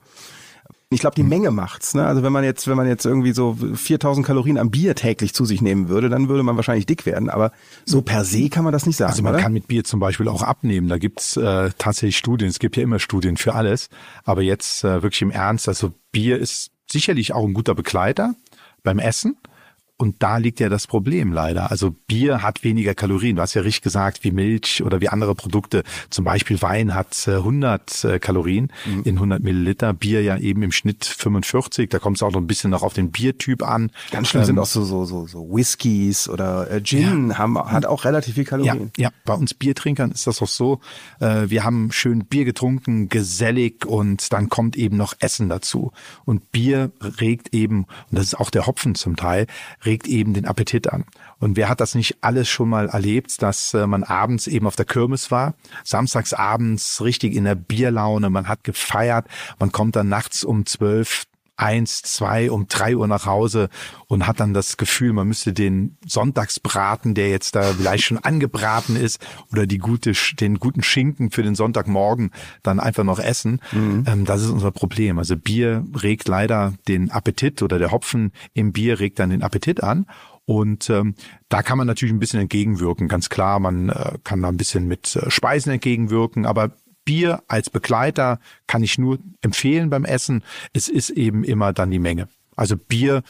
ich 0.94 1.00
glaube, 1.00 1.16
die 1.16 1.24
Menge 1.24 1.52
macht's. 1.52 1.94
Ne? 1.94 2.06
Also 2.06 2.24
wenn 2.24 2.32
man 2.32 2.44
jetzt, 2.44 2.68
wenn 2.68 2.78
man 2.78 2.88
jetzt 2.88 3.06
irgendwie 3.06 3.34
so 3.34 3.58
4000 3.74 4.26
Kalorien 4.26 4.58
am 4.58 4.72
Bier 4.72 4.96
täglich 4.96 5.34
zu 5.34 5.46
sich 5.46 5.62
nehmen 5.62 5.90
würde, 5.90 6.10
dann 6.10 6.30
würde 6.30 6.44
man 6.44 6.56
wahrscheinlich 6.56 6.86
dick 6.86 7.06
werden. 7.06 7.30
Aber 7.30 7.52
so 7.86 8.02
per 8.02 8.24
se 8.24 8.50
kann 8.50 8.64
man 8.64 8.74
das 8.74 8.86
nicht 8.86 8.98
sagen. 8.98 9.12
Also 9.12 9.24
man 9.24 9.34
oder? 9.34 9.42
kann 9.42 9.54
mit 9.54 9.68
Bier 9.68 9.84
zum 9.84 10.00
Beispiel 10.00 10.28
auch 10.28 10.42
abnehmen. 10.42 10.88
Da 10.88 10.98
gibt's 10.98 11.38
äh, 11.38 11.72
tatsächlich 11.78 12.18
Studien. 12.18 12.50
Es 12.50 12.60
gibt 12.60 12.78
ja 12.78 12.84
immer 12.84 13.00
Studien 13.00 13.38
für 13.38 13.54
alles. 13.56 13.90
Aber 14.24 14.42
jetzt 14.42 14.84
äh, 14.84 15.02
wirklich 15.04 15.22
im 15.22 15.32
Ernst. 15.32 15.68
Also 15.68 15.94
Bier 16.12 16.40
ist 16.40 16.72
sicherlich 16.92 17.34
auch 17.34 17.46
ein 17.46 17.54
guter 17.54 17.76
Begleiter 17.76 18.36
beim 18.84 19.00
Essen. 19.00 19.38
Und 19.96 20.24
da 20.24 20.38
liegt 20.38 20.60
ja 20.60 20.70
das 20.70 20.88
Problem 20.88 21.32
leider. 21.32 21.70
Also 21.70 21.92
Bier 22.08 22.42
hat 22.42 22.64
weniger 22.64 22.96
Kalorien. 22.96 23.36
Du 23.36 23.42
hast 23.44 23.54
ja 23.54 23.62
richtig 23.62 23.84
gesagt, 23.84 24.24
wie 24.24 24.32
Milch 24.32 24.84
oder 24.84 25.02
wie 25.02 25.10
andere 25.10 25.36
Produkte. 25.36 25.84
Zum 26.10 26.26
Beispiel 26.26 26.62
Wein 26.62 26.96
hat 26.96 27.28
100 27.28 28.04
äh, 28.04 28.20
Kalorien 28.20 28.72
mhm. 28.86 29.04
in 29.04 29.16
100 29.16 29.44
Milliliter. 29.44 29.94
Bier 29.94 30.24
ja 30.24 30.38
eben 30.38 30.64
im 30.64 30.72
Schnitt 30.72 31.06
45. 31.06 31.90
Da 31.90 32.00
kommt 32.00 32.18
es 32.18 32.24
auch 32.24 32.32
noch 32.32 32.42
ein 32.42 32.48
bisschen 32.48 32.72
noch 32.72 32.82
auf 32.82 32.94
den 32.94 33.12
Biertyp 33.12 33.62
an. 33.62 33.92
Ganz 34.12 34.30
schlimm 34.30 34.42
ähm, 34.42 34.48
sind 34.48 34.60
auch 34.60 34.66
so, 34.66 34.84
so, 34.84 35.06
so, 35.06 35.28
so 35.28 35.48
Whiskys 35.50 36.28
oder 36.28 36.70
äh, 36.72 36.82
Gin 36.82 37.30
ja. 37.30 37.38
haben, 37.38 37.58
hat 37.58 37.86
auch 37.86 38.04
relativ 38.04 38.34
viel 38.34 38.46
Kalorien. 38.46 38.92
Ja, 38.98 39.04
ja, 39.06 39.10
bei 39.26 39.36
uns 39.36 39.54
Biertrinkern 39.54 40.12
ist 40.12 40.26
das 40.26 40.42
auch 40.42 40.48
so. 40.48 40.82
Äh, 41.20 41.50
wir 41.50 41.64
haben 41.64 41.92
schön 41.92 42.26
Bier 42.26 42.46
getrunken, 42.46 43.10
gesellig 43.10 43.86
und 43.86 44.34
dann 44.34 44.50
kommt 44.50 44.76
eben 44.76 44.98
noch 44.98 45.14
Essen 45.20 45.50
dazu. 45.50 45.92
Und 46.26 46.52
Bier 46.52 46.92
regt 47.22 47.54
eben, 47.54 47.84
und 47.84 48.18
das 48.18 48.26
ist 48.26 48.40
auch 48.40 48.50
der 48.50 48.66
Hopfen 48.66 48.96
zum 48.96 49.16
Teil, 49.16 49.46
regt 49.86 50.08
eben 50.08 50.34
den 50.34 50.46
Appetit 50.46 50.92
an. 50.92 51.06
Und 51.40 51.58
wer 51.58 51.70
hat 51.70 51.82
das 51.82 51.96
nicht 51.96 52.18
alles 52.22 52.50
schon 52.50 52.70
mal 52.70 52.90
erlebt, 52.90 53.42
dass 53.42 53.74
äh, 53.74 53.88
man 53.88 54.04
abends 54.04 54.48
eben 54.48 54.68
auf 54.68 54.76
der 54.76 54.86
Kirmes 54.86 55.32
war, 55.32 55.56
samstags 55.84 56.34
abends 56.34 57.02
richtig 57.02 57.36
in 57.36 57.44
der 57.46 57.56
Bierlaune, 57.56 58.30
man 58.30 58.48
hat 58.48 58.64
gefeiert, 58.64 59.28
man 59.60 59.72
kommt 59.72 59.96
dann 59.96 60.10
nachts 60.10 60.44
um 60.44 60.66
zwölf, 60.66 61.26
eins, 61.56 62.02
zwei, 62.02 62.50
um 62.50 62.68
drei 62.68 62.96
Uhr 62.96 63.08
nach 63.08 63.26
Hause 63.26 63.70
und 64.08 64.26
hat 64.26 64.40
dann 64.40 64.54
das 64.54 64.78
Gefühl, 64.78 65.14
man 65.14 65.28
müsste 65.28 65.54
den 65.54 65.98
Sonntagsbraten, 66.06 67.14
der 67.14 67.30
jetzt 67.30 67.56
da 67.56 67.74
vielleicht 67.74 68.06
schon 68.06 68.18
angebraten 68.18 68.96
ist, 68.96 69.26
oder 69.52 69.68
die 69.68 69.78
gute, 69.78 70.14
den 70.40 70.60
guten 70.60 70.84
Schinken 70.84 71.32
für 71.32 71.44
den 71.44 71.56
Sonntagmorgen 71.56 72.32
dann 72.64 72.80
einfach 72.80 73.04
noch 73.04 73.20
essen. 73.20 73.62
Mhm. 73.72 74.04
Ähm, 74.08 74.26
das 74.26 74.42
ist 74.42 74.50
unser 74.50 74.72
Problem. 74.72 75.20
Also 75.20 75.38
Bier 75.38 75.86
regt 76.02 76.28
leider 76.28 76.74
den 76.88 77.12
Appetit 77.12 77.62
oder 77.62 77.78
der 77.78 77.92
Hopfen 77.92 78.32
im 78.54 78.72
Bier 78.74 79.00
regt 79.00 79.20
dann 79.20 79.30
den 79.30 79.44
Appetit 79.44 79.84
an. 79.84 80.08
Und 80.46 80.90
ähm, 80.90 81.16
da 81.48 81.62
kann 81.62 81.78
man 81.78 81.88
natürlich 81.88 82.14
ein 82.14 82.20
bisschen 82.20 82.42
entgegenwirken, 82.42 83.08
ganz 83.08 83.30
klar. 83.30 83.60
Man 83.60 83.90
äh, 83.90 84.18
kann 84.24 84.42
da 84.42 84.50
ein 84.50 84.58
bisschen 84.58 84.88
mit 84.88 85.16
äh, 85.16 85.32
Speisen 85.32 85.72
entgegenwirken, 85.72 86.46
aber 86.46 86.72
Bier 87.06 87.44
als 87.48 87.70
Begleiter 87.70 88.40
kann 88.68 88.84
ich 88.84 88.98
nur 88.98 89.20
empfehlen 89.42 89.90
beim 89.90 90.06
Essen. 90.06 90.44
Es 90.74 90.88
ist 90.88 91.10
eben 91.10 91.44
immer 91.44 91.74
dann 91.74 91.92
die 91.92 92.00
Menge. 92.00 92.28
Also 92.56 92.78
Bier 92.78 93.24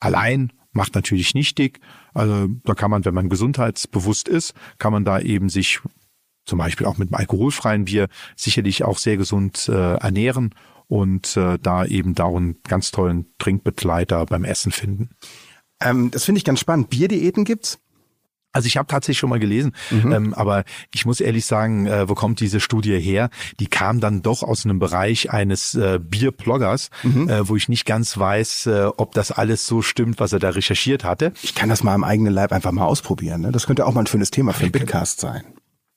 allein 0.00 0.52
macht 0.72 0.94
natürlich 0.94 1.34
nicht 1.34 1.58
dick. 1.58 1.80
Also 2.12 2.48
da 2.64 2.74
kann 2.74 2.90
man, 2.90 3.04
wenn 3.04 3.14
man 3.14 3.28
gesundheitsbewusst 3.28 4.28
ist, 4.28 4.54
kann 4.78 4.92
man 4.92 5.04
da 5.04 5.20
eben 5.20 5.48
sich 5.48 5.80
zum 6.44 6.58
Beispiel 6.58 6.86
auch 6.86 6.98
mit 6.98 7.08
einem 7.08 7.20
alkoholfreien 7.20 7.86
Bier 7.86 8.08
sicherlich 8.36 8.84
auch 8.84 8.98
sehr 8.98 9.16
gesund 9.16 9.68
äh, 9.68 9.94
ernähren 9.94 10.54
und 10.88 11.36
äh, 11.36 11.58
da 11.58 11.84
eben 11.84 12.14
da 12.14 12.26
einen 12.26 12.62
ganz 12.64 12.90
tollen 12.90 13.26
Trinkbegleiter 13.38 14.26
beim 14.26 14.44
Essen 14.44 14.72
finden. 14.72 15.10
Ähm, 15.80 16.10
das 16.10 16.24
finde 16.24 16.38
ich 16.38 16.44
ganz 16.44 16.60
spannend. 16.60 16.90
Bierdiäten 16.90 17.44
gibt's? 17.44 17.78
Also 18.54 18.66
ich 18.66 18.76
habe 18.76 18.86
tatsächlich 18.86 19.18
schon 19.18 19.30
mal 19.30 19.40
gelesen, 19.40 19.72
mhm. 19.90 20.12
ähm, 20.12 20.34
aber 20.34 20.64
ich 20.94 21.04
muss 21.04 21.20
ehrlich 21.20 21.44
sagen, 21.44 21.86
äh, 21.86 22.08
wo 22.08 22.14
kommt 22.14 22.38
diese 22.38 22.60
Studie 22.60 22.98
her? 22.98 23.28
Die 23.58 23.66
kam 23.66 23.98
dann 23.98 24.22
doch 24.22 24.44
aus 24.44 24.64
einem 24.64 24.78
Bereich 24.78 25.30
eines 25.32 25.74
äh, 25.74 25.98
Bierbloggers, 26.00 26.90
mhm. 27.02 27.28
äh, 27.28 27.48
wo 27.48 27.56
ich 27.56 27.68
nicht 27.68 27.84
ganz 27.84 28.16
weiß, 28.16 28.66
äh, 28.66 28.84
ob 28.96 29.12
das 29.12 29.32
alles 29.32 29.66
so 29.66 29.82
stimmt, 29.82 30.20
was 30.20 30.32
er 30.32 30.38
da 30.38 30.50
recherchiert 30.50 31.02
hatte. 31.02 31.32
Ich 31.42 31.56
kann 31.56 31.68
das 31.68 31.82
mal 31.82 31.96
im 31.96 32.04
eigenen 32.04 32.32
Leib 32.32 32.52
einfach 32.52 32.70
mal 32.70 32.84
ausprobieren. 32.84 33.40
Ne? 33.40 33.50
Das 33.50 33.66
könnte 33.66 33.86
auch 33.86 33.92
mal 33.92 34.00
ein 34.02 34.06
schönes 34.06 34.30
Thema 34.30 34.52
für 34.52 34.62
einen 34.62 34.72
Bitcast 34.72 35.20
sein. 35.20 35.42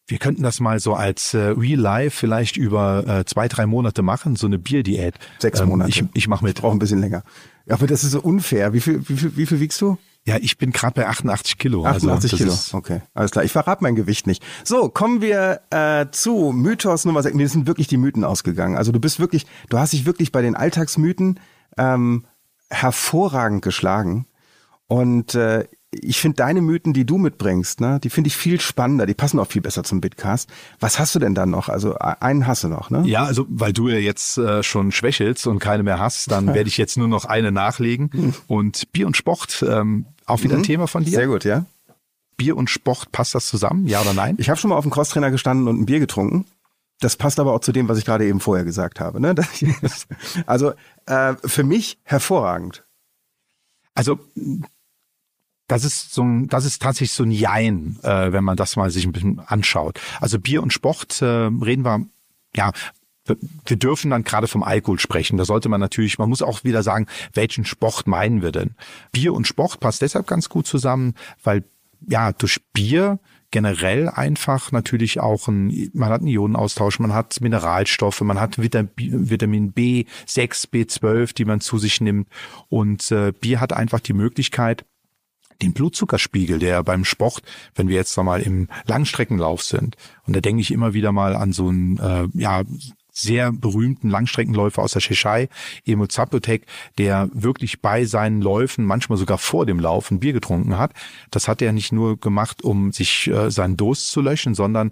Wir 0.07 0.17
könnten 0.17 0.41
das 0.41 0.59
mal 0.59 0.79
so 0.79 0.95
als 0.95 1.33
äh, 1.33 1.39
Real 1.39 1.79
Life 1.79 2.17
vielleicht 2.17 2.57
über 2.57 3.05
äh, 3.05 3.25
zwei, 3.25 3.47
drei 3.47 3.67
Monate 3.67 4.01
machen, 4.01 4.35
so 4.35 4.47
eine 4.47 4.57
Bierdiät. 4.57 5.15
Sechs 5.37 5.59
ähm, 5.59 5.69
Monate. 5.69 5.89
Ich, 5.89 6.03
ich 6.13 6.27
mache 6.27 6.45
mit. 6.45 6.57
Ich 6.57 6.61
brauche 6.61 6.75
ein 6.75 6.79
bisschen 6.79 7.01
länger. 7.01 7.23
Ja, 7.67 7.75
aber 7.75 7.87
das 7.87 8.03
ist 8.03 8.11
so 8.11 8.21
unfair. 8.21 8.71
Wie 8.71 8.79
viel, 8.79 9.07
wie 9.09 9.17
viel, 9.17 9.35
wie 9.35 9.45
viel 9.45 9.59
wiegst 9.59 9.81
du? 9.81 9.97
Ja, 10.27 10.35
ich 10.41 10.57
bin 10.57 10.71
gerade 10.71 10.93
bei 10.93 11.07
88 11.07 11.57
Kilo. 11.57 11.85
88 11.85 12.33
also, 12.33 12.43
Kilo, 12.43 12.53
okay. 12.73 13.01
Alles 13.13 13.31
klar. 13.31 13.45
Ich 13.45 13.53
verrate 13.53 13.81
mein 13.81 13.95
Gewicht 13.95 14.27
nicht. 14.27 14.43
So, 14.65 14.89
kommen 14.89 15.21
wir 15.21 15.61
äh, 15.69 16.07
zu 16.11 16.51
Mythos 16.53 17.05
Nummer 17.05 17.23
6. 17.23 17.33
Mir 17.33 17.47
sind 17.47 17.65
wirklich 17.65 17.87
die 17.87 17.95
Mythen 17.95 18.25
ausgegangen. 18.25 18.75
Also 18.75 18.91
du 18.91 18.99
bist 18.99 19.21
wirklich, 19.21 19.45
du 19.69 19.77
hast 19.77 19.93
dich 19.93 20.05
wirklich 20.05 20.33
bei 20.33 20.41
den 20.41 20.53
Alltagsmythen 20.53 21.39
ähm, 21.77 22.25
hervorragend 22.69 23.61
geschlagen. 23.61 24.27
Und 24.87 25.33
äh, 25.33 25.65
ich 25.91 26.19
finde 26.19 26.35
deine 26.35 26.61
Mythen, 26.61 26.93
die 26.93 27.05
du 27.05 27.17
mitbringst, 27.17 27.79
ne, 27.79 27.99
die 28.03 28.09
finde 28.09 28.27
ich 28.27 28.35
viel 28.35 28.59
spannender, 28.59 29.05
die 29.05 29.13
passen 29.13 29.39
auch 29.39 29.47
viel 29.47 29.61
besser 29.61 29.83
zum 29.83 30.01
Bitcast. 30.01 30.49
Was 30.79 30.99
hast 30.99 31.15
du 31.15 31.19
denn 31.19 31.33
dann 31.33 31.49
noch? 31.49 31.69
Also 31.69 31.95
einen 31.97 32.45
hast 32.45 32.63
du 32.63 32.67
noch, 32.67 32.89
ne? 32.89 33.03
Ja, 33.05 33.23
also 33.23 33.45
weil 33.49 33.71
du 33.71 33.87
ja 33.87 33.97
jetzt 33.97 34.37
äh, 34.37 34.63
schon 34.63 34.91
schwächelst 34.91 35.47
und 35.47 35.59
keine 35.59 35.83
mehr 35.83 35.99
hast, 35.99 36.29
dann 36.31 36.47
werde 36.53 36.67
ich 36.67 36.77
jetzt 36.77 36.97
nur 36.97 37.07
noch 37.07 37.25
eine 37.25 37.51
nachlegen. 37.51 38.33
Und 38.47 38.91
Bier 38.91 39.07
und 39.07 39.17
Sport, 39.17 39.63
ähm, 39.67 40.05
auch 40.25 40.43
wieder 40.43 40.55
mhm. 40.55 40.61
ein 40.61 40.65
Thema 40.65 40.87
von 40.87 41.03
dir. 41.03 41.11
Sehr 41.11 41.27
gut, 41.27 41.43
ja. 41.43 41.65
Bier 42.35 42.55
und 42.55 42.69
Sport, 42.69 43.11
passt 43.11 43.33
das 43.33 43.47
zusammen, 43.47 43.87
ja 43.87 44.01
oder 44.01 44.13
nein? 44.13 44.35
Ich 44.37 44.49
habe 44.49 44.59
schon 44.59 44.69
mal 44.69 44.75
auf 44.75 44.83
dem 44.83 44.91
Crosstrainer 44.91 45.31
gestanden 45.31 45.67
und 45.67 45.79
ein 45.79 45.85
Bier 45.85 45.99
getrunken. 45.99 46.45
Das 46.99 47.15
passt 47.15 47.39
aber 47.39 47.53
auch 47.53 47.59
zu 47.59 47.71
dem, 47.71 47.87
was 47.89 47.97
ich 47.97 48.05
gerade 48.05 48.25
eben 48.25 48.39
vorher 48.39 48.63
gesagt 48.63 48.99
habe. 48.99 49.19
Ne? 49.19 49.35
also 50.45 50.73
äh, 51.05 51.35
für 51.43 51.63
mich 51.63 51.99
hervorragend. 52.03 52.85
Also 53.93 54.19
das 55.67 55.83
ist 55.83 56.13
so 56.13 56.23
ein, 56.23 56.47
das 56.47 56.65
ist 56.65 56.81
tatsächlich 56.81 57.11
so 57.11 57.23
ein 57.23 57.31
Jein, 57.31 57.99
äh, 58.03 58.31
wenn 58.31 58.43
man 58.43 58.57
das 58.57 58.75
mal 58.75 58.89
sich 58.89 59.05
ein 59.05 59.11
bisschen 59.11 59.39
anschaut. 59.39 59.99
Also 60.19 60.39
Bier 60.39 60.63
und 60.63 60.73
Sport 60.73 61.21
äh, 61.21 61.25
reden 61.25 61.83
wir, 61.83 62.05
ja, 62.55 62.71
wir 63.65 63.77
dürfen 63.77 64.11
dann 64.11 64.23
gerade 64.23 64.47
vom 64.47 64.63
Alkohol 64.63 64.99
sprechen. 64.99 65.37
Da 65.37 65.43
sollte 65.43 65.67
man 65.67 65.81
natürlich, 65.81 66.17
man 66.17 66.29
muss 66.29 66.41
auch 66.41 66.63
wieder 66.63 66.81
sagen, 66.81 67.07
welchen 67.33 67.65
Sport 67.65 68.07
meinen 68.07 68.41
wir 68.41 68.53
denn? 68.53 68.75
Bier 69.11 69.33
und 69.33 69.45
Sport 69.45 69.81
passt 69.81 70.01
deshalb 70.01 70.27
ganz 70.27 70.47
gut 70.47 70.65
zusammen, 70.65 71.13
weil 71.43 71.65
ja 72.07 72.31
durch 72.31 72.61
Bier 72.71 73.19
generell 73.51 74.09
einfach 74.09 74.71
natürlich 74.71 75.19
auch 75.19 75.47
ein, 75.47 75.89
man 75.93 76.09
hat 76.09 76.21
einen 76.21 76.29
Ionenaustausch, 76.29 76.99
man 76.99 77.13
hat 77.13 77.39
Mineralstoffe, 77.41 78.21
man 78.21 78.39
hat 78.39 78.57
Vitamin 78.57 79.73
B6, 79.73 80.69
B12, 80.69 81.33
die 81.33 81.45
man 81.45 81.61
zu 81.61 81.77
sich 81.77 82.01
nimmt 82.01 82.27
und 82.69 83.09
äh, 83.11 83.31
Bier 83.31 83.61
hat 83.61 83.73
einfach 83.73 83.99
die 83.99 84.13
Möglichkeit, 84.13 84.85
den 85.61 85.73
Blutzuckerspiegel, 85.73 86.59
der 86.59 86.83
beim 86.83 87.05
Sport, 87.05 87.41
wenn 87.75 87.87
wir 87.87 87.95
jetzt 87.95 88.17
mal 88.17 88.41
im 88.41 88.67
Langstreckenlauf 88.85 89.63
sind, 89.63 89.95
und 90.25 90.35
da 90.35 90.41
denke 90.41 90.61
ich 90.61 90.71
immer 90.71 90.93
wieder 90.93 91.11
mal 91.11 91.35
an 91.35 91.53
so 91.53 91.69
ein, 91.69 91.97
äh, 91.99 92.27
ja, 92.33 92.63
sehr 93.17 93.51
berühmten 93.51 94.09
Langstreckenläufer 94.09 94.81
aus 94.81 94.91
der 94.91 95.01
Tschechei, 95.01 95.49
Emo 95.85 96.05
Zapotek, 96.05 96.67
der 96.97 97.29
wirklich 97.33 97.81
bei 97.81 98.05
seinen 98.05 98.41
Läufen, 98.41 98.85
manchmal 98.85 99.17
sogar 99.17 99.39
vor 99.39 99.65
dem 99.65 99.79
Laufen, 99.79 100.19
Bier 100.19 100.33
getrunken 100.33 100.77
hat. 100.77 100.91
Das 101.31 101.47
hat 101.47 101.61
er 101.61 101.73
nicht 101.73 101.91
nur 101.91 102.19
gemacht, 102.19 102.63
um 102.63 102.91
sich 102.91 103.27
äh, 103.27 103.49
seinen 103.49 103.75
Durst 103.75 104.11
zu 104.11 104.21
löschen, 104.21 104.53
sondern 104.53 104.91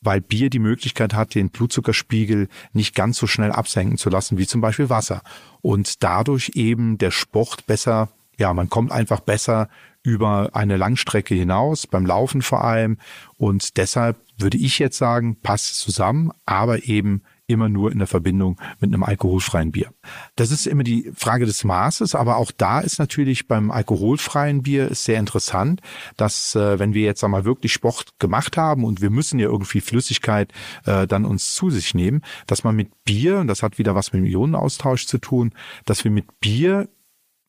weil 0.00 0.20
Bier 0.20 0.48
die 0.48 0.60
Möglichkeit 0.60 1.12
hat, 1.12 1.34
den 1.34 1.50
Blutzuckerspiegel 1.50 2.48
nicht 2.72 2.94
ganz 2.94 3.18
so 3.18 3.26
schnell 3.26 3.50
absenken 3.50 3.98
zu 3.98 4.10
lassen 4.10 4.38
wie 4.38 4.46
zum 4.46 4.60
Beispiel 4.60 4.88
Wasser. 4.88 5.22
Und 5.60 6.02
dadurch 6.02 6.52
eben 6.54 6.98
der 6.98 7.10
Sport 7.10 7.66
besser, 7.66 8.08
ja, 8.38 8.54
man 8.54 8.70
kommt 8.70 8.92
einfach 8.92 9.20
besser 9.20 9.68
über 10.02 10.50
eine 10.54 10.76
Langstrecke 10.76 11.34
hinaus, 11.34 11.86
beim 11.86 12.06
Laufen 12.06 12.42
vor 12.42 12.64
allem. 12.64 12.98
Und 13.36 13.76
deshalb 13.76 14.18
würde 14.38 14.58
ich 14.58 14.78
jetzt 14.78 14.98
sagen, 14.98 15.40
passt 15.40 15.78
zusammen, 15.78 16.30
aber 16.46 16.84
eben 16.84 17.22
immer 17.48 17.68
nur 17.68 17.90
in 17.90 17.98
der 17.98 18.06
Verbindung 18.06 18.60
mit 18.78 18.92
einem 18.92 19.02
alkoholfreien 19.02 19.72
Bier. 19.72 19.90
Das 20.36 20.50
ist 20.50 20.66
immer 20.66 20.84
die 20.84 21.10
Frage 21.16 21.46
des 21.46 21.64
Maßes, 21.64 22.14
aber 22.14 22.36
auch 22.36 22.52
da 22.52 22.80
ist 22.80 22.98
natürlich 22.98 23.48
beim 23.48 23.70
alkoholfreien 23.70 24.62
Bier 24.62 24.94
sehr 24.94 25.18
interessant, 25.18 25.80
dass 26.16 26.54
äh, 26.54 26.78
wenn 26.78 26.92
wir 26.92 27.04
jetzt 27.04 27.24
einmal 27.24 27.46
wirklich 27.46 27.72
Sport 27.72 28.18
gemacht 28.18 28.58
haben 28.58 28.84
und 28.84 29.00
wir 29.00 29.10
müssen 29.10 29.38
ja 29.38 29.48
irgendwie 29.48 29.80
Flüssigkeit 29.80 30.52
äh, 30.84 31.06
dann 31.06 31.24
uns 31.24 31.54
zu 31.54 31.70
sich 31.70 31.94
nehmen, 31.94 32.22
dass 32.46 32.64
man 32.64 32.76
mit 32.76 32.90
Bier, 33.04 33.38
und 33.38 33.48
das 33.48 33.62
hat 33.62 33.78
wieder 33.78 33.94
was 33.94 34.12
mit 34.12 34.22
dem 34.22 34.26
Ionenaustausch 34.26 35.06
zu 35.06 35.16
tun, 35.16 35.52
dass 35.86 36.04
wir 36.04 36.10
mit 36.10 36.26
Bier 36.40 36.88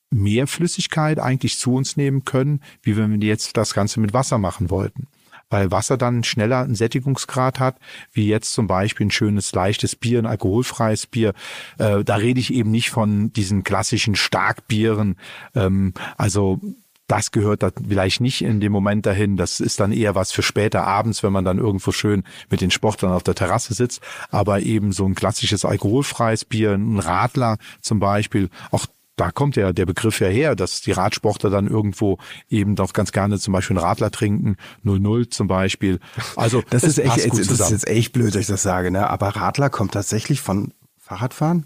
mehr 0.09 0.47
Flüssigkeit 0.47 1.19
eigentlich 1.19 1.57
zu 1.57 1.73
uns 1.73 1.97
nehmen 1.97 2.25
können, 2.25 2.61
wie 2.81 2.97
wenn 2.97 3.19
wir 3.21 3.27
jetzt 3.27 3.57
das 3.57 3.73
Ganze 3.73 3.99
mit 3.99 4.13
Wasser 4.13 4.37
machen 4.37 4.69
wollten 4.69 5.07
weil 5.49 5.71
Wasser 5.71 5.97
dann 5.97 6.23
schneller 6.23 6.59
einen 6.59 6.75
Sättigungsgrad 6.75 7.59
hat, 7.59 7.77
wie 8.13 8.27
jetzt 8.27 8.53
zum 8.53 8.67
Beispiel 8.67 9.07
ein 9.07 9.11
schönes, 9.11 9.51
leichtes 9.51 9.95
Bier, 9.95 10.19
ein 10.19 10.25
alkoholfreies 10.25 11.07
Bier. 11.07 11.33
Äh, 11.77 12.03
da 12.03 12.15
rede 12.15 12.39
ich 12.39 12.53
eben 12.53 12.71
nicht 12.71 12.91
von 12.91 13.33
diesen 13.33 13.63
klassischen 13.63 14.15
Starkbieren. 14.15 15.17
Ähm, 15.55 15.93
also 16.17 16.59
das 17.07 17.31
gehört 17.31 17.63
da 17.63 17.71
vielleicht 17.87 18.21
nicht 18.21 18.43
in 18.43 18.59
dem 18.59 18.71
Moment 18.71 19.07
dahin. 19.07 19.35
Das 19.35 19.59
ist 19.59 19.79
dann 19.79 19.91
eher 19.91 20.13
was 20.13 20.31
für 20.31 20.43
später 20.43 20.85
abends, 20.85 21.23
wenn 21.23 21.33
man 21.33 21.43
dann 21.43 21.57
irgendwo 21.57 21.91
schön 21.91 22.23
mit 22.51 22.61
den 22.61 22.69
Sportlern 22.69 23.11
auf 23.11 23.23
der 23.23 23.33
Terrasse 23.33 23.73
sitzt. 23.73 24.01
Aber 24.29 24.59
eben 24.59 24.91
so 24.91 25.05
ein 25.05 25.15
klassisches 25.15 25.65
alkoholfreies 25.65 26.45
Bier, 26.45 26.73
ein 26.73 26.99
Radler 26.99 27.57
zum 27.81 27.99
Beispiel, 27.99 28.49
auch 28.69 28.85
da 29.19 29.31
kommt 29.31 29.55
ja 29.55 29.73
der 29.73 29.85
Begriff 29.85 30.19
ja 30.21 30.27
her, 30.27 30.55
dass 30.55 30.81
die 30.81 30.91
Radsportler 30.91 31.49
dann 31.49 31.67
irgendwo 31.67 32.17
eben 32.49 32.75
doch 32.75 32.93
ganz 32.93 33.11
gerne 33.11 33.37
zum 33.37 33.53
Beispiel 33.53 33.77
einen 33.77 33.85
Radler 33.85 34.11
trinken, 34.11 34.55
0-0 34.85 35.29
zum 35.29 35.47
Beispiel. 35.47 35.99
Also 36.35 36.63
das 36.69 36.83
ist 36.83 36.99
echt, 36.99 37.27
das 37.27 37.37
ist 37.39 37.69
jetzt 37.69 37.87
echt 37.87 38.13
blöd, 38.13 38.33
dass 38.33 38.41
ich 38.41 38.47
das 38.47 38.63
sage, 38.63 38.91
ne? 38.91 39.09
Aber 39.09 39.29
Radler 39.29 39.69
kommt 39.69 39.91
tatsächlich 39.91 40.41
von 40.41 40.73
Fahrradfahren? 40.97 41.65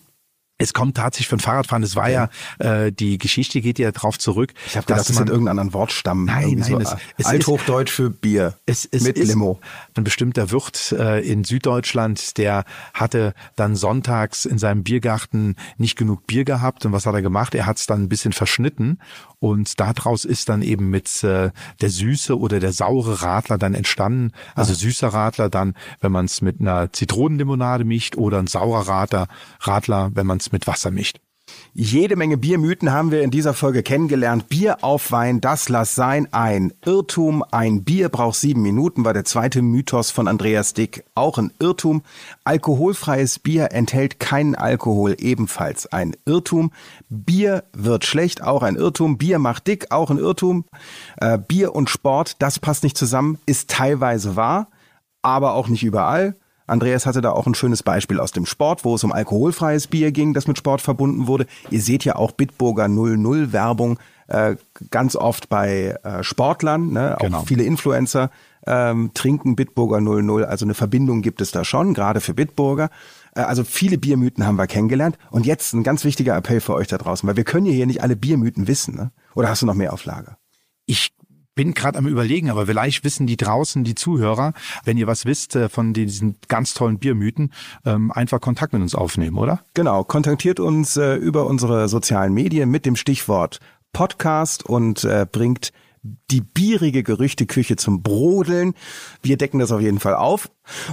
Es 0.60 0.74
kommt 0.74 0.98
tatsächlich 0.98 1.28
von 1.28 1.40
Fahrradfahren. 1.40 1.84
Es 1.84 1.96
war 1.96 2.10
ja, 2.10 2.30
ja 2.62 2.86
äh, 2.86 2.92
die 2.92 3.18
Geschichte 3.18 3.60
geht 3.60 3.80
ja 3.80 3.92
darauf 3.92 4.20
zurück. 4.20 4.54
Ich 4.68 4.78
habe 4.78 4.86
gedacht, 4.86 5.10
das 5.10 5.16
sind 5.16 5.30
irgendeinen 5.30 5.60
anderen 5.60 5.74
Wortstamm. 5.74 6.26
Nein, 6.26 6.60
nein, 6.60 6.64
so, 6.64 6.80
es, 6.80 6.96
es 7.18 7.26
Althochdeutsch 7.26 7.92
für 7.92 8.12
Bier. 8.12 8.56
Es, 8.66 8.88
es 8.90 9.04
mit 9.04 9.18
ist 9.18 9.30
Limo. 9.30 9.60
Ein 9.96 10.04
bestimmter 10.04 10.52
Wirt 10.52 10.92
äh, 10.92 11.20
in 11.22 11.44
Süddeutschland, 11.44 12.38
der 12.38 12.66
hatte 12.94 13.34
dann 13.56 13.76
sonntags 13.76 14.46
in 14.46 14.60
seinem 14.60 14.84
Biergarten 14.84 15.56
nicht 15.78 15.98
genug 15.98 16.28
Bier 16.28 16.46
gehabt. 16.46 16.86
Und 16.86 16.92
was 16.92 17.08
hat 17.08 17.16
er 17.16 17.24
gemacht? 17.24 17.56
Er 17.56 17.66
hat 17.66 17.80
es 17.80 17.88
dann 17.88 18.04
ein 18.04 18.10
bisschen 18.10 18.32
verschnitten 18.32 19.00
und 19.44 19.80
daraus 19.82 20.24
ist 20.24 20.48
dann 20.48 20.62
eben 20.62 20.90
mit 20.90 21.22
äh, 21.24 21.52
der 21.82 21.90
süße 21.90 22.40
oder 22.40 22.62
der 22.62 22.72
saure 22.72 23.24
Radler 23.24 23.58
dann 23.58 23.74
entstanden. 23.74 24.32
Also 24.56 24.72
Ach. 24.72 24.78
süßer 24.78 25.10
Radler 25.10 25.50
dann, 25.50 25.74
wenn 26.00 26.14
man 26.14 26.26
es 26.26 26.42
mit 26.42 26.62
einer 26.62 26.94
Zitronenlimonade 26.94 27.84
mischt 27.84 28.16
oder 28.16 28.40
ein 28.40 28.48
saurer 28.48 28.88
Radler, 28.88 29.28
Radler, 29.60 30.12
wenn 30.14 30.26
man 30.26 30.38
es 30.46 30.52
mit 30.52 30.68
Wasser 30.68 30.92
mischt. 30.92 31.20
Jede 31.74 32.16
Menge 32.16 32.38
Biermythen 32.38 32.92
haben 32.92 33.12
wir 33.12 33.24
in 33.24 33.32
dieser 33.32 33.54
Folge 33.54 33.82
kennengelernt. 33.82 34.48
Bier 34.48 34.84
auf 34.84 35.12
Wein, 35.12 35.42
das 35.42 35.70
lass 35.70 35.96
sein. 35.96 36.32
Ein 36.32 36.72
Irrtum. 36.86 37.44
Ein 37.52 37.84
Bier 37.84 38.10
braucht 38.10 38.40
sieben 38.40 38.62
Minuten, 38.62 39.06
war 39.06 39.14
der 39.14 39.26
zweite 39.26 39.62
Mythos 39.62 40.12
von 40.12 40.28
Andreas 40.28 40.74
Dick. 40.74 41.04
Auch 41.16 41.38
ein 41.40 41.52
Irrtum. 41.60 42.04
Alkoholfreies 42.44 43.40
Bier 43.40 43.72
enthält 43.72 44.20
keinen 44.20 44.56
Alkohol, 44.56 45.16
ebenfalls 45.20 45.92
ein 45.92 46.16
Irrtum. 46.26 46.72
Bier 47.10 47.64
wird 47.74 48.06
schlecht, 48.06 48.44
auch 48.44 48.62
ein 48.62 48.76
Irrtum. 48.76 49.18
Bier 49.18 49.40
macht 49.40 49.66
dick, 49.68 49.92
auch 49.92 50.12
ein 50.12 50.20
Irrtum. 50.20 50.66
Äh, 51.18 51.40
Bier 51.40 51.74
und 51.76 51.90
Sport, 51.90 52.42
das 52.42 52.60
passt 52.60 52.84
nicht 52.84 52.98
zusammen, 52.98 53.40
ist 53.48 53.70
teilweise 53.70 54.36
wahr, 54.36 54.68
aber 55.24 55.56
auch 55.56 55.68
nicht 55.68 55.84
überall. 55.84 56.36
Andreas 56.68 57.06
hatte 57.06 57.22
da 57.22 57.32
auch 57.32 57.48
ein 57.48 57.56
schönes 57.56 57.84
Beispiel 57.84 58.20
aus 58.20 58.32
dem 58.32 58.46
Sport, 58.46 58.86
wo 58.86 58.96
es 58.96 59.04
um 59.04 59.12
alkoholfreies 59.12 59.88
Bier 59.88 60.12
ging, 60.12 60.34
das 60.34 60.48
mit 60.48 60.58
Sport 60.58 60.82
verbunden 60.82 61.28
wurde. 61.28 61.46
Ihr 61.70 61.82
seht 61.82 62.06
ja 62.06 62.16
auch 62.16 62.32
Bitburger 62.32 62.88
00 62.88 63.52
Werbung 63.52 64.00
äh, 64.28 64.56
ganz 64.90 65.16
oft 65.16 65.50
bei 65.50 65.98
äh, 66.04 66.24
Sportlern, 66.24 66.94
ne? 66.94 67.16
auch 67.18 67.22
genau. 67.22 67.44
viele 67.44 67.64
Influencer 67.64 68.30
ähm, 68.66 69.12
trinken 69.14 69.56
Bitburger 69.56 70.00
00, 70.00 70.46
also 70.46 70.66
eine 70.66 70.74
Verbindung 70.74 71.22
gibt 71.22 71.42
es 71.42 71.52
da 71.52 71.66
schon, 71.66 71.94
gerade 71.94 72.22
für 72.22 72.34
Bitburger. 72.34 72.90
Äh, 73.36 73.42
also 73.42 73.64
viele 73.64 73.98
Biermythen 73.98 74.46
haben 74.46 74.56
wir 74.56 74.68
kennengelernt. 74.68 75.18
Und 75.32 75.46
jetzt 75.46 75.74
ein 75.74 75.84
ganz 75.84 76.04
wichtiger 76.04 76.36
Appell 76.36 76.62
für 76.62 76.74
euch 76.74 76.88
da 76.88 76.98
draußen, 76.98 77.28
weil 77.28 77.36
wir 77.36 77.44
können 77.44 77.66
ja 77.66 77.74
hier 77.74 77.86
nicht 77.86 78.02
alle 78.02 78.16
Biermythen 78.16 78.68
wissen. 78.68 78.96
Ne? 78.96 79.12
Oder 79.36 79.50
hast 79.50 79.62
du 79.62 79.66
noch 79.66 79.74
mehr 79.74 79.94
auf 79.94 80.06
Lager? 80.06 80.38
Ich 80.86 81.14
bin 81.56 81.74
gerade 81.74 81.98
am 81.98 82.08
überlegen, 82.08 82.50
aber 82.50 82.66
vielleicht 82.68 83.04
wissen 83.04 83.28
die 83.28 83.38
draußen, 83.38 83.84
die 83.84 83.96
Zuhörer, 83.96 84.54
wenn 84.84 84.98
ihr 84.98 85.08
was 85.08 85.26
wisst 85.26 85.56
äh, 85.56 85.70
von 85.70 85.94
diesen 85.94 86.36
ganz 86.48 86.74
tollen 86.74 87.00
Biermythen, 87.00 87.52
ähm, 87.86 88.12
einfach 88.12 88.42
Kontakt 88.42 88.74
mit 88.74 88.82
uns 88.82 88.96
aufnehmen, 88.96 89.38
oder? 89.38 89.62
Genau, 89.74 90.04
kontaktiert 90.04 90.60
uns 90.60 90.98
äh, 90.98 91.16
über 91.16 91.46
unsere 91.48 91.88
sozialen 91.88 92.34
Medien 92.34 92.70
mit 92.70 92.86
dem 92.86 92.96
Stichwort 92.96 93.60
Podcast 93.94 94.66
und 94.66 95.04
äh, 95.04 95.28
bringt 95.32 95.72
die 96.04 96.42
bierige 96.42 97.02
Gerüchteküche 97.02 97.78
zum 97.78 98.04
Brodeln. 98.04 98.74
Wir 99.22 99.38
decken 99.38 99.60
das 99.60 99.72
auf 99.72 99.82
jeden 99.82 100.00
Fall 100.00 100.16
auf. 100.16 100.50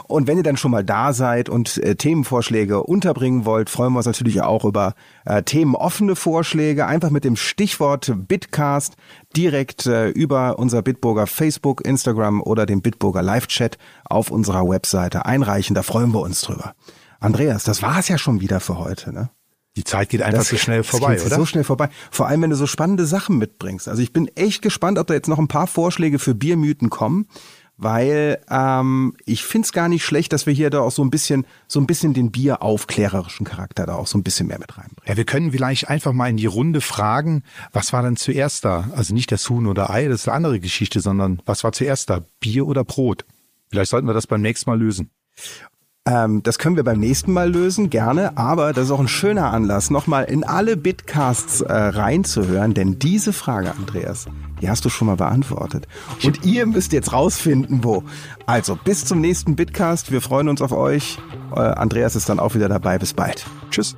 Und 0.07 0.27
wenn 0.27 0.37
ihr 0.37 0.43
dann 0.43 0.57
schon 0.57 0.71
mal 0.71 0.85
da 0.85 1.13
seid 1.13 1.49
und 1.49 1.79
äh, 1.79 1.97
Themenvorschläge 1.97 2.83
unterbringen 2.83 3.45
wollt, 3.45 3.71
freuen 3.71 3.93
wir 3.93 3.99
uns 3.99 4.07
natürlich 4.07 4.41
auch 4.43 4.65
über 4.65 4.95
äh, 5.25 5.43
themenoffene 5.43 6.15
Vorschläge. 6.15 6.87
Einfach 6.87 7.11
mit 7.11 7.25
dem 7.25 7.37
Stichwort 7.37 8.13
Bitcast 8.29 8.97
direkt 9.37 9.87
äh, 9.87 10.09
über 10.09 10.59
unser 10.59 10.83
Bitburger 10.83 11.27
Facebook, 11.27 11.85
Instagram 11.85 12.41
oder 12.41 12.67
den 12.67 12.83
Bitburger 12.83 13.23
Live-Chat 13.23 13.79
auf 14.05 14.31
unserer 14.31 14.69
Webseite 14.69 15.27
einreichen. 15.27 15.75
Da 15.75 15.83
freuen 15.83 16.13
wir 16.13 16.21
uns 16.21 16.43
drüber. 16.43 16.75
Andreas, 17.19 17.65
das 17.65 17.83
war's 17.83 18.09
ja 18.09 18.17
schon 18.17 18.41
wieder 18.41 18.61
für 18.61 18.79
heute, 18.79 19.13
ne? 19.13 19.31
Die 19.77 19.85
Zeit 19.85 20.09
geht 20.09 20.23
einfach 20.23 20.43
so 20.43 20.57
schnell 20.57 20.83
vorbei, 20.83 21.21
oder? 21.25 21.37
So 21.37 21.47
schnell 21.47 21.65
vorbei. 21.65 21.91
Vor 22.11 22.27
allem, 22.27 22.43
wenn 22.43 22.51
du 22.51 22.57
so 22.57 22.67
spannende 22.67 23.07
Sachen 23.07 23.39
mitbringst. 23.39 23.89
Also 23.89 24.03
ich 24.03 24.13
bin 24.13 24.29
echt 24.35 24.63
gespannt, 24.63 24.99
ob 24.99 25.07
da 25.07 25.15
jetzt 25.15 25.29
noch 25.29 25.39
ein 25.39 25.49
paar 25.49 25.69
Vorschläge 25.69 26.19
für 26.19 26.35
Biermythen 26.35 26.91
kommen, 26.91 27.29
weil 27.77 28.43
ähm, 28.51 29.15
ich 29.25 29.45
find's 29.45 29.73
gar 29.73 29.89
nicht 29.89 30.05
schlecht, 30.05 30.33
dass 30.33 30.45
wir 30.45 30.53
hier 30.53 30.71
da 30.71 30.81
auch 30.81 30.91
so 30.91 31.03
ein 31.03 31.11
bisschen, 31.11 31.47
so 31.69 31.81
ein 31.81 31.87
bisschen 31.87 32.15
den 32.15 32.33
bieraufklärerischen 32.33 33.47
Charakter 33.47 33.87
da 33.87 33.95
auch 33.95 34.09
so 34.09 34.19
ein 34.19 34.25
bisschen 34.25 34.49
mehr 34.49 34.59
mit 34.59 34.77
reinbringen. 34.77 35.05
Ja, 35.07 35.17
wir 35.17 35.25
können 35.25 35.53
vielleicht 35.53 35.89
einfach 35.89 36.13
mal 36.13 36.29
in 36.29 36.37
die 36.37 36.47
Runde 36.47 36.81
fragen, 36.81 37.45
was 37.73 37.93
war 37.93 38.03
denn 38.03 38.17
zuerst 38.17 38.65
da? 38.65 38.91
Also 38.95 39.15
nicht 39.15 39.31
das 39.31 39.49
Huhn 39.49 39.67
oder 39.67 39.89
Ei, 39.89 40.09
das 40.09 40.23
ist 40.23 40.29
eine 40.29 40.37
andere 40.37 40.61
Geschichte, 40.61 41.01
sondern 41.01 41.41
was 41.47 41.63
war 41.63 41.73
zuerst 41.73 42.11
da? 42.11 42.25
Bier 42.41 42.67
oder 42.67 42.85
Brot? 42.85 43.25
Vielleicht 43.71 43.91
sollten 43.91 44.09
wir 44.09 44.15
das 44.15 44.27
beim 44.27 44.43
nächsten 44.43 44.69
Mal 44.69 44.79
lösen. 44.79 45.11
Ähm, 46.07 46.43
das 46.43 46.59
können 46.59 46.77
wir 46.77 46.85
beim 46.85 46.99
nächsten 46.99 47.33
Mal 47.33 47.51
lösen, 47.51 47.91
gerne. 47.91 48.37
Aber 48.39 48.73
das 48.73 48.87
ist 48.87 48.91
auch 48.91 49.01
ein 49.01 49.09
schöner 49.09 49.53
Anlass, 49.53 49.91
nochmal 49.91 50.25
in 50.25 50.45
alle 50.45 50.77
Bitcasts 50.77 51.61
äh, 51.61 51.73
reinzuhören. 51.73 52.75
Denn 52.75 52.99
diese 52.99 53.33
Frage, 53.33 53.73
Andreas, 53.73 54.27
die 54.63 54.71
hast 54.71 54.85
du 54.85 54.89
schon 54.89 55.07
mal 55.07 55.17
beantwortet. 55.17 55.87
Und 56.25 56.45
ihr 56.45 56.67
müsst 56.67 56.93
jetzt 56.93 57.13
rausfinden, 57.13 57.85
wo. 57.85 58.03
Also, 58.47 58.77
bis 58.77 59.05
zum 59.05 59.21
nächsten 59.21 59.57
Bitcast. 59.57 60.11
Wir 60.11 60.21
freuen 60.21 60.49
uns 60.49 60.63
auf 60.63 60.73
euch. 60.73 61.19
Äh, 61.55 61.61
Andreas 61.61 62.17
ist 62.17 62.29
dann 62.29 62.41
auch 62.41 62.55
wieder 62.55 62.69
dabei. 62.69 62.99
Bis 62.99 63.13
bald. 63.13 63.45
Tschüss. 63.71 63.97